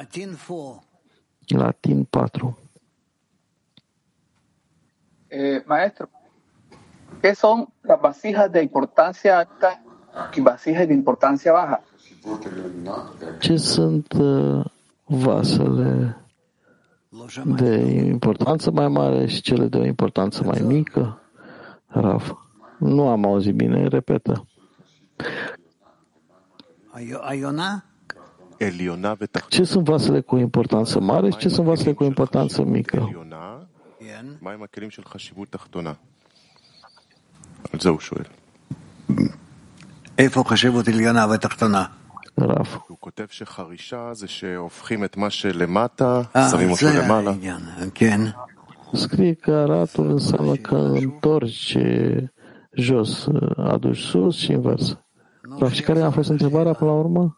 Latin 1.47 2.05
4. 2.05 2.59
Eh, 5.29 5.63
maestro, 5.67 6.09
¿qué 7.23 7.35
son 7.35 7.69
las 7.81 8.01
vasijas 8.01 8.51
de 8.51 8.61
importancia 8.63 9.39
alta 9.39 9.83
y 10.35 10.41
vasijas 10.41 10.87
de 10.87 10.93
importancia 10.93 11.53
baja? 11.53 11.83
Ce 13.41 13.57
sunt 13.57 14.13
uh, 14.13 14.65
vasele 15.12 16.22
de 17.46 17.76
importanță 18.06 18.72
mai 18.72 18.88
mare 18.88 19.28
și 19.28 19.42
cele 19.42 19.68
de 19.68 19.78
o 19.78 19.86
importanță 19.86 20.44
mai 20.44 20.62
mică? 20.62 21.22
Raf, 21.88 22.32
nu 22.80 23.08
am 23.08 23.26
auzit 23.26 23.56
bine, 23.56 23.88
repetă. 23.88 24.48
Ce 29.50 29.64
sunt 29.64 29.86
vasele 29.86 30.22
cu 30.22 30.38
importanță 30.38 31.00
mare 31.00 31.30
și 31.30 31.38
ce 31.38 31.50
sunt 31.50 31.66
vasele 31.66 31.94
cu 31.94 32.04
importanță 32.04 32.64
mică? 32.64 33.26
מהם 34.40 34.64
הכלים 34.64 34.90
של 34.90 35.04
חשיבות 35.04 35.50
תחתונה? 35.50 35.94
על 37.74 37.80
זה 37.80 37.90
הוא 37.90 38.00
שואל. 38.00 38.26
איפה 40.18 40.44
חשיבות 40.48 40.88
עליונה 40.88 41.28
ותחתונה? 41.32 41.86
Raf. 42.40 42.68
הוא 42.88 42.98
כותב 43.00 43.26
שחרישה 43.30 44.14
זה 44.14 44.28
שהופכים 44.28 45.04
את 45.04 45.18
מה 45.18 45.30
שלמטה, 45.30 46.22
אה, 46.36 46.50
שמים 46.52 46.70
אותו 46.72 46.86
זה 46.86 47.00
למעלה. 47.00 47.30
העניין, 47.32 47.62
כן. 47.94 48.22
Scrie 48.94 49.34
că 49.34 49.52
aratul 49.52 50.10
înseamnă 50.10 50.56
că 50.56 50.76
întorci 50.76 51.78
jos, 52.76 53.28
aduci 53.58 53.98
sus 53.98 54.38
și 54.38 54.52
invers. 54.52 54.98
Raf, 55.60 55.72
și 55.72 55.82
care 55.82 56.02
a 56.02 56.10
fost 56.10 56.30
întrebarea 56.30 56.74
până 56.74 56.92
la 56.92 56.98
urmă? 56.98 57.38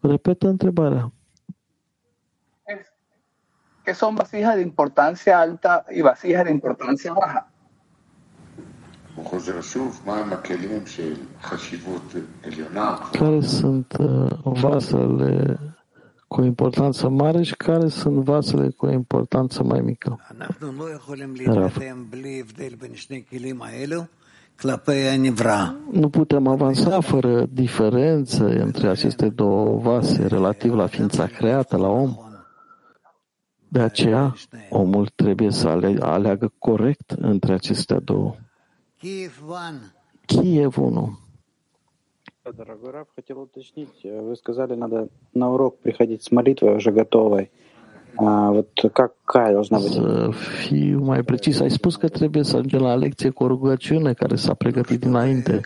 Repetă 0.00 0.48
întrebarea. 0.48 1.12
que 3.88 3.94
son 3.94 4.14
vasijas 4.14 4.54
de 4.56 4.60
importancia 4.60 5.40
alta 5.40 5.84
y 5.88 6.02
vasijas 6.02 6.44
de 6.44 6.50
importancia 6.50 7.12
baja. 7.14 7.48
הוא 9.14 9.24
חוזר 9.26 9.60
שוב, 9.60 10.00
מהם 10.06 10.32
הכלים 10.32 10.86
של 10.86 11.14
חשיבות 11.42 12.14
עליונה. 12.44 12.96
Care 13.12 13.40
sunt 13.40 13.96
uh, 14.00 14.52
vasele 14.62 15.58
cu 16.28 16.42
importanță 16.44 17.08
mare 17.08 17.42
și 17.42 17.56
care 17.56 17.88
sunt 17.88 18.24
vasele 18.24 18.68
cu 18.76 18.86
importanță 18.88 19.62
mai 19.64 19.80
mică? 19.80 20.18
אנחנו 20.30 20.72
לא 20.78 20.90
יכולים 20.94 21.34
רב. 21.46 21.56
להתקדם 21.56 22.06
בלי 22.10 22.40
הבדל 22.40 22.74
בין 22.80 22.94
שני 22.94 23.22
כלים 23.30 23.62
האלו 23.62 24.02
כלפי 24.60 25.08
הנברא. 25.08 25.64
Nu 25.92 26.08
putem 26.10 26.46
avansa 26.48 27.00
fără 27.00 27.46
diferență 27.50 28.44
între 28.46 28.88
aceste 28.88 29.28
două 29.28 29.78
vase 29.78 30.26
relativ 30.26 30.74
la 30.74 30.86
ființa 30.86 31.26
creată, 31.26 31.76
la 31.76 31.88
om. 31.88 32.16
De 33.68 33.80
aceea, 33.80 34.34
omul 34.70 35.06
trebuie 35.14 35.50
să 35.50 35.68
ale- 35.68 35.96
aleagă 36.00 36.52
corect 36.58 37.10
între 37.10 37.52
acestea 37.54 37.98
două. 38.04 38.34
Киев 39.03 39.41
Ван. 39.41 39.81
Kiev 40.27 40.77
1. 40.77 41.17
Дорогой 42.57 42.91
Раб, 42.91 43.07
хотел 43.15 43.41
уточнить. 43.41 43.89
э, 44.05 44.21
Вы 44.21 44.35
сказали, 44.37 44.75
надо 44.75 45.09
на 45.33 45.51
урок 45.53 45.79
приходить 45.79 46.23
с 46.23 46.31
молитвой 46.31 46.75
уже 46.77 46.91
готовой. 46.91 47.51
А 48.17 48.51
вот 48.51 48.69
какая 48.93 49.51
должна 49.53 49.79
быть? 49.79 49.91
Să 49.91 50.29
fiu 50.61 50.99
mai 51.03 51.23
precis, 51.23 51.59
ai 51.59 51.69
spus 51.71 51.95
că 51.95 52.07
trebuie 52.07 52.43
să 52.43 52.55
ajungem 52.55 52.81
la 52.81 52.95
lecție 52.95 53.29
cu 53.29 53.43
o 53.43 53.47
rugăciune 53.47 54.13
care 54.13 54.35
s-a 54.35 54.53
pregătit 54.53 54.99
dinainte. 54.99 55.61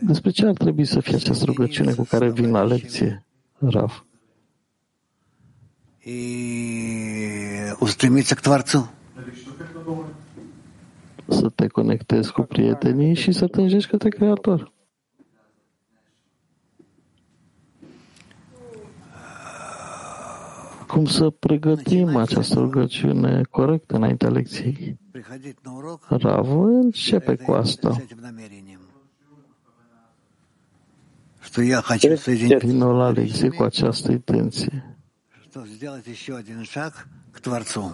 Despre 0.00 0.30
ce 0.30 0.46
ar 0.46 0.54
trebui 0.54 0.84
să 0.84 1.00
fie 1.00 1.14
această 1.14 1.44
rugăciune 1.44 1.92
cu 1.94 2.04
care 2.08 2.30
vin 2.30 2.50
la 2.50 2.62
lecție, 2.64 3.24
Raf? 3.58 4.02
И 6.04 6.18
устремиться 7.80 8.34
к 8.34 8.40
Творцу. 8.40 8.90
să 11.32 11.48
te 11.48 11.66
conectezi 11.66 12.32
cu 12.32 12.42
prietenii 12.42 13.14
și 13.14 13.32
să 13.32 13.46
tânjești 13.46 13.90
către 13.90 14.08
Creator. 14.08 14.72
Cum 20.86 21.04
să 21.04 21.30
pregătim 21.30 22.16
această 22.16 22.58
rugăciune 22.58 23.42
corect 23.50 23.90
înaintea 23.90 24.28
lecției? 24.28 24.98
Rav 26.08 26.58
începe 26.58 27.36
cu 27.36 27.52
asta. 27.52 27.96
Vină 32.58 32.92
la 32.92 33.10
lecție 33.10 33.48
cu 33.48 33.62
această 33.62 34.10
intenție 34.12 34.96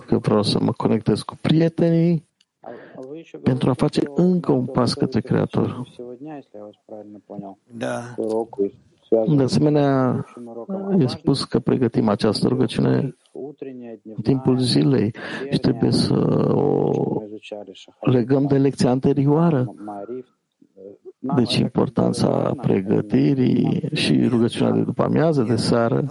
că 0.06 0.18
vreau 0.18 0.42
să 0.42 0.60
mă 0.60 0.72
conectez 0.72 1.20
cu 1.20 1.36
prietenii 1.40 2.27
pentru 3.42 3.70
a 3.70 3.72
face 3.72 4.02
încă 4.14 4.52
un 4.52 4.66
pas 4.66 4.94
către 4.94 5.20
Creator. 5.20 5.88
Da. 7.76 8.00
De 9.36 9.42
asemenea, 9.42 10.24
e 10.98 11.06
spus 11.06 11.44
că 11.44 11.58
pregătim 11.58 12.08
această 12.08 12.48
rugăciune 12.48 13.16
în 14.14 14.22
timpul 14.22 14.58
zilei 14.58 15.14
și 15.50 15.58
trebuie 15.58 15.90
să 15.90 16.14
o 16.54 17.22
legăm 18.00 18.46
de 18.46 18.58
lecția 18.58 18.90
anterioară. 18.90 19.74
Deci 21.18 21.56
importanța 21.56 22.54
pregătirii 22.60 23.88
și 23.92 24.26
rugăciunea 24.28 24.72
de 24.72 24.82
după 24.82 25.02
amiază, 25.02 25.42
de 25.42 25.56
seară, 25.56 26.04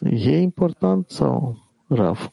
e 0.00 0.40
important 0.40 1.10
sau 1.10 1.56
raf? 1.88 2.28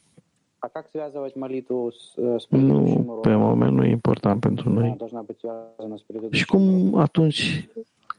А 0.61 0.68
как 0.68 0.86
связывать 0.90 1.34
молитву 1.36 1.92
с, 1.92 2.18
э, 2.18 2.38
с 2.38 2.47
предыдущим 2.47 3.05
Nu, 3.05 3.20
pe 3.22 3.34
уроком? 3.34 3.40
moment 3.40 3.72
nu 3.76 3.84
e 3.84 3.90
important 3.90 4.40
pentru 4.40 4.68
Она 4.70 4.74
noi. 4.80 4.97
должна 4.99 5.22
быть 5.22 5.38
связана 5.38 5.97
с 5.99 6.03
предыдущим 6.07 6.32
Și 6.38 6.47
cum 6.47 6.94
atunci 6.99 7.68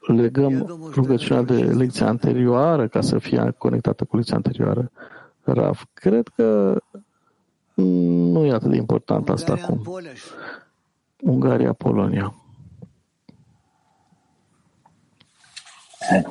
legăm 0.07 0.53
rugăciunea 0.93 1.41
de 1.43 1.53
lecția 1.63 2.07
anterioară 2.07 2.87
ca 2.87 3.01
să 3.01 3.17
fie 3.19 3.53
conectată 3.57 4.05
cu 4.05 4.15
lecția 4.15 4.35
anterioară? 4.35 4.91
Rav, 5.43 5.85
cred 5.93 6.27
că 6.27 6.77
nu 7.73 8.45
e 8.45 8.51
atât 8.51 8.69
de 8.69 8.75
important 8.77 9.29
asta 9.29 9.51
Ungaria, 9.51 9.65
acum. 9.73 9.83
Polish. 9.93 10.23
Ungaria, 11.21 11.73
Polonia. 11.73 12.33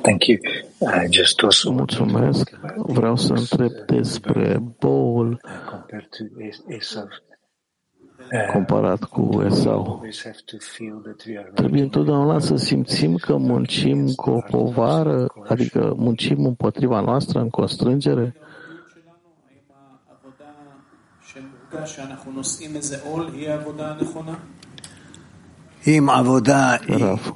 Thank 0.02 0.26
you. 0.26 0.38
I 0.80 1.06
just 1.10 1.42
also 1.42 1.72
Mulțumesc. 1.72 2.50
Vreau 2.76 3.16
să 3.16 3.32
întreb 3.32 3.72
despre 3.86 4.62
boul 4.78 5.40
uh, 8.32 8.46
comparat 8.52 9.04
cu 9.04 9.42
Esau. 9.46 10.02
Trebuie 11.54 11.82
întotdeauna 11.82 12.38
să 12.38 12.56
simțim 12.56 13.16
că 13.16 13.36
muncim 13.36 14.12
cu 14.14 14.30
o 14.30 14.40
povară, 14.50 15.26
adică 15.48 15.94
muncim 15.96 16.44
împotriva 16.44 17.00
noastră, 17.00 17.40
în 17.40 17.50
constrângere. 17.50 18.36
Raf. 26.86 27.32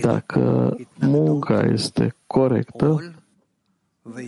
Dacă 0.00 0.76
munca 1.00 1.60
este 1.72 2.16
corectă, 2.26 3.14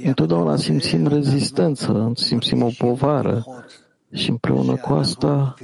întotdeauna 0.05 0.57
simțim 0.57 1.07
rezistență, 1.07 2.13
simțim 2.15 2.63
o 2.63 2.71
povară. 2.79 3.45
și 4.13 4.31
împreună 4.31 4.77
cu 4.77 4.93
asta 4.93 5.55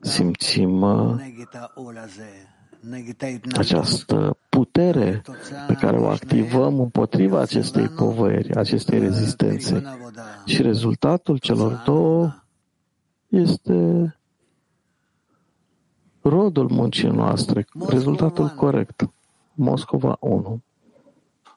simțim 0.00 0.80
uh, 0.80 1.14
această 3.56 4.36
putere 4.48 5.22
pe 5.66 5.74
care 5.74 5.96
o 5.96 6.08
activăm 6.08 6.80
împotriva 6.80 7.40
acestei 7.40 7.88
poveri, 7.88 8.54
acestei 8.54 8.98
rezistențe. 8.98 9.82
Și 10.44 10.62
rezultatul 10.62 11.38
celor 11.38 11.82
două 11.84 12.34
este 13.28 14.14
rodul 16.22 16.68
muncii 16.70 17.08
noastre, 17.08 17.66
rezultatul 17.88 18.48
corect. 18.48 19.08
Moscova 19.54 20.16
1. 20.20 20.62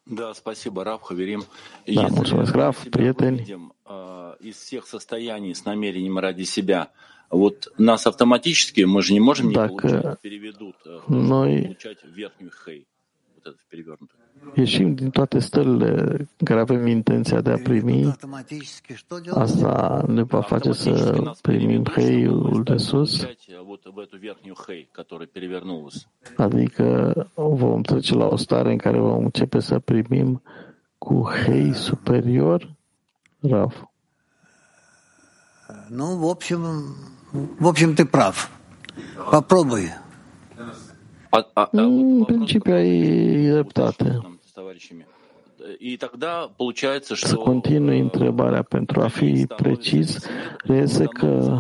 Да, 0.06 0.34
спасибо, 0.34 0.84
Рав 0.84 1.02
Хаверим. 1.02 1.44
Da, 1.88 2.08
mulțumesc, 2.10 2.56
Raf, 2.56 2.90
prieteni. 2.90 3.46
э, 3.86 4.34
из 4.42 4.58
всех 4.58 4.86
состояний 4.88 5.54
с 5.56 5.64
намерением 5.66 6.18
ради 6.20 6.44
себя, 6.44 6.92
вот 7.30 7.72
нас 7.78 8.06
автоматически, 8.06 8.82
мы 8.82 9.02
же 9.02 9.14
не 9.14 9.20
можем 9.20 9.48
не 9.50 9.56
получать, 9.56 10.20
переведут, 10.22 10.76
э, 10.86 11.00
получать 11.08 12.04
верхнюю 12.04 12.52
хей, 12.52 12.86
вот 13.43 13.47
это 13.47 13.61
перевернутое. 13.69 14.17
ieșim 14.55 14.95
din 14.95 15.11
toate 15.11 15.39
stările 15.39 15.91
în 16.37 16.45
care 16.45 16.61
avem 16.61 16.87
intenția 16.87 17.41
de 17.41 17.51
a 17.51 17.57
primi, 17.63 18.05
Автоматически 18.07 18.95
что 18.95 19.21
делать? 19.23 19.43
asta 19.43 20.05
ne 20.09 20.23
va 20.23 20.41
face 20.41 20.73
să 20.73 21.23
primim 21.43 21.85
heiul 21.95 22.63
de 22.65 22.77
sus, 22.77 23.17
Получать 23.17 23.47
э, 23.49 23.63
вот 23.67 23.83
в 23.95 23.99
эту 23.99 24.17
верхнюю 24.19 24.55
хей, 24.67 24.89
которая 24.93 25.27
перевернулась. 25.27 26.07
adică 26.37 26.87
vom 27.35 27.81
trece 27.83 28.15
la 28.15 28.27
o 28.27 28.37
stare 28.37 28.71
în 28.71 28.79
care 28.79 28.99
vom 28.99 29.25
începe 29.25 29.61
să 29.61 29.79
primim 29.79 30.43
cu 30.99 31.29
hei 31.45 31.75
superior, 31.75 32.77
Rav. 33.41 33.89
Ну, 35.91 36.17
в 36.25 36.25
общем, 36.35 36.61
в 37.59 37.67
общем, 37.67 37.95
ты 37.95 38.05
прав. 38.05 38.51
Попробуй. 39.31 39.85
În 41.72 42.24
principiu 42.24 42.74
ai 42.74 43.02
dreptate. 43.50 44.20
Să 47.14 47.36
continui 47.36 48.00
întrebarea 48.00 48.62
pentru 48.62 49.02
a 49.02 49.08
fi 49.08 49.46
precis, 49.56 50.28
reiese 50.64 51.06
că 51.06 51.60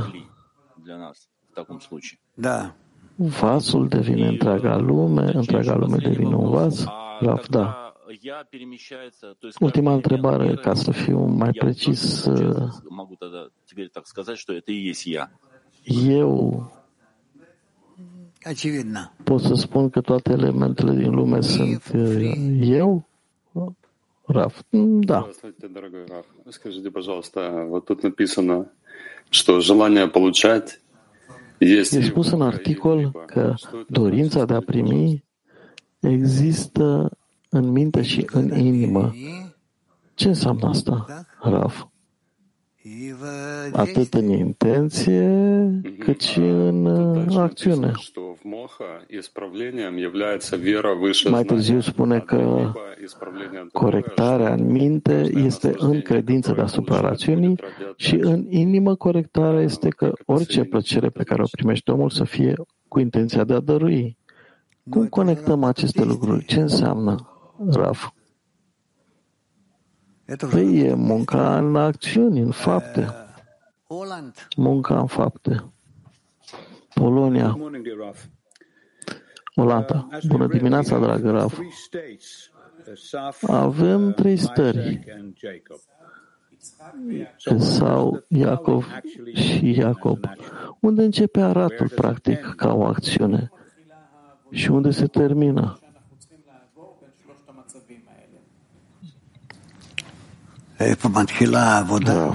da. 2.33 2.75
vasul 3.15 3.87
devine 3.87 4.27
întreaga 4.27 4.77
lume, 4.77 5.31
întreaga 5.33 5.75
lume 5.75 5.97
devine 5.97 6.35
un 6.35 6.49
vas, 6.49 6.85
Raf, 7.19 7.47
da. 7.47 7.93
Ultima 9.59 9.93
întrebare, 9.93 10.55
ca 10.55 10.73
să 10.73 10.91
fiu 10.91 11.19
mai 11.19 11.51
precis. 11.51 12.29
Eu 16.07 16.71
Pot 19.24 19.40
să 19.40 19.54
spun 19.54 19.90
că 19.90 20.00
toate 20.00 20.32
elementele 20.32 20.94
din 20.94 21.10
lume 21.10 21.40
sunt 21.40 21.82
uh, 21.94 22.58
eu? 22.60 23.08
Raf, 24.28 24.62
да. 24.70 25.20
Здравствуйте, 25.20 25.68
дорогой 25.68 26.04
Раф. 26.04 26.26
Скажите, 26.50 26.90
пожалуйста, 26.90 27.64
вот 27.64 27.86
тут 27.86 28.02
написано, 28.02 28.66
что 29.30 29.60
желание 29.60 30.06
получать 30.06 30.80
есть 31.60 31.92
E 31.92 32.02
spus 32.02 32.30
în 32.30 32.42
articol 32.42 33.24
că 33.26 33.54
dorința 33.88 34.44
de 34.44 34.54
a 34.54 34.60
primi 34.60 35.24
există 36.00 37.10
în 37.48 37.70
minte 37.70 38.02
și 38.02 38.26
în 38.32 38.58
inimă. 38.58 39.14
Ce 40.14 40.28
înseamnă 40.28 40.68
asta, 40.68 41.26
Raf? 41.40 41.84
atât 43.71 44.13
în 44.13 44.29
intenție, 44.29 45.31
cât 45.99 46.21
și 46.21 46.39
în 46.39 46.85
uh, 46.85 47.37
acțiune. 47.37 47.91
Mai 51.29 51.43
târziu 51.43 51.79
spune 51.79 52.19
că 52.19 52.71
corectarea 53.71 54.53
în 54.53 54.71
minte 54.71 55.29
este 55.33 55.73
în 55.77 56.01
credință 56.01 56.53
deasupra 56.53 56.99
rațiunii 56.99 57.55
și 57.95 58.15
în 58.15 58.45
inimă 58.49 58.95
corectarea 58.95 59.61
este 59.61 59.89
că 59.89 60.11
orice 60.25 60.63
plăcere 60.63 61.09
pe 61.09 61.23
care 61.23 61.41
o 61.41 61.47
primește 61.51 61.91
omul 61.91 62.09
să 62.09 62.23
fie 62.23 62.53
cu 62.87 62.99
intenția 62.99 63.43
de 63.43 63.53
a 63.53 63.59
dărui. 63.59 64.17
Cum 64.89 65.07
conectăm 65.07 65.63
aceste 65.63 66.03
lucruri? 66.03 66.45
Ce 66.45 66.59
înseamnă, 66.59 67.15
Raf? 67.69 68.11
Păi 70.49 70.79
e 70.79 70.93
munca 70.93 71.57
în 71.57 71.75
acțiuni, 71.75 72.39
în 72.39 72.51
fapte. 72.51 73.07
Munca 74.55 74.99
în 74.99 75.05
fapte. 75.05 75.63
Polonia, 76.93 77.47
Good 77.47 77.59
morning, 77.59 77.83
dear 77.83 77.97
Raf. 77.97 78.23
Olanda. 79.55 80.07
Bună 80.27 80.47
dimineața, 80.47 80.99
dragă 80.99 81.31
Raf. 81.31 81.53
Three 81.53 81.69
states, 81.71 82.51
uh, 82.87 82.97
Saf, 82.97 83.43
Avem 83.49 84.07
uh, 84.07 84.13
trei 84.13 84.33
Isaac 84.33 84.55
stări. 84.57 85.03
and 85.19 85.37
Jacob. 85.37 85.77
Esau, 87.45 88.23
Iacov 88.27 88.87
și 89.33 89.77
Iacob. 89.77 90.19
Unde 90.79 91.03
începe 91.03 91.41
aratul, 91.41 91.89
practic, 91.95 92.53
ca 92.55 92.73
o 92.73 92.83
acțiune? 92.85 93.51
Și 94.51 94.71
unde 94.71 94.89
se 94.91 95.07
termină? 95.07 95.77
Da. 102.03 102.33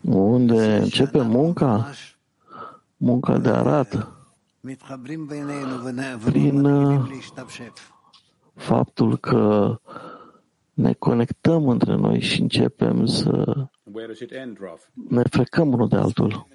Unde 0.00 0.76
începe 0.76 1.22
munca? 1.22 1.90
Munca 2.96 3.38
de 3.38 3.48
arat. 3.48 4.08
Prin 6.24 6.64
uh, 6.64 7.08
faptul 8.54 9.18
că 9.18 9.76
ne 10.72 10.92
conectăm 10.92 11.68
între 11.68 11.94
noi 11.94 12.20
și 12.20 12.40
începem 12.40 13.06
să 13.06 13.54
ne 15.08 15.22
frecăm 15.30 15.72
unul 15.72 15.88
de 15.88 15.96
altul. 15.96 16.46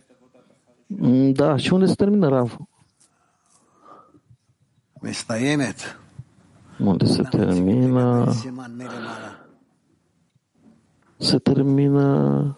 Da, 1.33 1.57
și 1.57 1.73
unde 1.73 1.85
se 1.85 1.93
termină 1.93 2.27
Rav? 2.27 2.57
Mestaienet 5.01 6.02
unde 6.79 7.05
se 7.05 7.21
termină 7.21 8.33
se 11.23 11.37
termină 11.37 12.57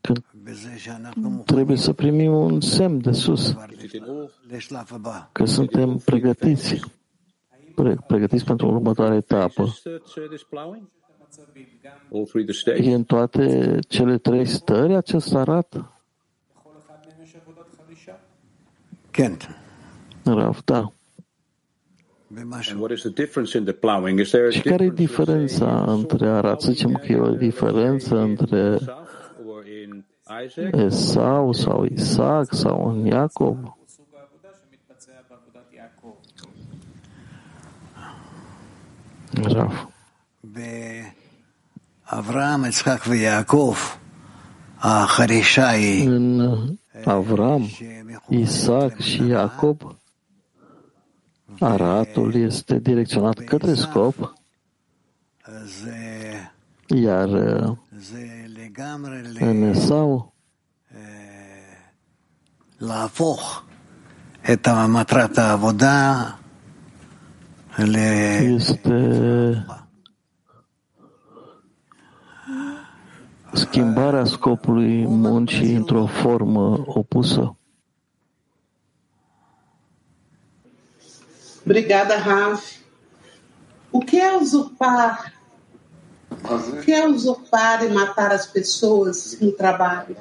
că 0.00 0.12
trebuie 1.44 1.76
să 1.76 1.92
primim 1.92 2.32
un 2.32 2.60
semn 2.60 3.00
de 3.00 3.12
sus, 3.12 3.56
că 5.32 5.44
suntem 5.44 5.96
pregătiți, 5.96 6.80
pregătiți 8.06 8.44
pentru 8.44 8.66
următoarea 8.66 9.16
etapă. 9.16 9.66
E 12.76 12.94
în 12.94 13.04
toate 13.04 13.78
cele 13.88 14.18
trei 14.18 14.46
stări 14.46 14.94
acest 14.94 15.34
arat? 15.34 15.90
Rav, 20.24 20.60
da. 20.64 20.92
Și 24.50 24.60
care 24.60 24.84
e 24.84 24.90
diferența 24.90 25.84
între, 25.86 26.28
ar 26.28 26.56
zicem 26.60 26.92
că 26.92 27.12
e 27.12 27.18
o 27.18 27.30
diferență 27.30 28.18
între 28.18 28.78
Esau 30.72 31.52
sau 31.52 31.84
Isaac 31.84 32.54
sau 32.54 32.88
în 32.88 33.06
Iacob? 33.06 33.76
Raf. 39.42 39.84
Avram, 42.02 42.64
Isaac 42.64 43.02
și 43.02 43.20
Iacov, 43.20 43.98
Aharișai. 44.76 46.04
În 46.04 46.40
Avram, 47.04 47.68
Isaac 48.28 49.00
și 49.00 49.26
Iacob, 49.26 50.01
Aratul 51.62 52.34
este 52.34 52.78
direcționat 52.78 53.38
către 53.38 53.74
scop, 53.74 54.34
iar 56.86 57.28
uh, 57.28 57.76
în 59.38 59.62
Esau 59.62 60.32
este 68.42 69.66
schimbarea 73.52 74.24
scopului 74.24 75.06
muncii 75.06 75.74
într-o 75.74 76.06
formă 76.06 76.82
opusă. 76.86 77.56
Obrigada, 81.64 82.16
Raf. 82.16 82.82
O 83.90 84.00
que 84.00 84.18
é 84.18 84.36
usurpar? 84.36 85.32
O 86.72 86.80
que 86.80 86.92
é 86.92 87.06
usurpar 87.06 87.84
e 87.84 87.88
matar 87.88 88.32
as 88.32 88.46
pessoas 88.46 89.38
no 89.40 89.52
trabalho? 89.52 90.16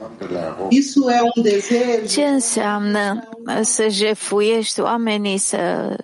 Isso 0.71 1.09
é 1.09 1.21
um 1.23 1.41
desejo? 1.41 2.05
Ce 2.07 2.23
înseamnă 2.23 3.29
să 3.61 3.87
jefuiești 3.87 4.79
oamenii, 4.79 5.37
să 5.37 5.95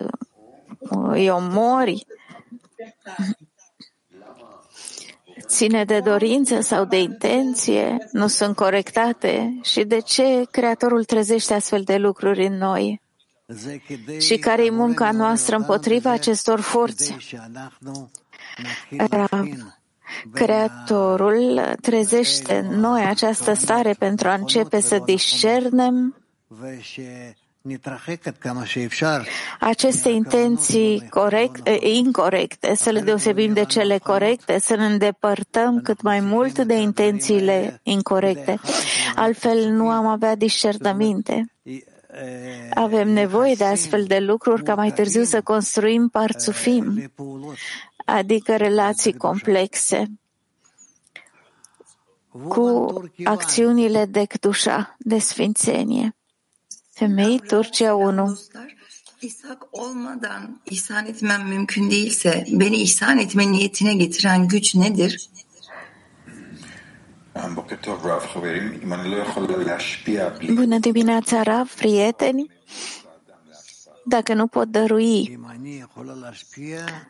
îi 0.90 1.30
omori? 1.30 2.06
Ține 5.46 5.84
de 5.84 6.00
dorință 6.00 6.60
sau 6.60 6.84
de 6.84 7.00
intenție? 7.00 8.08
Nu 8.12 8.26
sunt 8.26 8.56
corectate? 8.56 9.58
Și 9.62 9.84
de 9.84 10.00
ce 10.00 10.46
Creatorul 10.50 11.04
trezește 11.04 11.54
astfel 11.54 11.82
de 11.82 11.96
lucruri 11.96 12.46
în 12.46 12.56
noi? 12.56 13.00
Și 14.18 14.38
care 14.38 14.64
e 14.64 14.70
munca 14.70 15.10
noastră 15.10 15.56
împotriva 15.56 16.10
acestor 16.10 16.60
forțe? 16.60 17.16
Rav, 19.10 19.48
Creatorul 20.32 21.74
trezește 21.80 22.54
în 22.54 22.80
noi 22.80 23.04
această 23.04 23.52
stare 23.52 23.92
pentru 23.92 24.28
a 24.28 24.34
începe 24.34 24.80
să 24.80 24.98
discernem 25.04 26.16
aceste 29.60 30.08
intenții 30.08 31.06
corect, 31.10 31.66
eh, 31.66 31.78
incorrecte, 31.80 32.74
să 32.74 32.90
le 32.90 33.00
deosebim 33.00 33.52
de 33.52 33.64
cele 33.64 33.98
corecte, 33.98 34.58
să 34.58 34.76
ne 34.76 34.86
îndepărtăm 34.86 35.80
cât 35.80 36.02
mai 36.02 36.20
mult 36.20 36.58
de 36.58 36.74
intențiile 36.74 37.80
incorrecte. 37.82 38.60
Altfel 39.14 39.70
nu 39.70 39.88
am 39.88 40.06
avea 40.06 40.36
discernăminte. 40.36 41.44
Avem 42.74 43.08
nevoie 43.08 43.54
de 43.54 43.64
astfel 43.64 44.04
de 44.04 44.18
lucruri 44.18 44.62
ca 44.62 44.74
mai 44.74 44.92
târziu 44.92 45.24
să 45.24 45.42
construim 45.42 46.08
parțufim, 46.08 47.12
adică 48.04 48.56
relații 48.56 49.16
complexe 49.16 50.06
cu 52.48 52.92
acțiunile 53.24 54.04
de 54.04 54.24
ctușa, 54.24 54.96
de 54.98 55.18
sfințenie. 55.18 56.16
Femei, 56.90 57.40
Turcia 57.40 57.94
1. 57.94 58.38
İshak 59.20 59.68
olmadan 59.70 60.60
ihsan 60.70 61.06
etmem 61.06 61.48
mümkün 61.48 61.90
değilse 61.90 62.44
beni 62.52 62.76
ihsan 62.76 63.18
etme 63.18 63.50
niyetine 63.50 63.94
getiren 63.94 64.48
güç 64.48 64.74
nedir? 64.74 65.28
Bună 70.54 70.78
dimineața, 70.78 71.42
Rav, 71.42 71.74
prieteni! 71.74 72.50
Dacă 74.04 74.34
nu 74.34 74.46
pot 74.46 74.68
dărui 74.68 75.38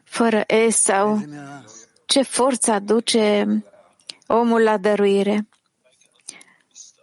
fără 0.05 0.45
Esau, 0.47 1.21
ce 2.07 2.23
forță 2.23 2.71
aduce 2.71 3.47
omul 4.27 4.63
la 4.63 4.77
dăruire? 4.77 5.49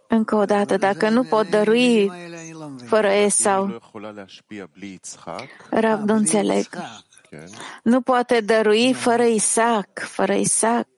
Încă 0.08 0.36
o 0.36 0.44
dată, 0.44 0.76
dacă 0.76 1.08
nu 1.08 1.22
pot 1.24 1.48
dărui 1.48 2.10
fără 2.86 3.08
Esau, 3.08 3.82
Rav 5.70 6.00
nu 6.00 6.14
înțeleg. 6.14 6.66
Nu 7.82 8.00
poate 8.00 8.40
dărui 8.40 8.92
fără 8.92 9.22
Isaac, 9.22 9.98
fără 9.98 10.32
Isaac. 10.34 10.88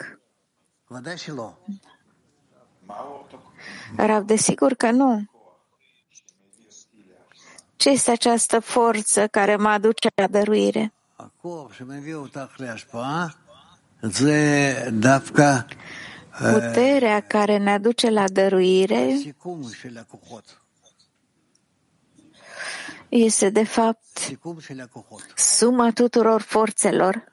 Rav, 3.96 4.24
desigur 4.24 4.74
că 4.74 4.90
nu. 4.90 5.24
Ce 7.76 7.90
este 7.90 8.10
această 8.10 8.58
forță 8.60 9.26
care 9.26 9.56
mă 9.56 9.68
aduce 9.68 10.08
la 10.14 10.26
dăruire? 10.26 10.92
Puterea 16.38 17.20
care 17.20 17.56
ne 17.56 17.70
aduce 17.70 18.10
la 18.10 18.28
dăruire 18.28 19.16
este 23.08 23.50
de 23.50 23.64
fapt 23.64 24.38
suma 25.34 25.90
tuturor 25.90 26.40
forțelor, 26.40 27.24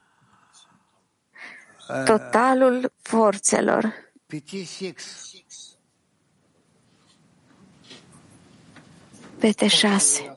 totalul 2.06 2.94
forțelor. 3.02 3.94
peste 9.40 9.68
șase. 9.68 10.34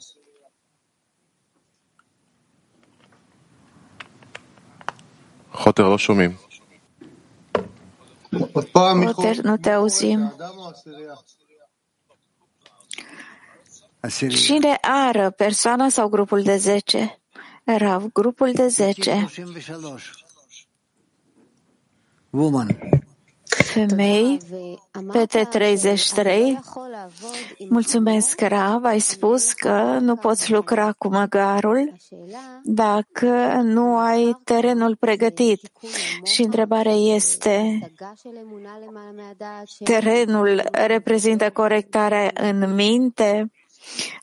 Hoter, 5.50 5.84
nu 5.84 5.96
șumim. 5.96 6.38
Hoter, 8.72 9.36
nu 9.36 9.56
te 9.56 9.70
auzim. 9.70 10.34
Cine 14.28 14.78
ară, 14.80 15.30
persoana 15.30 15.88
sau 15.88 16.08
grupul 16.08 16.42
de 16.42 16.56
10? 16.56 17.20
Rav, 17.64 18.12
grupul 18.12 18.52
de 18.52 18.66
10. 18.66 19.28
Woman. 22.30 22.78
Femei, 23.86 24.40
pete 25.12 25.44
33. 25.50 26.58
Mulțumesc, 27.68 28.40
Rav, 28.40 28.84
ai 28.84 28.98
spus 28.98 29.52
că 29.52 29.98
nu 30.00 30.16
poți 30.16 30.52
lucra 30.52 30.92
cu 30.92 31.08
măgarul 31.08 31.92
dacă 32.62 33.60
nu 33.62 33.96
ai 33.96 34.36
terenul 34.44 34.96
pregătit. 34.96 35.70
Și 36.24 36.42
întrebarea 36.42 36.92
este, 36.92 37.78
terenul 39.84 40.68
reprezintă 40.70 41.50
corectarea 41.50 42.30
în 42.34 42.74
minte? 42.74 43.50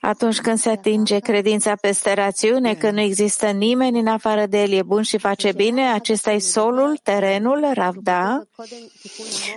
Atunci 0.02 0.40
când 0.40 0.58
se 0.58 0.70
atinge 0.70 1.20
credința 1.20 1.76
peste 1.76 2.14
rațiune, 2.14 2.74
că 2.74 2.92
nu 2.92 3.00
există 3.00 3.46
nimeni 3.46 4.00
în 4.00 4.08
afară 4.08 4.46
de 4.46 4.62
el, 4.62 4.72
e 4.72 4.84
bun 4.84 5.02
și 5.02 5.18
face 5.18 5.52
bine, 5.52 5.92
acesta 5.92 6.32
e 6.32 6.38
solul, 6.38 6.98
terenul, 7.04 7.70
Ravda. 7.74 8.42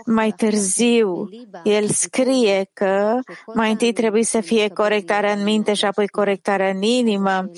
Mai 0.07 0.33
târziu, 0.37 1.29
el 1.65 1.89
scrie 1.89 2.71
că 2.73 3.19
mai 3.55 3.71
întâi 3.71 3.93
trebuie 3.93 4.25
să 4.25 4.41
fie 4.41 4.69
corectarea 4.69 5.33
în 5.33 5.43
minte 5.43 5.75
și 5.75 5.85
apoi 5.85 6.09
corectarea 6.09 6.69
în 6.69 6.83
inimă. 6.83 7.51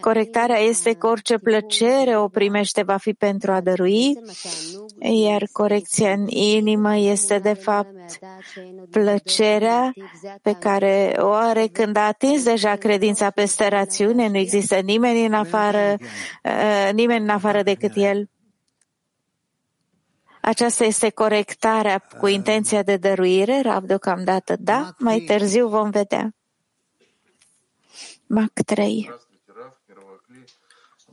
Corectarea 0.00 0.58
este 0.58 0.92
că 0.92 1.06
orice 1.06 1.38
plăcere 1.38 2.18
o 2.18 2.28
primește 2.28 2.82
va 2.82 2.96
fi 2.96 3.12
pentru 3.12 3.52
a 3.52 3.60
dărui, 3.60 4.18
iar 5.00 5.42
corecția 5.52 6.12
în 6.12 6.26
inimă 6.28 6.96
este 6.96 7.38
de 7.38 7.52
fapt 7.52 8.18
plăcerea 8.90 9.92
pe 10.42 10.52
care 10.52 11.16
o 11.18 11.30
are 11.30 11.66
când 11.72 11.96
a 11.97 12.07
atins 12.07 12.43
deja 12.43 12.75
credința 12.75 13.29
peste 13.29 13.67
rațiune, 13.67 14.27
nu 14.27 14.37
există 14.37 14.75
nimeni 14.75 15.25
în 15.25 15.33
afară, 15.33 15.97
nimeni 16.91 17.23
în 17.23 17.29
afară 17.29 17.63
decât 17.63 17.91
el. 17.95 18.29
Aceasta 20.41 20.83
este 20.83 21.09
corectarea 21.09 21.99
cu 22.19 22.27
intenția 22.27 22.83
de 22.83 22.97
dăruire, 22.97 23.61
Rav, 23.61 23.83
deocamdată 23.83 24.55
da, 24.59 24.93
mai 24.97 25.19
târziu 25.19 25.67
vom 25.67 25.89
vedea. 25.89 26.33
Mac 28.27 28.51
3. 28.65 29.11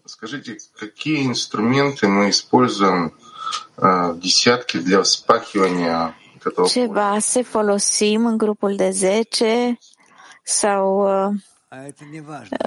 Скажите, 0.05 0.57
какие 0.77 1.23
инструменты 1.23 2.09
мы 2.09 2.31
используем 2.31 3.13
в 3.77 4.19
десятке 4.19 4.79
для 4.79 5.01
вспахивания 5.03 6.15
ce 6.69 6.87
vase 6.87 7.43
folosim 7.43 8.27
în 8.27 8.37
grupul 8.37 8.77
de 8.77 8.91
10 8.91 9.79
sau 10.48 11.00
uh, 11.28 11.34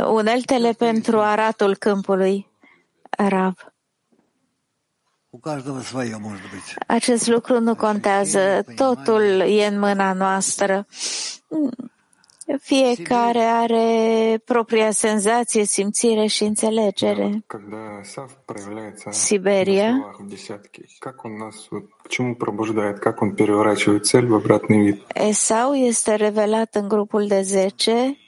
uneltele 0.09 0.73
pentru 0.73 1.21
aratul 1.21 1.77
câmpului 1.77 2.47
Rav. 3.11 3.73
Acest 6.87 7.27
lucru 7.27 7.61
nu 7.61 7.75
contează, 7.75 8.65
totul 8.77 9.23
e 9.41 9.67
în 9.67 9.79
mâna 9.79 10.13
noastră. 10.13 10.87
Fiecare 12.57 13.39
are 13.39 14.41
propria 14.45 14.91
senzație, 14.91 15.65
simțire 15.65 16.27
și 16.27 16.45
înțelegere. 16.45 17.45
Siberia. 19.11 20.15
Esau 25.15 25.75
este 25.75 26.15
revelat 26.15 26.75
în 26.75 26.89
grupul 26.89 27.27
de 27.27 27.41
10. 27.43 28.19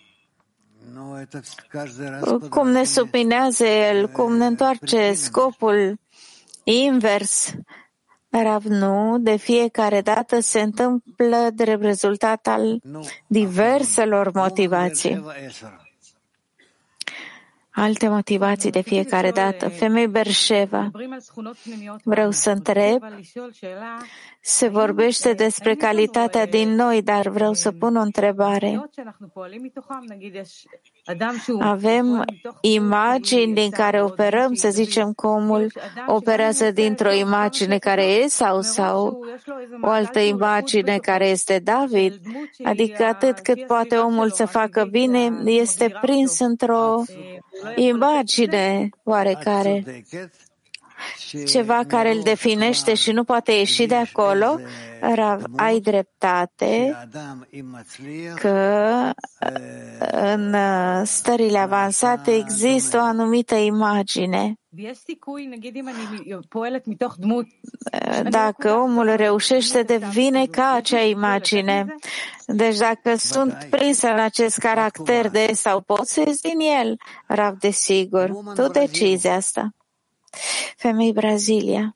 Cum 2.50 2.68
ne 2.68 2.84
supinează 2.84 3.64
el, 3.64 4.08
cum 4.08 4.36
ne 4.36 4.46
întoarce 4.46 5.12
scopul 5.12 5.98
invers 6.64 7.54
Rav, 8.30 8.64
nu, 8.64 9.18
de 9.18 9.36
fiecare 9.36 10.00
dată 10.00 10.40
se 10.40 10.60
întâmplă 10.60 11.50
de 11.54 11.64
rezultat 11.64 12.46
al 12.46 12.80
diverselor 13.26 14.30
motivații. 14.32 15.24
Alte 17.70 18.08
motivații 18.08 18.70
de 18.70 18.80
fiecare 18.80 19.30
dată. 19.30 19.68
Femei 19.68 20.06
Berșeva. 20.06 20.90
Vreau 22.04 22.30
să 22.30 22.50
întreb. 22.50 23.02
Se 24.42 24.68
vorbește 24.68 25.32
despre 25.32 25.74
calitatea 25.74 26.46
din 26.46 26.74
noi, 26.74 27.02
dar 27.02 27.28
vreau 27.28 27.52
să 27.52 27.72
pun 27.72 27.96
o 27.96 28.00
întrebare. 28.00 28.90
Avem 31.58 32.24
imagini 32.60 33.54
din 33.54 33.70
care 33.70 34.02
operăm, 34.02 34.54
să 34.54 34.70
zicem 34.70 35.12
că 35.12 35.26
omul 35.26 35.72
operează 36.06 36.70
dintr-o 36.70 37.12
imagine 37.12 37.78
care 37.78 38.04
e 38.04 38.28
sau, 38.28 38.60
sau 38.60 39.20
o 39.82 39.88
altă 39.88 40.18
imagine 40.18 40.98
care 40.98 41.28
este 41.28 41.58
David, 41.58 42.20
adică 42.62 43.04
atât 43.04 43.38
cât 43.38 43.66
poate 43.66 43.96
omul 43.96 44.30
să 44.30 44.46
facă 44.46 44.84
bine, 44.84 45.30
este 45.44 45.98
prins 46.00 46.38
într-o 46.38 47.02
imagine 47.76 48.88
oarecare 49.04 50.04
ceva 51.46 51.84
care 51.86 52.12
îl 52.12 52.20
definește 52.22 52.94
și 52.94 53.12
nu 53.12 53.24
poate 53.24 53.52
ieși 53.52 53.86
de 53.86 53.94
acolo, 53.94 54.60
Rav, 55.14 55.42
ai 55.56 55.80
dreptate 55.80 56.96
că 58.34 59.12
în 60.10 60.54
stările 61.04 61.58
avansate 61.58 62.34
există 62.34 62.96
o 62.96 63.00
anumită 63.00 63.54
imagine. 63.54 64.54
Dacă 68.28 68.72
omul 68.72 69.14
reușește, 69.16 69.82
devine 69.82 70.46
ca 70.46 70.72
acea 70.72 71.00
imagine. 71.00 71.94
Deci 72.46 72.76
dacă 72.76 73.14
sunt 73.16 73.66
prinsă 73.70 74.08
în 74.08 74.20
acest 74.20 74.58
caracter 74.58 75.28
de 75.28 75.50
sau 75.52 75.80
pot 75.80 76.06
să 76.06 76.22
ies 76.26 76.40
din 76.40 76.60
el, 76.60 76.96
Rav, 77.26 77.58
desigur, 77.58 78.30
tu 78.54 78.68
decizi 78.68 79.28
asta. 79.28 79.70
Femei 80.76 81.12
Brazilia 81.12 81.94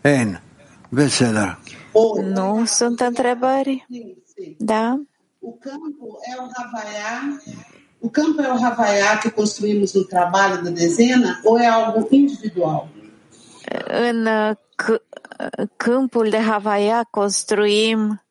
En. 0.00 0.40
Bestseller. 0.88 1.58
Nu 2.22 2.62
sunt 2.64 3.00
întrebări? 3.00 3.86
Da? 4.58 5.00
O 8.00 8.08
campo 8.10 8.42
é 8.42 8.48
o 8.48 8.56
Havaiá, 8.64 9.18
que 9.18 9.30
construímos 9.30 9.92
no 9.94 10.04
trabalho 10.04 10.62
da 10.62 10.70
dezena 10.70 11.40
ou 11.44 11.58
é 11.58 11.66
algo 11.66 12.08
individual? 12.10 12.88
În 14.08 14.26
uh, 14.26 14.56
uh, 14.88 15.68
câmpul 15.76 16.30
de 16.30 16.38
Havaiá 16.38 17.04
construim 17.10 18.22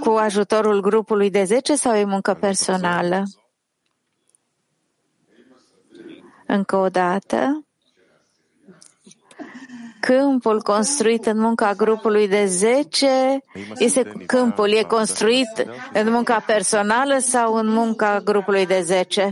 cu 0.00 0.10
ajutorul 0.10 0.80
grupului 0.80 1.30
de 1.30 1.44
10 1.44 1.76
sau 1.76 1.94
e 1.94 2.04
muncă 2.04 2.34
personală? 2.34 3.22
Încă 6.46 6.76
o 6.76 6.88
dată. 6.88 7.64
câmpul 10.00 10.62
construit 10.62 11.26
în 11.26 11.38
munca 11.38 11.72
grupului 11.72 12.28
de 12.28 12.44
10 12.46 13.38
este 13.78 14.02
câmpul 14.26 14.72
e 14.72 14.82
construit 14.82 15.66
în 15.92 16.10
munca 16.10 16.40
personală 16.40 17.18
sau 17.18 17.54
în 17.54 17.66
munca 17.68 18.20
grupului 18.20 18.66
de 18.66 18.80
10? 18.80 19.30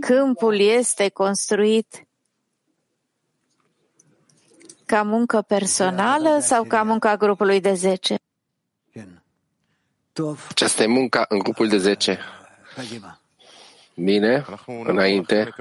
Câmpul 0.00 0.60
este 0.60 1.08
construit 1.08 2.03
ca 4.93 5.03
muncă 5.03 5.41
personală 5.41 6.37
sau 6.41 6.63
ca 6.63 6.83
munca 6.83 7.17
grupului 7.17 7.61
de 7.61 7.73
10? 7.73 8.15
Aceasta 10.49 10.83
e 10.83 10.87
munca 10.87 11.25
în 11.29 11.39
grupul 11.39 11.67
de 11.67 11.77
10. 11.77 12.19
Bine, 13.95 14.45
înainte. 14.83 15.53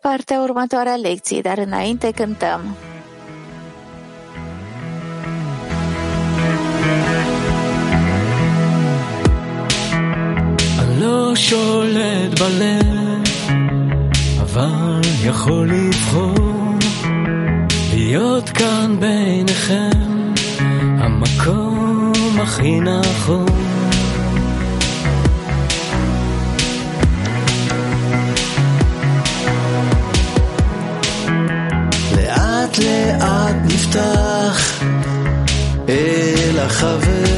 Partea 0.00 0.40
următoare 0.40 0.88
a 0.88 0.96
lecției, 0.96 1.42
dar 1.42 1.58
înainte 1.58 2.10
cântăm. 2.10 2.76
לא 11.00 11.34
שולט 11.34 12.38
בלב, 12.38 12.91
אבל 14.53 15.01
יכול 15.23 15.69
לבחור 15.69 16.77
להיות 17.93 18.49
כאן 18.49 18.95
ביניכם, 18.99 19.89
המקום 20.99 22.39
הכי 22.39 22.79
נכון. 22.79 23.45
לאט 32.15 32.79
לאט 32.79 33.55
נפתח 33.65 34.83
אל 35.89 36.59
החברים 36.59 37.32